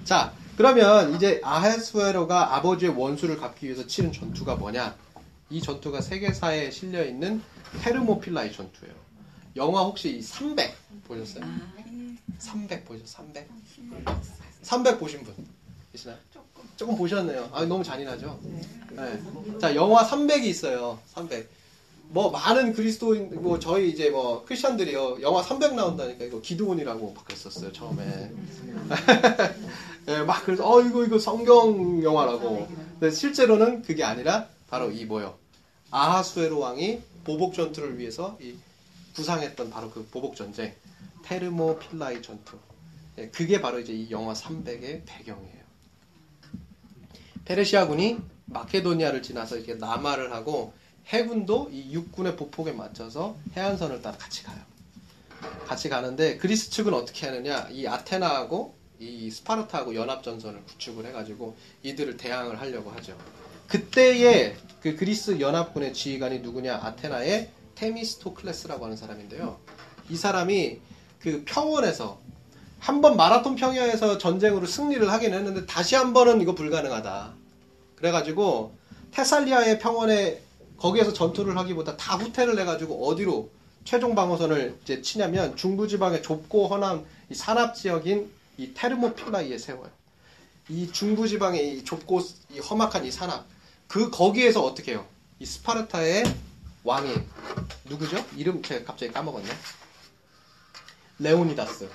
자, 0.03 0.33
그러면 0.57 1.15
이제 1.15 1.39
아하스웨로가 1.43 2.55
아버지의 2.55 2.91
원수를 2.95 3.37
갚기 3.37 3.67
위해서 3.67 3.85
치른 3.87 4.11
전투가 4.11 4.55
뭐냐? 4.55 4.95
이 5.49 5.61
전투가 5.61 6.01
세계사에 6.01 6.71
실려 6.71 7.03
있는 7.05 7.41
테르모필라의 7.81 8.53
전투예요. 8.53 8.93
영화 9.57 9.81
혹시 9.81 10.17
이 10.17 10.21
300 10.21 10.73
보셨어요? 11.07 11.43
300 12.37 12.85
보셨어요? 12.85 13.07
300? 13.07 13.49
300 14.61 14.99
보신 14.99 15.23
분 15.23 15.35
계시나요? 15.91 16.17
조금 16.75 16.95
보셨네요. 16.97 17.49
아, 17.51 17.65
너무 17.65 17.83
잔인하죠? 17.83 18.39
네. 18.91 19.21
자, 19.59 19.75
영화 19.75 20.05
300이 20.07 20.45
있어요. 20.45 20.99
300. 21.07 21.49
뭐 22.09 22.29
많은 22.29 22.73
그리스도인 22.73 23.41
뭐 23.41 23.57
저희 23.57 23.89
이제 23.89 24.09
뭐 24.09 24.43
크리스천들이요. 24.45 25.21
영화 25.21 25.41
300 25.41 25.75
나온다니까 25.75 26.25
이거 26.25 26.41
기도원이라고 26.41 27.13
바뀌었었어요, 27.13 27.71
처음에. 27.71 28.31
예, 30.09 30.19
막 30.23 30.43
그래서 30.45 30.69
어 30.69 30.81
이거 30.81 31.05
이거 31.05 31.17
성경 31.17 32.03
영화라고. 32.03 32.67
근데 32.99 33.15
실제로는 33.15 33.83
그게 33.83 34.03
아니라 34.03 34.47
바로 34.69 34.91
이 34.91 35.05
뭐요? 35.05 35.35
아하수에로 35.89 36.59
왕이 36.59 36.99
보복 37.23 37.53
전투를 37.53 37.97
위해서 37.97 38.37
이 38.41 38.55
구상했던 39.15 39.69
바로 39.69 39.89
그 39.89 40.05
보복 40.11 40.35
전쟁 40.35 40.73
테르모 41.23 41.79
필라이 41.79 42.21
전투. 42.21 42.57
예, 43.19 43.29
그게 43.29 43.61
바로 43.61 43.79
이제 43.79 43.93
이 43.93 44.11
영화 44.11 44.33
300의 44.33 45.03
배경이에요. 45.05 45.60
페르시아군이 47.45 48.19
마케도니아를 48.45 49.21
지나서 49.21 49.57
이렇게 49.57 49.75
남하를 49.75 50.33
하고 50.33 50.73
해군도 51.07 51.69
이 51.71 51.91
육군의 51.93 52.35
보폭에 52.35 52.71
맞춰서 52.71 53.37
해안선을 53.55 54.01
따라 54.01 54.17
같이 54.17 54.43
가요. 54.43 54.59
같이 55.65 55.89
가는데 55.89 56.37
그리스 56.37 56.69
측은 56.69 56.93
어떻게 56.93 57.27
하느냐? 57.27 57.67
이 57.71 57.87
아테나하고 57.87 58.75
이 58.99 59.31
스파르타하고 59.31 59.95
연합 59.95 60.23
전선을 60.23 60.63
구축을 60.65 61.05
해가지고 61.07 61.57
이들을 61.81 62.17
대항을 62.17 62.59
하려고 62.61 62.91
하죠. 62.91 63.17
그때의 63.67 64.55
그 64.81 64.95
그리스 64.95 65.39
연합군의 65.39 65.93
지휘관이 65.93 66.39
누구냐? 66.39 66.75
아테나의 66.75 67.49
테미스토클레스라고 67.75 68.85
하는 68.85 68.95
사람인데요. 68.97 69.59
이 70.09 70.15
사람이 70.15 70.79
그 71.19 71.43
평원에서 71.45 72.21
한 72.81 72.99
번 73.01 73.15
마라톤 73.15 73.55
평야에서 73.55 74.17
전쟁으로 74.17 74.65
승리를 74.65 75.07
하긴 75.11 75.33
했는데 75.35 75.67
다시 75.67 75.93
한 75.95 76.13
번은 76.13 76.41
이거 76.41 76.55
불가능하다. 76.55 77.33
그래가지고 77.95 78.75
테살리아의 79.11 79.77
평원에 79.77 80.41
거기에서 80.77 81.13
전투를 81.13 81.55
하기보다 81.57 81.95
다 81.95 82.17
후퇴를 82.17 82.59
해가지고 82.59 83.07
어디로 83.07 83.51
최종 83.85 84.15
방어선을 84.15 84.79
이제 84.81 84.99
치냐면 85.03 85.55
중부지방의 85.55 86.23
좁고 86.23 86.69
허남 86.69 87.05
이 87.29 87.35
산압 87.35 87.75
지역인 87.75 88.31
이 88.57 88.73
테르모필라이에 88.73 89.59
세워요. 89.59 89.89
이 90.69 90.91
중부지방의 90.91 91.77
이 91.77 91.85
좁고 91.85 92.21
이 92.49 92.59
험악한 92.59 93.05
이 93.05 93.11
산압 93.11 93.45
그 93.87 94.09
거기에서 94.09 94.63
어떻게 94.63 94.93
해요? 94.93 95.05
이 95.37 95.45
스파르타의 95.45 96.23
왕이 96.83 97.13
누구죠? 97.85 98.25
이름 98.37 98.63
제가 98.63 98.85
갑자기 98.85 99.11
까먹었네. 99.11 99.49
레오니다스. 101.19 101.87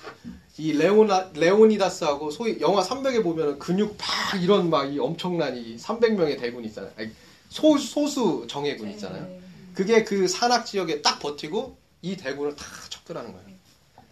이 0.58 0.72
레오나, 0.72 1.30
레오니다스하고 1.34 2.30
소위 2.30 2.58
영화 2.60 2.82
300에 2.82 3.22
보면은 3.22 3.58
근육 3.58 3.96
팍 3.98 4.42
이런 4.42 4.70
막 4.70 4.86
이 4.86 4.98
엄청난 4.98 5.56
이 5.56 5.76
300명의 5.76 6.38
대군 6.40 6.64
있잖아요. 6.64 6.92
아니, 6.96 7.10
소, 7.48 7.76
소수 7.76 8.46
정예군 8.48 8.90
있잖아요. 8.92 9.28
그게 9.74 10.04
그 10.04 10.26
산악 10.26 10.64
지역에 10.64 11.02
딱 11.02 11.18
버티고 11.18 11.76
이 12.02 12.16
대군을 12.16 12.56
다 12.56 12.64
척결하는 12.88 13.32
거예요. 13.32 13.48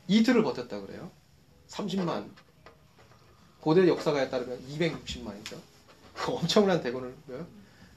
이틀을 0.08 0.42
버텼다 0.42 0.80
그래요. 0.82 1.10
30만. 1.68 2.28
고대 3.60 3.88
역사가에 3.88 4.28
따르면 4.28 4.60
260만이죠. 4.68 5.56
그 6.14 6.32
엄청난 6.32 6.82
대군을 6.82 7.14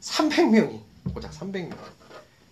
300명이 0.02 0.82
고작 1.14 1.32
300명. 1.34 1.76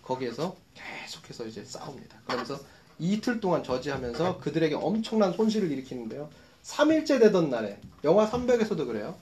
거기에서 0.04 0.56
계속해서 0.74 1.46
이제 1.46 1.64
싸웁니다. 1.64 2.18
그러면서 2.26 2.60
이틀 3.00 3.40
동안 3.40 3.64
저지하면서 3.64 4.38
그들에게 4.40 4.76
엄청난 4.76 5.34
손실을 5.34 5.72
일으키는데요. 5.72 6.30
3일째 6.64 7.20
되던 7.20 7.50
날에 7.50 7.80
영화 8.04 8.30
300에서도 8.30 8.86
그래요. 8.88 9.16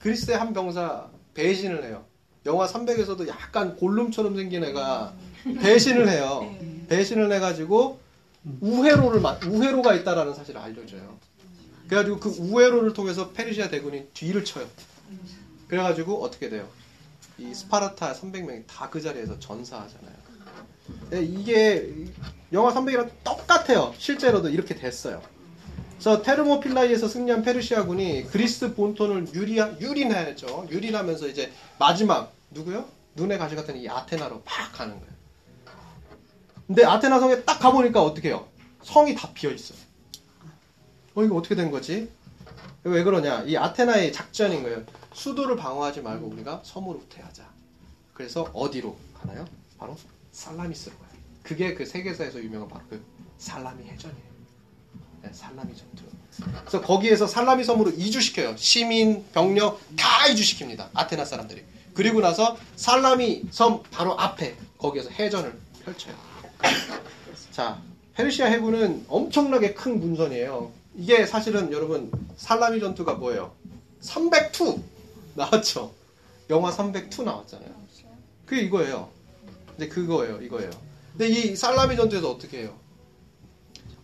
그리스의 0.00 0.36
한 0.36 0.52
병사 0.52 1.08
배신을 1.34 1.84
해요. 1.84 2.04
영화 2.46 2.66
300에서도 2.66 3.28
약간 3.28 3.76
골룸처럼 3.76 4.36
생긴 4.36 4.64
애가 4.64 5.12
배신을 5.60 6.08
해요. 6.08 6.54
배신을 6.88 7.32
해가지고 7.32 8.00
우회로를 8.60 9.20
마- 9.20 9.38
우회로가 9.46 9.94
있다라는 9.94 10.34
사실을 10.34 10.60
알려줘요. 10.60 11.16
그래가지고 11.88 12.18
그 12.20 12.28
우회로를 12.30 12.92
통해서 12.92 13.30
페르시아 13.30 13.68
대군이 13.68 14.08
뒤를 14.12 14.44
쳐요. 14.44 14.66
그래가지고 15.68 16.22
어떻게 16.22 16.48
돼요? 16.48 16.68
이 17.38 17.54
스파르타 17.54 18.12
300명이 18.14 18.64
다 18.66 18.90
그 18.90 19.00
자리에서 19.00 19.38
전사하잖아요. 19.38 20.14
네, 21.10 21.22
이게 21.22 21.92
영화 22.52 22.72
300이랑 22.72 23.10
똑같아요. 23.24 23.94
실제로도 23.98 24.48
이렇게 24.48 24.74
됐어요. 24.74 25.22
그래서 25.94 26.20
테르모필라이에서 26.22 27.06
승리한 27.06 27.42
페르시아군이 27.42 28.24
그리스 28.24 28.74
본토를 28.74 29.32
유리 29.34 29.58
유린하죠. 29.58 30.66
유린하면서 30.70 31.28
이제 31.28 31.52
마지막 31.78 32.32
누구요? 32.50 32.86
눈에 33.14 33.38
가시 33.38 33.54
같은 33.54 33.76
이 33.76 33.88
아테나로 33.88 34.42
팍 34.44 34.72
가는 34.72 34.98
거예요. 34.98 35.12
근데 36.66 36.84
아테나 36.84 37.20
성에 37.20 37.42
딱 37.44 37.58
가보니까 37.60 38.02
어떻게 38.02 38.28
해요? 38.28 38.48
성이 38.82 39.14
다 39.14 39.30
비어 39.32 39.50
있어요. 39.50 39.78
어 41.14 41.22
이거 41.22 41.36
어떻게 41.36 41.54
된 41.54 41.70
거지? 41.70 42.10
왜 42.84 43.04
그러냐? 43.04 43.42
이 43.42 43.56
아테나의 43.56 44.12
작전인 44.12 44.62
거예요. 44.62 44.82
수도를 45.12 45.56
방어하지 45.56 46.00
말고 46.00 46.26
우리가 46.28 46.62
섬으로 46.64 46.98
후퇴하자. 47.00 47.48
그래서 48.14 48.42
어디로 48.52 48.96
가나요? 49.20 49.44
바로 49.78 49.96
살라미스로 50.32 50.96
가요. 50.96 51.08
그게 51.42 51.74
그 51.74 51.84
세계사에서 51.84 52.42
유명한 52.42 52.68
바로 52.68 52.82
그 52.88 53.02
살라미 53.38 53.84
해전이에요. 53.84 54.32
네, 55.22 55.30
살라미 55.32 55.76
전투. 55.76 56.04
그래서 56.60 56.80
거기에서 56.80 57.26
살라미 57.26 57.62
섬으로 57.64 57.90
이주시켜요. 57.90 58.56
시민, 58.56 59.24
병력 59.32 59.80
다 59.96 60.26
이주시킵니다. 60.28 60.88
아테나 60.94 61.24
사람들이. 61.24 61.64
그리고 61.94 62.20
나서 62.20 62.56
살라미 62.76 63.44
섬 63.50 63.82
바로 63.90 64.18
앞에 64.18 64.56
거기에서 64.78 65.10
해전을 65.10 65.58
펼쳐요. 65.84 66.14
자, 67.50 67.80
페르시아 68.14 68.46
해군은 68.46 69.04
엄청나게 69.08 69.74
큰 69.74 70.00
군선이에요. 70.00 70.72
이게 70.96 71.26
사실은 71.26 71.70
여러분 71.72 72.10
살라미 72.36 72.80
전투가 72.80 73.14
뭐예요? 73.14 73.54
302 74.00 74.82
나왔죠. 75.34 75.92
영화 76.50 76.70
302 76.70 77.22
나왔잖아요. 77.22 77.70
그게 78.46 78.62
이거예요. 78.62 79.10
근데 79.82 79.88
그거예요. 79.88 80.40
이거예요. 80.42 80.70
근데 81.12 81.28
이 81.28 81.56
살라미 81.56 81.96
전투에서 81.96 82.30
어떻게 82.30 82.60
해요? 82.60 82.76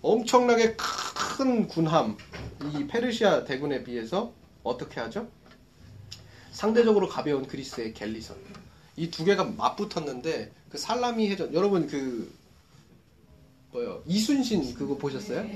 엄청나게 0.02 0.76
큰 0.76 1.68
군함, 1.68 2.16
이 2.74 2.86
페르시아 2.86 3.44
대군에 3.44 3.84
비해서 3.84 4.32
어떻게 4.64 5.00
하죠? 5.00 5.28
상대적으로 6.52 7.08
가벼운 7.08 7.46
그리스의 7.46 7.94
갤리선. 7.94 8.36
이 8.96 9.10
두 9.12 9.24
개가 9.24 9.44
맞붙었는데 9.44 10.50
그 10.70 10.78
살라미 10.78 11.30
해전 11.30 11.54
여러분 11.54 11.86
그 11.86 12.32
뭐요 13.70 14.02
이순신 14.06 14.74
그거 14.74 14.96
보셨어요? 14.96 15.46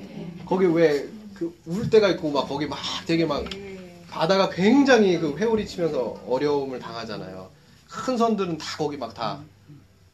거기 0.47 0.67
왜 0.67 1.09
그 1.35 1.53
울 1.67 1.91
때가 1.91 2.09
있고 2.11 2.31
막 2.31 2.47
거기 2.49 2.67
막 2.67 2.79
되게 3.07 3.25
막 3.27 3.45
바다가 4.09 4.49
굉장히 4.51 5.19
그 5.19 5.37
회오리 5.37 5.67
치면서 5.67 6.23
어려움을 6.29 6.79
당하잖아요. 6.79 7.51
큰 7.89 8.17
선들은 8.17 8.59
다 8.59 8.77
거기 8.79 8.97
막 8.97 9.15
다 9.15 9.41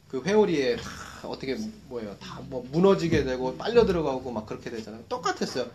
그 0.09 0.21
회오리에 0.23 0.75
다 0.77 1.27
어떻게 1.27 1.55
뭐예요 1.87 2.15
다 2.19 2.39
뭐 2.49 2.65
무너지게 2.71 3.23
되고 3.23 3.55
빨려 3.57 3.85
들어가고 3.85 4.31
막 4.31 4.45
그렇게 4.45 4.69
되잖아요. 4.71 5.03
똑같았어요. 5.09 5.67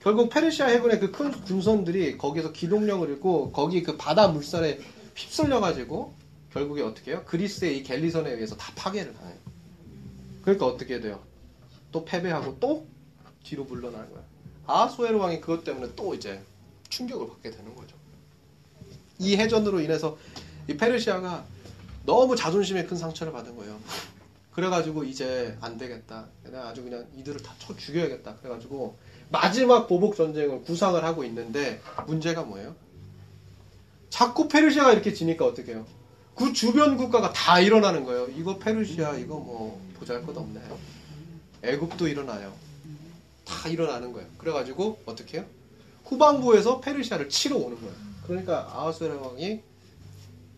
결국 0.00 0.30
페르시아 0.30 0.66
해군의 0.66 0.98
그 0.98 1.12
큰 1.12 1.30
군선들이 1.30 2.16
거기서 2.18 2.52
기동력을 2.52 3.08
잃고 3.08 3.52
거기 3.52 3.82
그 3.82 3.96
바다 3.96 4.28
물살에 4.28 4.80
휩쓸려 5.14 5.60
가지고 5.60 6.14
결국에 6.52 6.82
어떻게 6.82 7.12
해요? 7.12 7.22
그리스의 7.26 7.78
이 7.78 7.82
갤리선에 7.82 8.30
의해서 8.32 8.56
다 8.56 8.72
파괴를 8.74 9.14
당해요. 9.14 9.36
그러니까 10.42 10.66
어떻게 10.66 11.00
돼요? 11.00 11.20
또 11.92 12.04
패배하고 12.04 12.58
또 12.60 12.86
뒤로 13.44 13.64
물러나는 13.64 14.10
거야. 14.12 14.22
아수에르 14.66 15.16
왕이 15.18 15.40
그것 15.40 15.64
때문에 15.64 15.92
또 15.94 16.14
이제 16.14 16.40
충격을 16.88 17.28
받게 17.28 17.50
되는 17.50 17.74
거죠. 17.74 17.94
이 19.18 19.36
해전으로 19.36 19.80
인해서 19.80 20.16
이 20.68 20.76
페르시아가 20.76 21.44
너무 22.04 22.36
자존심에 22.36 22.84
큰 22.84 22.96
상처를 22.96 23.32
받은 23.32 23.56
거예요. 23.56 23.78
그래가지고 24.52 25.04
이제 25.04 25.56
안 25.60 25.78
되겠다. 25.78 26.26
내가 26.44 26.68
아주 26.68 26.82
그냥 26.82 27.06
이들을 27.16 27.40
다 27.42 27.54
쳐 27.58 27.74
죽여야겠다. 27.76 28.36
그래가지고 28.36 28.98
마지막 29.30 29.86
보복 29.86 30.14
전쟁을 30.16 30.62
구상을 30.62 31.02
하고 31.02 31.24
있는데 31.24 31.80
문제가 32.06 32.42
뭐예요? 32.42 32.74
자꾸 34.10 34.48
페르시아가 34.48 34.92
이렇게 34.92 35.14
지니까 35.14 35.46
어떻게 35.46 35.72
해요? 35.72 35.86
그 36.34 36.52
주변 36.52 36.96
국가가 36.96 37.32
다 37.32 37.60
일어나는 37.60 38.04
거예요. 38.04 38.26
이거 38.36 38.58
페르시아 38.58 39.16
이거 39.16 39.36
뭐 39.36 39.80
보잘 39.98 40.24
것 40.26 40.36
없네. 40.36 40.60
애굽도 41.62 42.08
일어나요. 42.08 42.52
다 43.46 43.68
일어나는 43.68 44.12
거예요. 44.12 44.28
그래가지고 44.38 45.00
어떻게 45.06 45.38
해요? 45.38 45.46
후방부에서 46.04 46.80
페르시아를 46.80 47.28
치러 47.30 47.56
오는 47.56 47.76
거예요. 47.80 47.94
그러니까 48.26 48.68
아하스웨라 48.74 49.14
왕이 49.14 49.60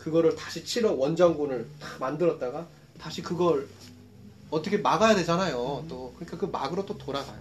그거를 0.05 0.37
다시 0.37 0.65
치러 0.65 0.93
원정군을 0.93 1.67
다 1.81 1.89
만들었다가 1.99 2.69
다시 3.01 3.23
그걸 3.23 3.67
어떻게 4.51 4.77
막아야 4.77 5.15
되잖아요. 5.15 5.87
또 5.89 6.13
그러니까 6.17 6.37
그 6.37 6.45
막으로 6.45 6.85
또 6.85 6.99
돌아가요. 6.99 7.39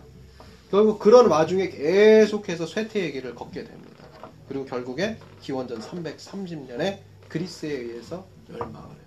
결국 0.72 0.98
그런 0.98 1.28
와중에 1.28 1.70
계속해서 1.70 2.66
쇠퇴의 2.66 3.12
길을 3.12 3.36
걷게 3.36 3.66
됩니다. 3.66 4.06
그리고 4.48 4.66
결국에 4.66 5.20
기원전 5.42 5.82
330년에 5.82 7.00
그리스에 7.28 7.70
의해서 7.70 8.26
멸망을 8.48 8.96
해요. 8.96 9.06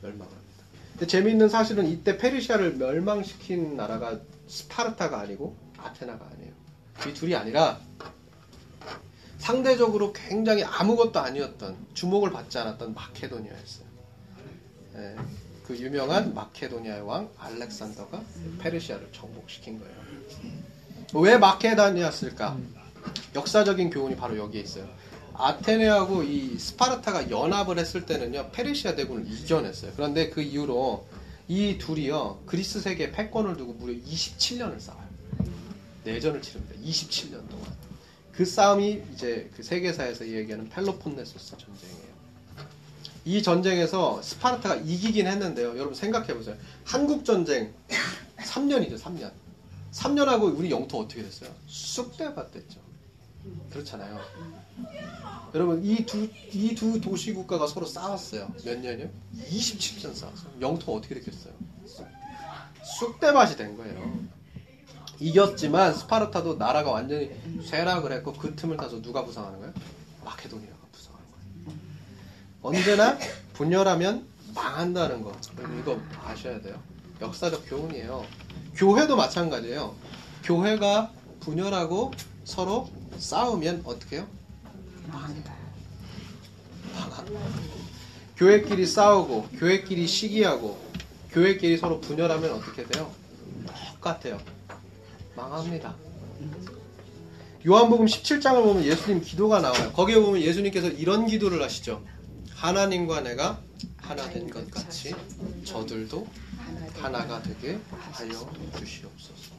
멸망을 0.00 0.32
합니다. 0.32 0.64
근데 0.92 1.06
재미있는 1.06 1.50
사실은 1.50 1.86
이때 1.86 2.16
페르시아를 2.16 2.76
멸망시킨 2.76 3.76
나라가 3.76 4.18
스파르타가 4.48 5.20
아니고 5.20 5.54
아테나가 5.76 6.26
아니에요. 6.32 6.52
이 7.08 7.14
둘이 7.14 7.36
아니라 7.36 7.80
상대적으로 9.42 10.12
굉장히 10.12 10.62
아무것도 10.62 11.18
아니었던 11.18 11.76
주목을 11.94 12.30
받지 12.30 12.58
않았던 12.58 12.94
마케도니아였어요. 12.94 13.86
예, 14.94 15.16
그 15.66 15.76
유명한 15.76 16.32
마케도니아의 16.32 17.02
왕 17.02 17.28
알렉산더가 17.38 18.22
페르시아를 18.60 19.08
정복시킨 19.10 19.80
거예요. 19.80 19.94
왜 21.14 21.38
마케도니아였을까? 21.38 22.56
역사적인 23.34 23.90
교훈이 23.90 24.14
바로 24.14 24.38
여기에 24.38 24.60
있어요. 24.60 24.88
아테네하고 25.34 26.22
이 26.22 26.56
스파르타가 26.56 27.28
연합을 27.28 27.80
했을 27.80 28.06
때는요 28.06 28.50
페르시아 28.52 28.94
대군을 28.94 29.26
이겨냈어요. 29.26 29.90
그런데 29.96 30.30
그 30.30 30.40
이후로 30.40 31.04
이 31.48 31.78
둘이요 31.78 32.44
그리스 32.46 32.80
세계 32.80 33.10
패권을 33.10 33.56
두고 33.56 33.72
무려 33.72 33.92
27년을 34.04 34.78
싸워요. 34.78 35.08
내전을 36.04 36.42
치릅니다. 36.42 36.76
27년 36.80 37.48
동안. 37.48 37.91
그 38.32 38.44
싸움이 38.44 39.02
이제 39.12 39.50
그 39.54 39.62
세계사에서 39.62 40.26
얘기하는 40.26 40.68
펠로폰네소스 40.70 41.56
전쟁이에요. 41.58 42.12
이 43.24 43.42
전쟁에서 43.42 44.20
스파르타가 44.22 44.76
이기긴 44.76 45.26
했는데요. 45.26 45.76
여러분 45.76 45.94
생각해 45.94 46.34
보세요. 46.34 46.56
한국 46.84 47.24
전쟁 47.24 47.72
3년이죠, 48.38 48.98
3년. 48.98 49.30
3년하고 49.92 50.58
우리 50.58 50.70
영토 50.70 51.00
어떻게 51.00 51.22
됐어요? 51.22 51.50
쑥대밭 51.66 52.52
됐죠. 52.52 52.80
그렇잖아요. 53.70 54.18
여러분 55.54 55.84
이두이두 55.84 57.00
도시 57.00 57.34
국가가 57.34 57.66
서로 57.66 57.84
싸웠어요. 57.86 58.50
몇 58.64 58.78
년이요? 58.78 59.10
27년 59.50 60.14
싸웠어요. 60.14 60.50
영토 60.60 60.96
어떻게 60.96 61.14
됐겠어요? 61.16 61.52
쑥대밭이 62.98 63.56
된 63.56 63.76
거예요. 63.76 64.18
이겼지만 65.22 65.94
스파르타도 65.94 66.56
나라가 66.56 66.90
완전히 66.90 67.30
쇠락을 67.64 68.10
했고 68.12 68.32
그 68.32 68.56
틈을 68.56 68.76
타서 68.76 69.00
누가 69.00 69.24
부상하는 69.24 69.60
거예요? 69.60 69.72
마케도니아가 70.24 70.76
부상하는 70.90 71.26
거예요. 71.30 71.78
언제나 72.60 73.18
분열하면 73.52 74.26
망한다는 74.52 75.22
거. 75.22 75.32
이거 75.80 76.00
아셔야 76.24 76.60
돼요. 76.60 76.82
역사적 77.20 77.62
교훈이에요. 77.68 78.24
교회도 78.74 79.14
마찬가지예요. 79.14 79.94
교회가 80.42 81.12
분열하고 81.38 82.10
서로 82.44 82.90
싸우면 83.16 83.82
어떻게 83.84 84.16
해요? 84.16 84.26
망한다. 85.06 85.54
망한다. 86.94 87.32
교회끼리 88.36 88.86
싸우고 88.86 89.50
교회끼리 89.56 90.08
시기하고 90.08 90.80
교회끼리 91.30 91.78
서로 91.78 92.00
분열하면 92.00 92.50
어떻게 92.54 92.84
돼요? 92.84 93.08
똑같아요. 93.94 94.38
망합니다. 95.36 95.94
요한복음 97.66 98.06
17장을 98.06 98.62
보면 98.62 98.84
예수님 98.84 99.20
기도가 99.22 99.60
나와요. 99.60 99.92
거기에 99.92 100.16
보면 100.20 100.40
예수님께서 100.42 100.88
이런 100.88 101.26
기도를 101.26 101.62
하시죠. 101.62 102.04
하나님과 102.54 103.20
내가 103.22 103.60
하나 103.98 104.28
된 104.30 104.48
것 104.50 104.68
같이 104.70 105.14
저들도 105.64 106.26
하나가 107.00 107.40
되게 107.42 107.78
하여 107.90 108.50
주시옵소서. 108.78 109.52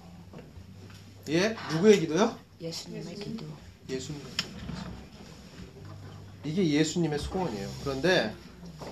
예? 1.30 1.56
누구의 1.74 2.02
기도요? 2.02 2.38
예수님의 2.62 3.16
기도. 3.16 3.46
예수님의 3.90 4.26
기도. 4.38 4.50
이게 6.44 6.70
예수님의 6.72 7.20
소원이에요. 7.20 7.70
그런데 7.84 8.36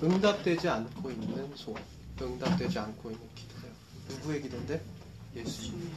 응답되지 0.02 0.68
않고 0.68 1.10
있는 1.10 1.52
소원. 1.54 1.82
응답되지 2.20 2.78
않고 2.78 3.10
있는 3.10 3.22
기도예요. 3.34 3.74
누구의 4.08 4.42
기도인데? 4.42 4.80
예수님. 5.36 5.90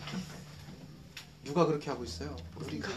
누가 1.46 1.66
그렇게 1.66 1.90
하고 1.90 2.04
있어요? 2.04 2.36
우리가. 2.56 2.90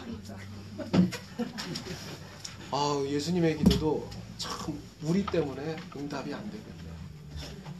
아, 2.71 3.03
예수님의 3.07 3.57
기도도 3.59 4.09
참 4.37 4.77
우리 5.03 5.25
때문에 5.25 5.77
응답이 5.95 6.33
안. 6.33 6.51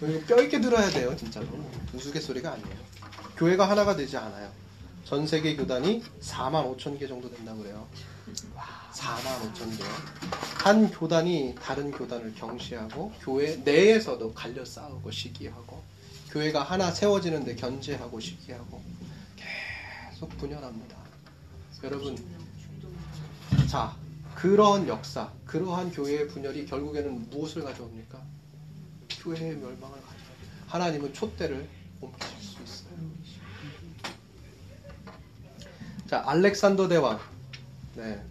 이거 0.01 0.25
뼈 0.27 0.41
있게 0.41 0.61
들어야 0.61 0.89
돼요, 0.89 1.13
진짜로. 1.17 1.47
우스갯소리가 1.93 2.53
아니에요. 2.53 2.77
교회가 3.35 3.69
하나가 3.69 3.95
되지 3.95 4.15
않아요. 4.15 4.49
전 5.03 5.25
세계 5.27 5.55
교단이 5.55 6.03
4만 6.21 6.77
5천 6.77 6.99
개 6.99 7.07
정도 7.07 7.29
된다고 7.33 7.59
그래요. 7.59 7.85
4만 8.93 9.53
5천 9.53 9.77
개. 9.77 9.83
한 10.63 10.89
교단이 10.91 11.55
다른 11.61 11.91
교단을 11.91 12.33
경시하고 12.35 13.11
교회 13.21 13.55
내에서도 13.57 14.33
갈려 14.33 14.63
싸우고 14.63 15.09
시기하고 15.09 15.81
교회가 16.31 16.61
하나 16.63 16.91
세워지는데 16.91 17.55
견제하고 17.55 18.19
시기하고 18.19 18.81
계속 20.19 20.37
분열합니다. 20.37 20.97
여러분, 21.81 22.17
자 23.69 23.95
그러한 24.35 24.85
역사, 24.89 25.31
그러한 25.45 25.91
교회의 25.91 26.27
분열이 26.27 26.65
결국에는 26.65 27.29
무엇을 27.29 27.63
가져옵니까? 27.63 28.21
교회의 29.21 29.55
멸망을 29.55 29.79
가져옵니다. 29.79 30.65
하나님은 30.67 31.13
촛대를 31.13 31.69
옮기실 32.01 32.37
수 32.41 32.63
있어요. 32.63 32.99
자, 36.09 36.21
알렉산더 36.25 36.89
대왕. 36.89 37.17
네. 37.95 38.21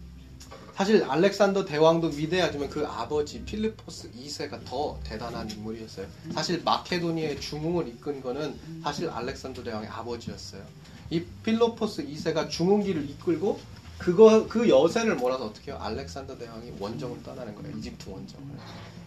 사실 0.75 1.03
알렉산더 1.05 1.65
대왕도 1.65 2.09
위대하지만 2.09 2.69
그 2.69 2.87
아버지 2.87 3.43
필리포스 3.47 4.13
2세가 4.13 4.63
더 4.67 5.01
대단한 5.05 5.51
인물이었어요. 5.51 6.07
사실 6.35 6.63
마케도니아의 6.63 7.41
중흥을 7.41 7.89
이끈 7.89 8.21
거는 8.21 8.83
사실 8.83 9.09
알렉산더 9.09 9.63
대왕의 9.65 9.89
아버지였어요. 9.89 10.63
이 11.11 11.25
필로포스 11.43 12.07
2세가 12.07 12.51
중흥기를 12.51 13.09
이끌고 13.11 13.61
그거 13.99 14.47
그 14.47 14.69
여세를 14.69 15.17
몰아서 15.17 15.47
어떻게 15.47 15.73
해요? 15.73 15.81
알렉산더 15.81 16.39
대왕이 16.39 16.75
원정을 16.79 17.23
떠나는 17.23 17.55
거예요. 17.55 17.77
이집트 17.77 18.09
원정을. 18.09 18.47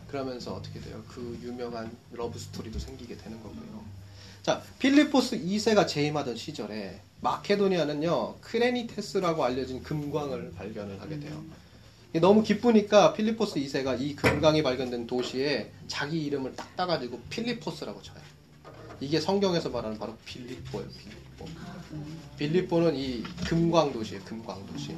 그러면서 0.08 0.54
어떻게 0.54 0.82
돼요? 0.82 1.02
그 1.08 1.40
유명한 1.42 1.96
러브 2.12 2.38
스토리도 2.38 2.78
생기게 2.80 3.16
되는 3.18 3.42
거고요. 3.42 3.86
자, 4.44 4.62
필리포스 4.80 5.40
2세가 5.40 5.88
재임하던 5.88 6.36
시절에 6.36 7.00
마케도니아는요 7.22 8.38
크레니테스라고 8.42 9.44
알려진 9.44 9.84
금광을 9.84 10.54
발견을 10.58 11.00
하게 11.00 11.20
돼요. 11.20 11.42
너무 12.20 12.44
기쁘니까 12.44 13.14
필리포스 13.14 13.56
2세가 13.62 14.02
이 14.02 14.16
금광이 14.16 14.64
발견된 14.64 15.08
도시에 15.08 15.72
자기 15.88 16.26
이름을 16.26 16.56
딱 16.58 16.76
따가지고 16.76 17.22
필리포스라고 17.30 18.02
지어요. 18.02 18.20
이게 19.00 19.22
성경에서 19.22 19.70
말하는 19.70 19.98
바로 19.98 20.18
빌립보예요. 20.26 20.90
빌 20.90 21.21
립보. 21.46 22.38
빌립보는 22.38 22.96
이 22.96 23.24
금광 23.48 23.94
도시예요. 23.94 24.24
금광 24.24 24.66
도시. 24.68 24.96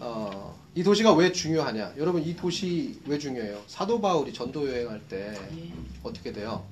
어, 0.00 0.58
이 0.74 0.82
도시가 0.82 1.12
왜 1.14 1.32
중요하냐? 1.32 1.94
여러분 1.96 2.22
이 2.22 2.34
도시 2.34 3.00
왜 3.06 3.18
중요해요? 3.18 3.62
사도 3.66 4.00
바울이 4.00 4.32
전도 4.32 4.68
여행할 4.68 5.00
때 5.08 5.38
어떻게 6.02 6.32
돼요? 6.32 6.64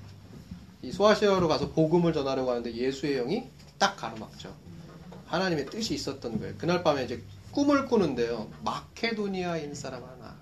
이 0.82 0.90
소아시아로 0.90 1.46
가서 1.48 1.70
복음을 1.70 2.12
전하려고 2.12 2.50
하는데 2.50 2.74
예수의 2.74 3.16
영이 3.16 3.48
딱 3.78 3.96
가로막죠. 3.96 4.54
하나님의 5.26 5.66
뜻이 5.66 5.94
있었던 5.94 6.38
거예요. 6.38 6.54
그날 6.58 6.82
밤에 6.82 7.04
이제 7.04 7.22
꿈을 7.52 7.86
꾸는데요. 7.86 8.50
마케도니아인 8.64 9.74
사람 9.74 10.02
하나가 10.02 10.36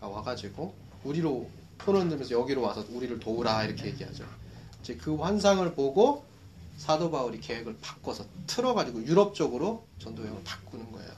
와가지고 0.00 0.74
우리로 1.04 1.48
손을 1.84 2.08
들면서 2.08 2.34
여기로 2.34 2.62
와서 2.62 2.84
우리를 2.90 3.18
도우라 3.18 3.64
이렇게 3.64 3.86
얘기하죠. 3.86 4.24
이제 4.80 4.94
그 4.96 5.16
환상을 5.16 5.74
보고 5.74 6.24
사도 6.82 7.12
바울이 7.12 7.38
계획을 7.38 7.76
바꿔서 7.80 8.24
틀어가지고 8.48 9.04
유럽 9.06 9.36
쪽으로 9.36 9.86
전도 10.00 10.22
여행을 10.24 10.42
바꾸는 10.42 10.90
거예요. 10.90 11.12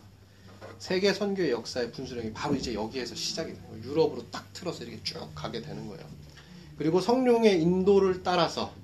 세계 0.78 1.14
선교의 1.14 1.52
역사의 1.52 1.90
분수령이 1.90 2.34
바로 2.34 2.54
이제 2.54 2.74
여기에서 2.74 3.14
시작이 3.14 3.54
되는 3.54 3.66
거예요. 3.70 3.84
유럽으로 3.84 4.30
딱 4.30 4.52
틀어서 4.52 4.84
이렇게 4.84 5.02
쭉 5.02 5.26
가게 5.34 5.62
되는 5.62 5.88
거예요. 5.88 6.06
그리고 6.76 7.00
성령의 7.00 7.62
인도를 7.62 8.22
따라서 8.22 8.74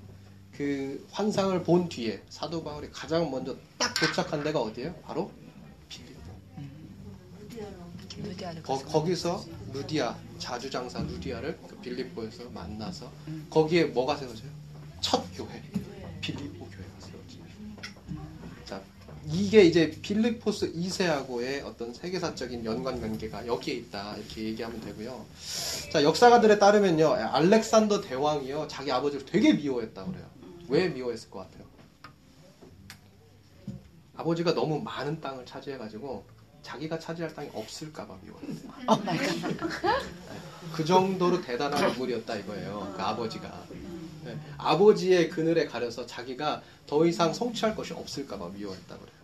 그 0.57 1.05
환상을 1.11 1.61
본 1.61 1.87
뒤에 1.87 2.23
사도 2.29 2.63
바울이 2.63 2.89
가장 2.89 3.29
먼저 3.29 3.55
딱 3.77 3.93
도착한 3.93 4.43
데가 4.43 4.59
어디예요? 4.59 4.95
바로 5.03 5.31
빌립보. 5.87 6.31
루디아를 8.23 8.63
거, 8.63 8.79
거기서 8.79 9.45
루디아 9.71 10.17
자주장사 10.39 11.03
루디아를 11.03 11.59
그 11.67 11.75
빌립보에서 11.77 12.49
만나서 12.49 13.11
거기에 13.51 13.83
뭐가 13.85 14.17
세워져요? 14.17 14.49
첫 14.99 15.23
교회. 15.35 15.61
빌립보 16.21 16.65
교회가 16.65 16.99
세워집니다. 16.99 17.81
자, 18.63 18.81
이게 19.27 19.63
이제 19.63 19.91
빌립포스 20.01 20.73
2세하고의 20.73 21.63
어떤 21.65 21.93
세계사적인 21.93 22.65
연관 22.65 22.99
관계가 22.99 23.45
여기에 23.45 23.75
있다 23.75 24.15
이렇게 24.17 24.43
얘기하면 24.45 24.81
되고요. 24.81 25.25
자, 25.91 26.03
역사가들에 26.03 26.57
따르면요, 26.59 27.07
알렉산더 27.13 28.01
대왕이요 28.01 28.67
자기 28.67 28.91
아버지를 28.91 29.25
되게 29.25 29.53
미워했다 29.53 30.05
그래요. 30.05 30.25
왜 30.69 30.87
미워했을 30.89 31.29
것 31.29 31.39
같아요? 31.39 31.65
아버지가 34.15 34.53
너무 34.53 34.81
많은 34.81 35.21
땅을 35.21 35.45
차지해가지고 35.45 36.25
자기가 36.63 36.99
차지할 36.99 37.33
땅이 37.33 37.49
없을까봐 37.53 38.17
미워했대요. 38.23 38.71
그 40.73 40.85
정도로 40.85 41.41
대단한 41.41 41.89
인물이었다 41.91 42.35
이거예요. 42.37 42.93
그 42.95 43.01
아버지가. 43.01 43.65
네, 44.23 44.37
아버지의 44.57 45.29
그늘에 45.29 45.65
가려서 45.65 46.05
자기가 46.05 46.61
더 46.87 47.05
이상 47.05 47.33
성취할 47.33 47.75
것이 47.75 47.93
없을까봐 47.93 48.49
미워했다 48.49 48.97
그래요. 48.97 49.21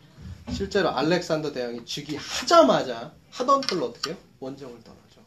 실제로 0.54 0.90
알렉산더 0.90 1.52
대왕이 1.52 1.86
즉위하자마자 1.86 3.14
하던 3.32 3.62
걸로 3.62 3.88
어떻게 3.88 4.12
해요? 4.12 4.20
원정을 4.40 4.82
떠나죠. 4.84 5.22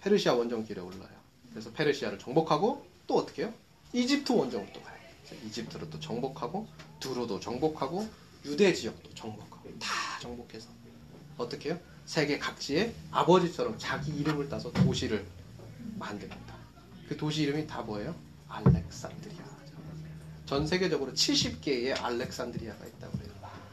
페르시아 0.00 0.34
원정길에 0.34 0.80
올라요. 0.80 1.16
그래서 1.50 1.70
페르시아를 1.72 2.18
정복하고 2.18 2.86
또 3.06 3.16
어떻게 3.16 3.42
해요? 3.42 3.54
이집트 3.92 4.32
원정을 4.32 4.72
또 4.72 4.82
가요. 4.82 4.96
이집트로 5.46 5.90
또 5.90 5.98
정복하고 6.00 6.68
두루도 7.00 7.40
정복하고 7.40 8.08
유대 8.44 8.72
지역도 8.72 9.14
정복하고 9.14 9.72
다 9.78 10.18
정복해서 10.20 10.68
어떻게 11.36 11.70
해요? 11.70 11.78
세계 12.04 12.38
각지에 12.38 12.94
아버지처럼 13.10 13.76
자기 13.78 14.12
이름을 14.12 14.48
따서 14.48 14.72
도시를 14.72 15.26
만듭니다. 15.98 16.54
그 17.08 17.16
도시 17.16 17.42
이름이 17.42 17.66
다 17.66 17.82
뭐예요? 17.82 18.14
알렉산드리아. 18.56 19.44
전 20.46 20.66
세계적으로 20.66 21.12
70개의 21.12 22.00
알렉산드리아가 22.02 22.86
있다고 22.86 23.18
해요. 23.18 23.26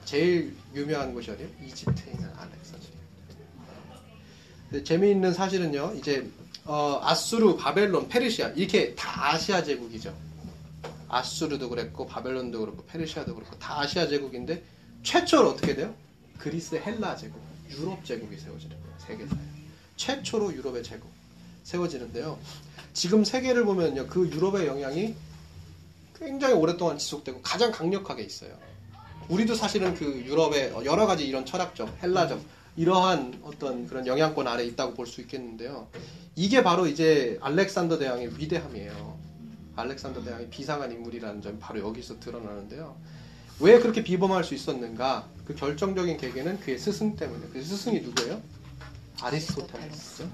제일 0.05 0.55
유명한 0.73 1.13
곳이 1.13 1.31
어디예요? 1.31 1.49
이집트에 1.65 2.11
있는 2.13 2.29
알렉산드리아. 2.35 2.99
근데 4.69 4.83
재미있는 4.83 5.33
사실은요, 5.33 5.93
이제 5.95 6.29
어, 6.65 6.99
아수르, 7.03 7.55
바벨론, 7.57 8.07
페르시아 8.07 8.49
이렇게 8.49 8.95
다 8.95 9.33
아시아 9.33 9.63
제국이죠. 9.63 10.15
아수르도 11.09 11.69
그랬고 11.69 12.07
바벨론도 12.07 12.59
그렇고 12.59 12.85
페르시아도 12.85 13.35
그렇고 13.35 13.57
다 13.59 13.81
아시아 13.81 14.07
제국인데 14.07 14.63
최초로 15.03 15.51
어떻게 15.51 15.75
돼요? 15.75 15.93
그리스 16.39 16.75
헬라 16.75 17.15
제국, 17.17 17.39
유럽 17.69 18.03
제국이 18.03 18.37
세워지는 18.37 18.75
거예요. 18.81 18.95
세계사에 18.99 19.39
최초로 19.95 20.53
유럽의 20.53 20.83
제국 20.83 21.11
세워지는데요. 21.63 22.37
지금 22.93 23.23
세계를 23.23 23.65
보면요, 23.65 24.07
그 24.07 24.29
유럽의 24.29 24.67
영향이 24.67 25.15
굉장히 26.19 26.53
오랫동안 26.53 26.97
지속되고 26.97 27.41
가장 27.41 27.71
강력하게 27.71 28.23
있어요. 28.23 28.51
우리도 29.29 29.55
사실은 29.55 29.95
그 29.95 30.05
유럽의 30.05 30.73
여러 30.85 31.05
가지 31.05 31.25
이런 31.25 31.45
철학적, 31.45 31.89
헬라적 32.03 32.41
이러한 32.75 33.39
어떤 33.43 33.87
그런 33.87 34.05
영향권 34.05 34.47
아래 34.47 34.63
있다고 34.65 34.93
볼 34.93 35.07
수 35.07 35.21
있겠는데요. 35.21 35.87
이게 36.35 36.63
바로 36.63 36.87
이제 36.87 37.37
알렉산더 37.41 37.99
대왕의 37.99 38.37
위대함이에요. 38.37 39.17
알렉산더 39.75 40.23
대왕이 40.23 40.49
비상한 40.49 40.91
인물이라는 40.91 41.41
점이 41.41 41.59
바로 41.59 41.79
여기서 41.79 42.19
드러나는데요. 42.19 42.95
왜 43.59 43.79
그렇게 43.79 44.03
비범할 44.03 44.43
수 44.43 44.55
있었는가? 44.55 45.27
그 45.45 45.55
결정적인 45.55 46.17
계기는 46.17 46.59
그의 46.59 46.77
스승 46.79 47.15
때문에. 47.15 47.47
그 47.53 47.63
스승이 47.63 48.01
누구예요? 48.01 48.41
아리스토텔레스죠. 49.21 50.29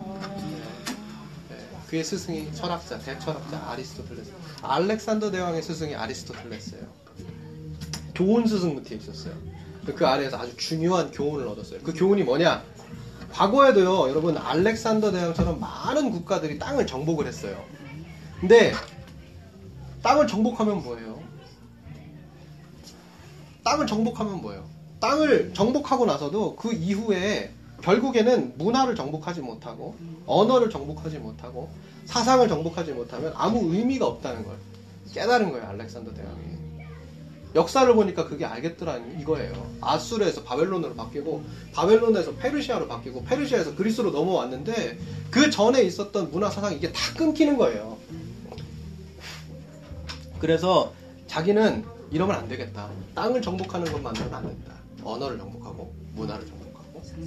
네, 1.90 1.92
그의 1.92 2.04
스승이 2.04 2.54
철학자, 2.54 3.00
대철학자 3.00 3.58
아리스토텔레스. 3.68 4.32
알렉산더 4.62 5.32
대왕의 5.32 5.64
스승이 5.64 5.96
아리스토텔레스예요. 5.96 6.86
교훈 8.14 8.46
스승 8.46 8.76
밑에 8.76 8.96
있었어요. 8.96 9.34
그 9.96 10.06
아래에서 10.06 10.38
아주 10.38 10.56
중요한 10.56 11.10
교훈을 11.10 11.48
얻었어요. 11.48 11.80
그 11.82 11.94
교훈이 11.94 12.24
뭐냐? 12.24 12.64
과거에도요, 13.32 14.10
여러분 14.10 14.38
알렉산더 14.38 15.12
대왕처럼 15.12 15.60
많은 15.60 16.12
국가들이 16.12 16.60
땅을 16.60 16.86
정복을 16.86 17.26
했어요. 17.26 17.64
근데 18.40 18.74
땅을 20.04 20.28
정복하면 20.28 20.84
뭐예요? 20.84 21.20
땅을 23.64 23.88
정복하면 23.88 24.42
뭐예요? 24.42 24.70
땅을 25.00 25.54
정복하고 25.56 26.06
나서도 26.06 26.56
그 26.56 26.72
이후에 26.72 27.54
결국에는 27.82 28.58
문화를 28.58 28.96
정복하지 28.96 29.42
못하고 29.42 29.96
언어를 30.26 30.70
정복하지 30.70 31.18
못하고 31.20 31.70
사상을 32.06 32.48
정복하지 32.48 32.92
못하면 32.92 33.34
아무 33.36 33.74
의미가 33.74 34.06
없다는 34.06 34.46
걸 34.46 34.58
깨달은 35.14 35.52
거예요 35.52 35.68
알렉산더 35.68 36.14
대왕이. 36.14 36.60
역사를 37.56 37.92
보니까 37.96 38.28
그게 38.28 38.46
알겠더라니 38.46 39.22
이거예요. 39.22 39.54
아수르에서 39.82 40.44
바벨론으로 40.44 40.94
바뀌고 40.94 41.44
바벨론에서 41.74 42.36
페르시아로 42.36 42.88
바뀌고 42.88 43.24
페르시아에서 43.24 43.76
그리스로 43.76 44.12
넘어왔는데 44.12 45.00
그 45.32 45.50
전에 45.50 45.82
있었던 45.82 46.32
문화 46.32 46.50
사상 46.50 46.74
이게 46.74 46.92
다 46.92 47.00
끊기는 47.18 47.58
거예요. 47.58 47.98
그래서 50.40 50.94
자기는 51.28 51.86
이러면 52.12 52.36
안 52.36 52.48
되겠다. 52.48 52.90
땅을 53.16 53.42
정복하는 53.42 53.92
것만으로는 53.92 54.34
안 54.34 54.48
된다. 54.48 54.74
언어를 55.04 55.38
정복하고 55.38 55.94
문화를 56.14 56.46
정복하고 56.46 56.59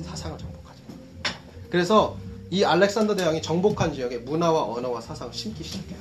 사상을 0.04 0.38
정복하자 0.38 0.80
그래서 1.70 2.16
이 2.50 2.64
알렉산더 2.64 3.16
대왕이 3.16 3.40
정복한 3.40 3.94
지역에 3.94 4.18
문화와 4.18 4.64
언어와 4.64 5.00
사상을 5.00 5.32
심기 5.32 5.64
시작해요. 5.64 5.98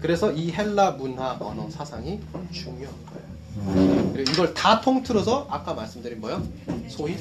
그래서 0.00 0.32
이 0.32 0.50
헬라 0.50 0.92
문화, 0.92 1.36
언어, 1.40 1.70
사상이 1.70 2.20
중요한 2.50 2.94
거예요. 3.06 4.12
그리고 4.12 4.32
이걸 4.32 4.54
다 4.54 4.80
통틀어서 4.80 5.46
아까 5.48 5.74
말씀드린 5.74 6.20
뭐요? 6.20 6.42
소위 6.88 7.16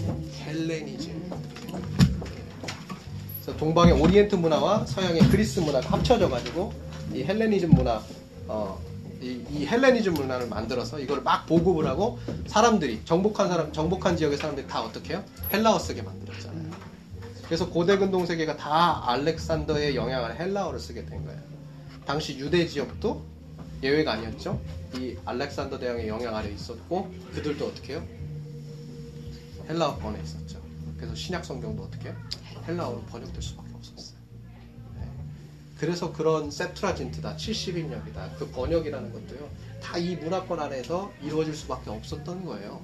헬레니즘. 0.45 1.30
그래서 3.41 3.60
동방의 3.60 4.01
오리엔트 4.01 4.36
문화와 4.36 4.86
서양의 4.86 5.22
그리스 5.30 5.60
문화가 5.60 5.88
합쳐져 5.89 6.30
가지고 6.30 6.74
이 7.14 7.24
헬레니즘 7.24 7.70
문화, 7.70 8.01
어, 8.47 8.80
이, 9.22 9.43
이 9.49 9.65
헬레니즘 9.65 10.13
문화를 10.13 10.47
만들어서 10.47 10.99
이걸 10.99 11.22
막 11.22 11.45
보급을 11.45 11.88
하고 11.88 12.20
사람들이 12.47 13.03
정복한 13.05 13.47
사람, 13.49 13.72
정복한 13.74 14.15
지역의 14.15 14.38
사람들이 14.38 14.68
다 14.68 14.82
어떻게 14.82 15.13
해요? 15.13 15.24
헬라어 15.51 15.80
쓰게 15.80 16.01
만들었잖아요. 16.01 16.72
그래서 17.45 17.70
고대 17.70 17.97
근동 17.97 18.26
세계가 18.26 18.57
다 18.57 19.09
알렉산더의 19.11 19.95
영향 19.95 20.26
아래 20.26 20.36
헬라어를 20.36 20.80
쓰게 20.80 21.05
된 21.05 21.26
거예요. 21.26 21.39
당시 22.05 22.38
유대 22.38 22.65
지역도 22.68 23.24
예외가 23.84 24.13
아니었죠. 24.13 24.59
이 24.95 25.15
알렉산더 25.26 25.80
대왕의 25.80 26.07
영향 26.07 26.36
아래 26.36 26.49
있었고 26.51 27.11
그들도 27.34 27.68
어떻게 27.68 27.93
해요? 27.93 28.03
헬라어권에 29.70 30.22
있었죠. 30.22 30.59
그래서 30.97 31.15
신약 31.15 31.45
성경도 31.45 31.84
어떻게 31.84 32.09
해요? 32.09 32.18
헬라어로 32.68 33.01
번역될 33.03 33.41
수밖에. 33.41 33.66
그래서 35.80 36.11
그런 36.11 36.49
세트라진트다, 36.49 37.36
70인역이다, 37.36 38.38
그 38.38 38.49
번역이라는 38.49 39.13
것도요, 39.13 39.49
다 39.82 39.97
이 39.97 40.15
문화권 40.15 40.59
안에서 40.59 41.11
이루어질 41.23 41.55
수밖에 41.55 41.89
없었던 41.89 42.45
거예요. 42.45 42.82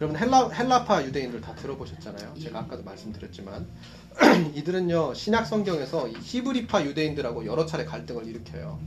여러분 0.00 0.16
헬라 0.16 0.50
헬라파 0.50 1.04
유대인들 1.04 1.40
다 1.40 1.54
들어보셨잖아요. 1.56 2.34
제가 2.40 2.60
아까도 2.60 2.84
말씀드렸지만 2.84 3.66
이들은요 4.54 5.14
신약 5.14 5.46
성경에서 5.46 6.08
이 6.08 6.14
히브리파 6.22 6.84
유대인들하고 6.84 7.46
여러 7.46 7.66
차례 7.66 7.84
갈등을 7.84 8.26
일으켜요. 8.26 8.78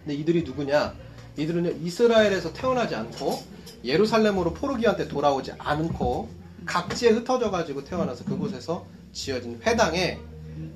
근데 0.00 0.14
이들이 0.14 0.42
누구냐? 0.42 0.94
이들은요 1.36 1.70
이스라엘에서 1.82 2.52
태어나지 2.52 2.96
않고 2.96 3.40
예루살렘으로 3.84 4.52
포르기한 4.52 4.96
테 4.96 5.06
돌아오지 5.06 5.52
않고 5.58 6.28
각지에 6.64 7.10
흩어져 7.10 7.52
가지고 7.52 7.84
태어나서 7.84 8.24
그곳에서 8.24 8.84
지어진 9.12 9.60
회당에 9.64 10.18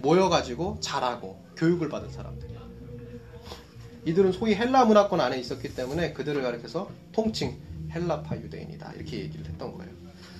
모여 0.00 0.28
가지고 0.28 0.78
자라고 0.80 1.39
교육을 1.56 1.88
받은 1.88 2.10
사람들이에요. 2.10 2.60
이들은 4.06 4.32
소위 4.32 4.54
헬라 4.54 4.86
문화권 4.86 5.20
안에 5.20 5.38
있었기 5.38 5.74
때문에 5.74 6.12
그들을 6.12 6.42
가리켜서 6.42 6.90
통칭 7.12 7.58
헬라파 7.92 8.36
유대인이다 8.36 8.92
이렇게 8.94 9.20
얘기를 9.20 9.46
했던 9.46 9.72
거예요. 9.76 9.92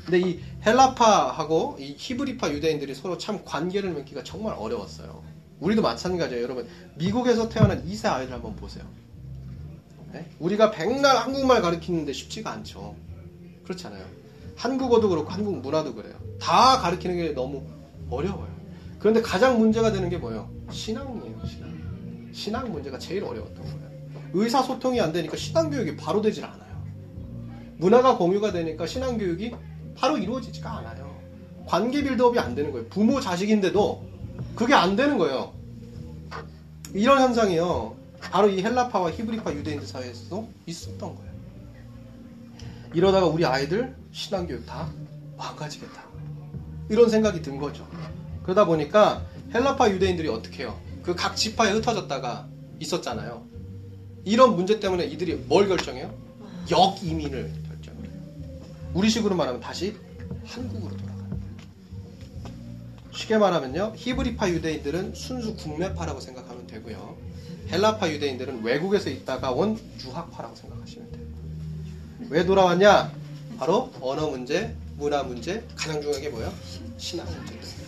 근데 0.04 0.28
이 0.28 0.40
헬라파하고 0.64 1.76
이 1.78 1.94
히브리파 1.96 2.50
유대인들이 2.50 2.94
서로 2.94 3.18
참 3.18 3.44
관계를 3.44 3.90
맺기가 3.90 4.24
정말 4.24 4.54
어려웠어요. 4.56 5.22
우리도 5.60 5.82
마찬가지예요, 5.82 6.42
여러분. 6.42 6.66
미국에서 6.96 7.48
태어난 7.48 7.86
2세 7.86 8.10
아이를 8.10 8.32
한번 8.32 8.56
보세요. 8.56 8.84
네? 10.12 10.28
우리가 10.38 10.70
백날 10.70 11.16
한국말 11.18 11.60
가르치는데 11.62 12.12
쉽지가 12.12 12.50
않죠. 12.50 12.96
그렇잖아요. 13.64 14.04
한국어도 14.56 15.08
그렇고 15.08 15.30
한국 15.30 15.60
문화도 15.60 15.94
그래요. 15.94 16.14
다 16.40 16.78
가르치는 16.78 17.16
게 17.16 17.28
너무 17.32 17.62
어려워요. 18.08 18.50
그런데 18.98 19.22
가장 19.22 19.58
문제가 19.58 19.92
되는 19.92 20.08
게 20.08 20.18
뭐예요? 20.18 20.50
신앙이에요, 20.70 21.46
신앙. 21.46 22.30
신앙 22.32 22.72
문제가 22.72 22.98
제일 22.98 23.24
어려웠던 23.24 23.62
거예요. 23.64 23.90
의사소통이 24.32 25.00
안 25.00 25.12
되니까 25.12 25.36
신앙교육이 25.36 25.96
바로 25.96 26.22
되질 26.22 26.44
않아요. 26.44 26.82
문화가 27.78 28.16
공유가 28.16 28.52
되니까 28.52 28.86
신앙교육이 28.86 29.54
바로 29.96 30.16
이루어지지가 30.16 30.78
않아요. 30.78 31.18
관계 31.66 32.02
빌드업이 32.02 32.38
안 32.38 32.54
되는 32.54 32.72
거예요. 32.72 32.86
부모 32.88 33.20
자식인데도 33.20 34.04
그게 34.54 34.74
안 34.74 34.96
되는 34.96 35.18
거예요. 35.18 35.52
이런 36.92 37.20
현상이요. 37.20 37.96
바로 38.20 38.48
이 38.48 38.62
헬라파와 38.62 39.10
히브리파 39.12 39.52
유대인들 39.52 39.86
사이에서도 39.86 40.48
있었던 40.66 41.14
거예요. 41.16 41.30
이러다가 42.92 43.26
우리 43.26 43.44
아이들 43.44 43.94
신앙교육 44.12 44.66
다 44.66 44.88
망가지겠다. 45.36 46.04
이런 46.88 47.08
생각이 47.08 47.40
든 47.40 47.56
거죠. 47.58 47.86
그러다 48.42 48.66
보니까 48.66 49.22
헬라파 49.52 49.90
유대인들이 49.90 50.28
어떻게 50.28 50.62
해요? 50.64 50.78
그 51.02 51.14
각 51.14 51.36
지파에 51.36 51.72
흩어졌다가 51.72 52.48
있었잖아요. 52.78 53.46
이런 54.24 54.54
문제 54.54 54.78
때문에 54.78 55.04
이들이 55.06 55.34
뭘 55.48 55.66
결정해요? 55.68 56.14
역이민을 56.70 57.52
결정을 57.68 58.04
해요. 58.04 58.12
우리식으로 58.94 59.34
말하면 59.34 59.60
다시 59.60 59.96
한국으로 60.44 60.96
돌아가는 60.96 61.30
거예요. 61.30 61.40
쉽게 63.12 63.38
말하면요. 63.38 63.94
히브리파 63.96 64.50
유대인들은 64.50 65.14
순수 65.14 65.56
국내파라고 65.56 66.20
생각하면 66.20 66.66
되고요. 66.66 67.16
헬라파 67.70 68.10
유대인들은 68.10 68.62
외국에서 68.62 69.10
있다가 69.10 69.50
온 69.52 69.78
유학파라고 70.04 70.54
생각하시면 70.54 71.12
돼요. 71.12 71.24
왜 72.28 72.44
돌아왔냐? 72.44 73.10
바로 73.58 73.90
언어 74.00 74.28
문제, 74.28 74.74
문화 74.96 75.22
문제, 75.22 75.64
가장 75.74 76.00
중요한 76.00 76.22
게 76.22 76.28
뭐예요? 76.28 76.52
신앙 76.98 77.26
문제입니다. 77.26 77.79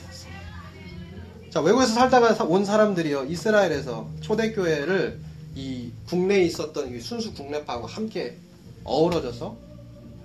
자, 1.52 1.60
외국에서 1.60 1.92
살다가 1.92 2.32
사- 2.32 2.44
온 2.44 2.64
사람들이요, 2.64 3.24
이스라엘에서 3.26 4.08
초대교회를 4.22 5.20
이 5.54 5.92
국내에 6.08 6.44
있었던 6.44 6.94
이 6.94 6.98
순수 6.98 7.34
국내파하고 7.34 7.86
함께 7.86 8.38
어우러져서 8.84 9.54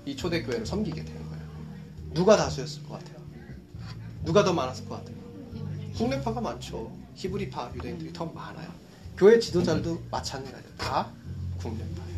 이 0.05 0.15
초대교회를 0.15 0.65
섬기게 0.65 1.03
된 1.03 1.13
거예요. 1.13 1.43
누가 2.13 2.37
다수였을 2.37 2.81
것 2.83 2.93
같아요? 2.99 3.17
누가 4.23 4.45
더 4.45 4.53
많았을 4.53 4.87
것 4.87 4.95
같아요? 4.99 5.17
국내파가 5.97 6.39
많죠. 6.39 6.89
히브리파 7.15 7.71
유대인들이 7.75 8.13
더 8.13 8.25
많아요. 8.27 8.69
교회 9.17 9.37
지도자들도 9.37 10.03
마찬가지예요. 10.09 10.63
다 10.77 11.11
국내파예요. 11.57 12.17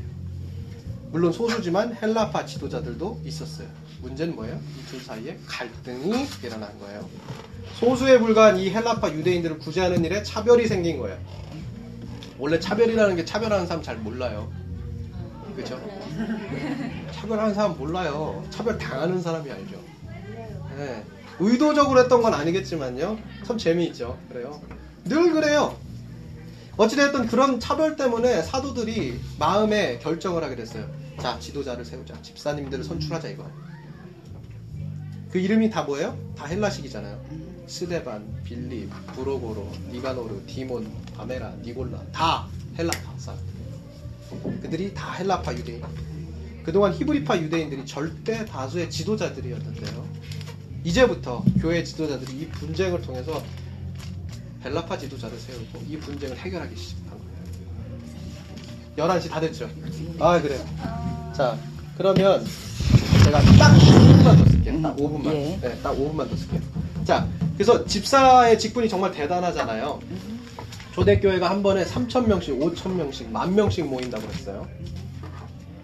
물론 1.11 1.33
소수지만 1.33 1.97
헬라파 1.99 2.45
지도자들도 2.45 3.21
있었어요. 3.25 3.67
문제는 4.01 4.35
뭐예요? 4.35 4.55
이 4.77 4.89
둘 4.89 4.99
사이에 5.01 5.37
갈등이 5.45 6.25
일어난 6.43 6.77
거예요. 6.79 7.07
소수에 7.75 8.17
불과한 8.19 8.57
이 8.57 8.69
헬라파 8.69 9.11
유대인들을 9.11 9.59
구제하는 9.59 10.03
일에 10.03 10.23
차별이 10.23 10.67
생긴 10.67 10.97
거예요. 10.97 11.17
원래 12.37 12.59
차별이라는 12.59 13.15
게 13.15 13.25
차별하는 13.25 13.67
사람 13.67 13.83
잘 13.83 13.97
몰라요. 13.97 14.51
그죠? 15.55 15.79
차별하는 17.11 17.53
사람 17.53 17.77
몰라요. 17.77 18.43
차별 18.49 18.77
당하는 18.77 19.21
사람이 19.21 19.51
알죠. 19.51 19.81
네. 20.77 21.03
의도적으로 21.39 21.99
했던 22.01 22.21
건 22.21 22.33
아니겠지만요. 22.33 23.17
참 23.45 23.57
재미있죠. 23.57 24.17
그래요. 24.29 24.61
늘 25.05 25.31
그래요. 25.33 25.77
어찌됐든 26.77 27.27
그런 27.27 27.59
차별 27.59 27.95
때문에 27.97 28.41
사도들이 28.41 29.19
마음에 29.37 29.99
결정을 29.99 30.43
하게 30.43 30.55
됐어요. 30.55 30.89
자, 31.21 31.37
지도자를 31.39 31.83
세우자. 31.83 32.19
집사님들을 32.21 32.83
선출하자 32.85 33.29
이거. 33.29 33.45
그 35.31 35.37
이름이 35.37 35.69
다 35.69 35.83
뭐예요? 35.83 36.17
다 36.35 36.45
헬라식이잖아요. 36.45 37.19
스데반, 37.67 38.25
빌립, 38.43 38.89
브로고로, 39.13 39.71
니가노르, 39.91 40.43
디몬, 40.47 40.91
바메나, 41.15 41.53
니골라 41.63 42.01
다 42.11 42.47
헬라파 42.77 43.13
사람. 43.17 43.39
그들이 44.61 44.93
다 44.93 45.13
헬라파 45.13 45.53
유대인. 45.53 45.83
그동안 46.63 46.93
히브리파 46.93 47.37
유대인들이 47.37 47.85
절대 47.85 48.43
다수의 48.45 48.89
지도자들이었는데요. 48.89 50.07
이제부터 50.83 51.43
교회 51.59 51.83
지도자들이 51.83 52.39
이 52.39 52.47
분쟁을 52.47 53.01
통해서 53.01 53.43
헬라파 54.63 54.97
지도자를 54.97 55.37
세우고 55.39 55.83
이 55.87 55.97
분쟁을 55.97 56.37
해결하기 56.37 56.75
시작한 56.75 57.17
거예요. 58.97 59.19
11시 59.19 59.29
다 59.29 59.39
됐죠? 59.39 59.69
아, 60.19 60.41
그래요. 60.41 60.59
자, 61.35 61.57
그러면 61.97 62.45
제가 63.23 63.41
딱 63.57 63.75
5분만 63.75 63.77
더 63.77 64.08
쓸게요. 64.71 64.81
딱 64.81 64.95
5분만. 64.97 65.25
예. 65.33 65.59
네, 65.61 65.77
딱 65.81 65.93
5분만 65.95 66.29
더 66.29 66.35
쓸게요. 66.35 66.61
자, 67.05 67.27
그래서 67.55 67.85
집사의 67.85 68.57
직분이 68.59 68.87
정말 68.89 69.11
대단하잖아요. 69.11 69.99
초대교회가 70.93 71.49
한 71.49 71.61
번에 71.63 71.83
3,000명씩, 71.85 72.59
5,000명씩, 72.59 73.29
만 73.29 73.55
명씩 73.55 73.85
모인다고 73.85 74.27
했어요. 74.31 74.67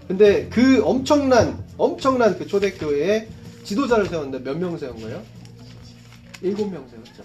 근데 0.08 0.48
그 0.50 0.84
엄청난, 0.84 1.64
엄청난 1.78 2.38
그 2.38 2.46
초대교회에 2.48 3.28
지도자를 3.64 4.08
세웠는데 4.08 4.40
몇 4.40 4.58
명 4.58 4.78
세운 4.78 5.00
거예요? 5.02 5.22
7명 6.44 6.84
세웠죠. 6.90 7.24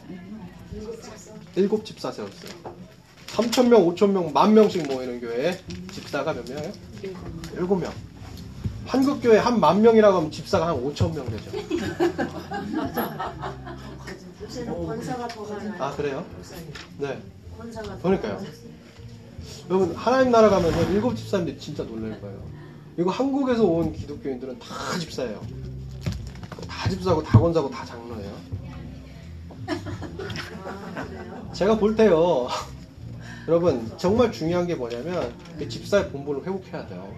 일곱 1.56 1.84
집사 1.84 2.10
세웠어요. 2.12 2.52
3,000명, 3.28 3.94
5,000명, 3.94 4.32
만 4.32 4.54
명씩 4.54 4.86
모이는 4.88 5.20
교회에 5.20 5.58
집사가 5.92 6.32
몇 6.32 6.48
명이에요? 6.48 6.72
일곱 7.56 7.76
명. 7.76 7.92
한국 8.90 9.20
교회 9.22 9.38
한 9.38 9.60
만 9.60 9.80
명이라고 9.82 10.16
하면 10.16 10.30
집사가 10.32 10.66
한 10.66 10.74
5천 10.82 11.14
명 11.14 11.24
되죠. 11.30 11.50
요새는 14.42 14.86
권사가 14.86 15.28
더 15.28 15.42
많아요. 15.44 15.74
아 15.78 15.92
그래요? 15.94 16.24
네. 16.98 17.22
권사가 17.56 17.88
더 17.98 18.02
그러니까요. 18.02 18.42
여러분 19.68 19.94
하나님 19.94 20.32
나라 20.32 20.48
가면요 20.48 20.92
일곱 20.92 21.14
집사님들 21.14 21.56
진짜 21.60 21.84
놀랄 21.84 22.20
거예요. 22.20 22.42
이거 22.98 23.12
한국에서 23.12 23.64
온 23.64 23.92
기독교인들은 23.92 24.58
다 24.58 24.98
집사예요. 24.98 25.40
다 26.68 26.90
집사고 26.90 27.22
다 27.22 27.38
권사고 27.38 27.70
다 27.70 27.84
장로예요. 27.84 28.32
제가 31.52 31.78
볼 31.78 31.94
때요. 31.94 32.48
여러분 33.46 33.88
정말 33.98 34.32
중요한 34.32 34.66
게 34.66 34.74
뭐냐면 34.74 35.32
그 35.58 35.68
집사의 35.68 36.10
본분을 36.10 36.40
회복해야 36.44 36.88
돼요. 36.88 37.08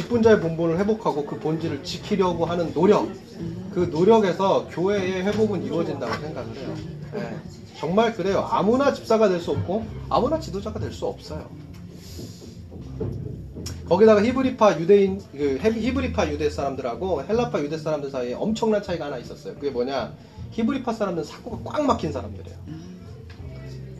직분자의 0.00 0.40
본분을 0.40 0.78
회복하고 0.78 1.24
그 1.24 1.38
본질을 1.38 1.82
지키려고 1.82 2.44
하는 2.44 2.72
노력, 2.74 3.08
그 3.72 3.88
노력에서 3.90 4.68
교회의 4.70 5.22
회복은 5.24 5.64
이루어진다고 5.64 6.12
생각을 6.20 6.54
해요. 6.56 6.74
네. 7.14 7.36
정말 7.78 8.14
그래요. 8.14 8.46
아무나 8.50 8.92
집사가 8.92 9.28
될 9.28 9.40
수 9.40 9.52
없고 9.52 9.84
아무나 10.10 10.38
지도자가 10.38 10.78
될 10.78 10.92
수 10.92 11.06
없어요. 11.06 11.48
거기다가 13.88 14.22
히브리파 14.22 14.78
유대인 14.80 15.20
그 15.32 15.58
헤- 15.62 15.70
히브리파 15.72 16.28
유대 16.30 16.50
사람들하고 16.50 17.22
헬라파 17.22 17.60
유대 17.60 17.78
사람들 17.78 18.10
사이에 18.10 18.34
엄청난 18.34 18.82
차이가 18.82 19.06
하나 19.06 19.16
있었어요. 19.16 19.54
그게 19.54 19.70
뭐냐? 19.70 20.12
히브리파 20.50 20.92
사람들은 20.92 21.24
사고가 21.24 21.58
꽉 21.64 21.82
막힌 21.86 22.12
사람들이에요. 22.12 22.56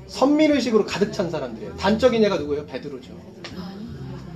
선민의식으로 0.09 0.85
가득 0.86 1.12
찬 1.12 1.31
사람들이에요. 1.31 1.77
단적인 1.77 2.23
예가 2.23 2.36
누구예요? 2.39 2.66
베드로죠. 2.66 3.12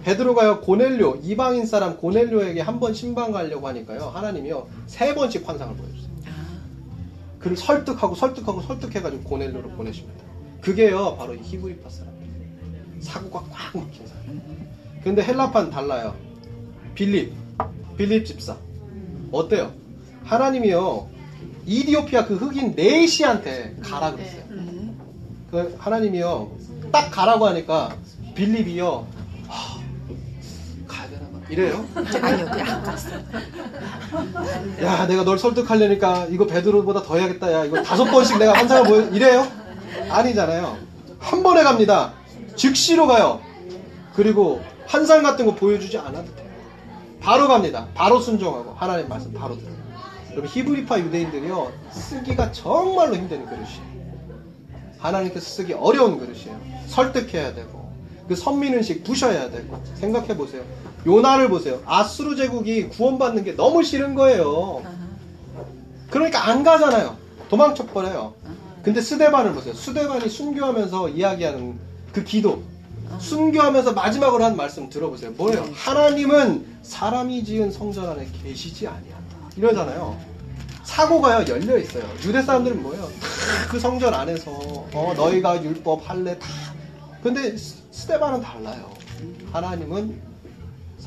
베드로가요 0.04 0.60
고넬료 0.60 1.20
이방인 1.22 1.66
사람 1.66 1.96
고넬료에게 1.96 2.60
한 2.60 2.80
번 2.80 2.94
신방 2.94 3.32
가려고 3.32 3.68
하니까요 3.68 4.00
하나님이요 4.14 4.66
세 4.86 5.14
번씩 5.14 5.46
환상을 5.48 5.76
보여주세요. 5.76 6.10
그를 7.38 7.56
설득하고 7.56 8.14
설득하고 8.14 8.62
설득해가지고 8.62 9.22
고넬료로 9.24 9.70
보내십니다. 9.70 10.24
그게요 10.60 11.16
바로 11.16 11.34
이 11.34 11.38
히브리파 11.42 11.88
사람들 11.88 12.26
사고가 13.00 13.44
꽉 13.50 13.76
막힌 13.76 14.06
사람. 14.06 14.40
근데 15.02 15.22
헬라파는 15.22 15.70
달라요. 15.70 16.14
빌립 16.94 17.32
빌립 17.96 18.24
집사 18.26 18.56
어때요? 19.32 19.72
하나님이요 20.24 21.08
이디오피아 21.66 22.26
그 22.26 22.36
흑인 22.36 22.74
네시한테 22.74 23.76
가라 23.82 24.12
그랬어요. 24.12 24.42
그 25.50 25.76
하나님이요 25.78 26.50
딱 26.92 27.10
가라고 27.10 27.46
하니까 27.46 27.96
빌립이요 28.34 29.06
이래요. 31.50 31.84
아니요, 31.94 32.46
그냥 32.50 32.68
안 32.68 32.82
갔어. 32.82 33.10
야 34.82 35.06
내가 35.06 35.24
널 35.24 35.38
설득하려니까 35.38 36.26
이거 36.30 36.46
베드로보다 36.46 37.02
더 37.02 37.16
해야겠다 37.16 37.52
야. 37.52 37.64
이거 37.64 37.82
다섯 37.82 38.04
번씩 38.04 38.38
내가 38.38 38.52
환상을 38.54 38.88
보여 38.88 39.08
이래요? 39.08 39.46
아니잖아요. 40.08 40.78
한 41.18 41.42
번에 41.42 41.62
갑니다. 41.64 42.12
즉시로 42.56 43.06
가요. 43.06 43.40
그리고 44.14 44.62
환상 44.86 45.22
같은 45.22 45.46
거 45.46 45.54
보여주지 45.54 45.98
않아도 45.98 46.34
돼요. 46.36 46.48
바로 47.20 47.48
갑니다. 47.48 47.88
바로 47.94 48.20
순종하고 48.20 48.74
하나님 48.74 49.08
말씀 49.08 49.32
바로 49.32 49.56
들어요. 49.58 49.74
여러분 50.30 50.48
히브리파 50.48 51.00
유대인들이요 51.00 51.72
쓰기가 51.90 52.52
정말로 52.52 53.16
힘든 53.16 53.44
그릇이에요. 53.44 53.90
하나님께서 54.98 55.44
쓰기 55.44 55.72
어려운 55.72 56.18
그릇이에요. 56.18 56.60
설득해야 56.86 57.54
되고 57.54 57.90
그 58.28 58.36
선민의식 58.36 59.02
부셔야 59.02 59.50
되고 59.50 59.82
생각해 59.96 60.36
보세요 60.36 60.62
요나를 61.06 61.48
보세요 61.48 61.80
아수르 61.86 62.36
제국이 62.36 62.88
구원받는 62.88 63.44
게 63.44 63.56
너무 63.56 63.82
싫은 63.82 64.14
거예요 64.14 64.82
그러니까 66.10 66.48
안 66.48 66.64
가잖아요. 66.64 67.16
도망쳐 67.48 67.86
버려요. 67.86 68.34
근데 68.82 69.00
스데반을 69.00 69.52
보세요. 69.52 69.74
스데반이 69.74 70.28
순교하면서 70.28 71.10
이야기하는 71.10 71.78
그 72.12 72.24
기도. 72.24 72.62
순교하면서 73.20 73.92
마지막으로 73.92 74.42
한 74.44 74.56
말씀 74.56 74.88
들어보세요. 74.90 75.30
뭐예요? 75.32 75.68
하나님은 75.72 76.66
사람이 76.82 77.44
지은 77.44 77.70
성전 77.70 78.08
안에 78.08 78.26
계시지 78.42 78.88
아니한다. 78.88 79.36
이러잖아요. 79.56 80.18
사고가요 80.82 81.44
열려 81.48 81.78
있어요. 81.78 82.02
유대 82.24 82.42
사람들은 82.42 82.82
뭐예요? 82.82 83.08
그 83.70 83.78
성전 83.78 84.12
안에서 84.12 84.50
어, 84.50 85.12
너희가 85.16 85.62
율법 85.62 86.08
할래 86.10 86.36
다. 86.40 86.48
근데 87.22 87.56
스- 87.56 87.76
스테반은 87.92 88.40
달라요. 88.40 88.90
하나님은 89.52 90.20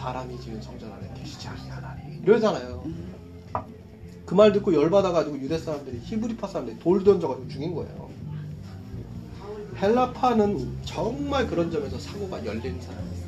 사람이 0.04 0.38
지은 0.42 0.62
성전 0.62 0.92
안에 0.92 1.10
계시지 1.16 1.48
아니하나니 1.48 2.20
이러잖아요. 2.24 2.84
그 4.26 4.36
말 4.36 4.52
듣고 4.52 4.74
열받아가지고 4.74 5.38
유대 5.40 5.58
사람들이 5.58 6.00
히브리파 6.04 6.48
사람들이 6.48 6.80
돌 6.80 7.04
던져가지고 7.04 7.48
죽인 7.48 7.74
거예요. 7.74 8.10
헬라파는 9.78 10.80
정말 10.84 11.48
그런 11.48 11.72
점에서 11.72 11.98
사고가 12.00 12.46
열린 12.46 12.82
사람이에요. 12.82 13.24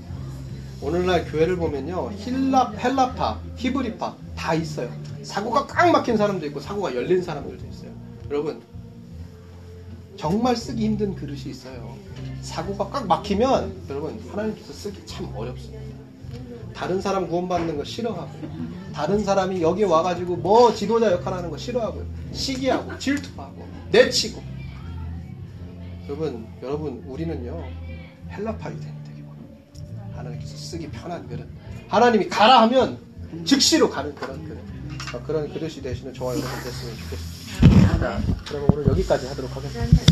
오늘날 0.81 1.25
교회를 1.31 1.55
보면요, 1.55 2.11
힐라, 2.11 2.71
헬라파, 2.71 3.39
히브리파 3.55 4.15
다 4.35 4.53
있어요. 4.53 4.91
사고가 5.23 5.67
꽉 5.67 5.91
막힌 5.91 6.17
사람도 6.17 6.45
있고 6.47 6.59
사고가 6.59 6.93
열린 6.95 7.21
사람들도 7.21 7.65
있어요. 7.67 7.91
여러분 8.29 8.61
정말 10.17 10.55
쓰기 10.55 10.85
힘든 10.85 11.15
그릇이 11.15 11.43
있어요. 11.51 11.95
사고가 12.41 12.89
꽉 12.89 13.07
막히면 13.07 13.85
여러분 13.89 14.19
하나님께서 14.29 14.73
쓰기 14.73 15.05
참 15.05 15.31
어렵습니다. 15.35 15.94
다른 16.75 16.99
사람 17.01 17.27
구원받는 17.27 17.77
거 17.77 17.83
싫어하고요. 17.83 18.49
다른 18.93 19.23
사람이 19.23 19.61
여기 19.61 19.83
와가지고 19.83 20.37
뭐 20.37 20.73
지도자 20.73 21.11
역할 21.11 21.33
하는 21.33 21.49
거 21.49 21.57
싫어하고요. 21.57 22.05
시기하고 22.33 22.97
질투하고 22.99 23.65
내치고. 23.91 24.43
여러분, 26.07 26.47
여러분 26.61 27.03
우리는요 27.07 27.63
헬라파이 28.29 28.79
되면 28.79 29.03
되기보다 29.05 30.17
하나님께서 30.17 30.55
쓰기 30.57 30.89
편한 30.89 31.27
그릇. 31.27 31.47
하나님이 31.87 32.27
가라 32.27 32.61
하면 32.63 32.99
즉시로 33.45 33.89
가는 33.89 34.13
그런 34.13 34.43
그릇. 34.43 34.59
어, 35.13 35.23
그런 35.25 35.51
그릇이 35.51 35.81
되시는 35.81 36.13
저와 36.13 36.33
여러분 36.33 36.49
됐으면 36.63 36.95
좋겠습니다. 36.97 37.99
자, 37.99 38.21
그러면 38.45 38.69
오늘 38.73 38.87
여기까지 38.87 39.27
하도록 39.27 39.55
하겠습니다. 39.55 40.03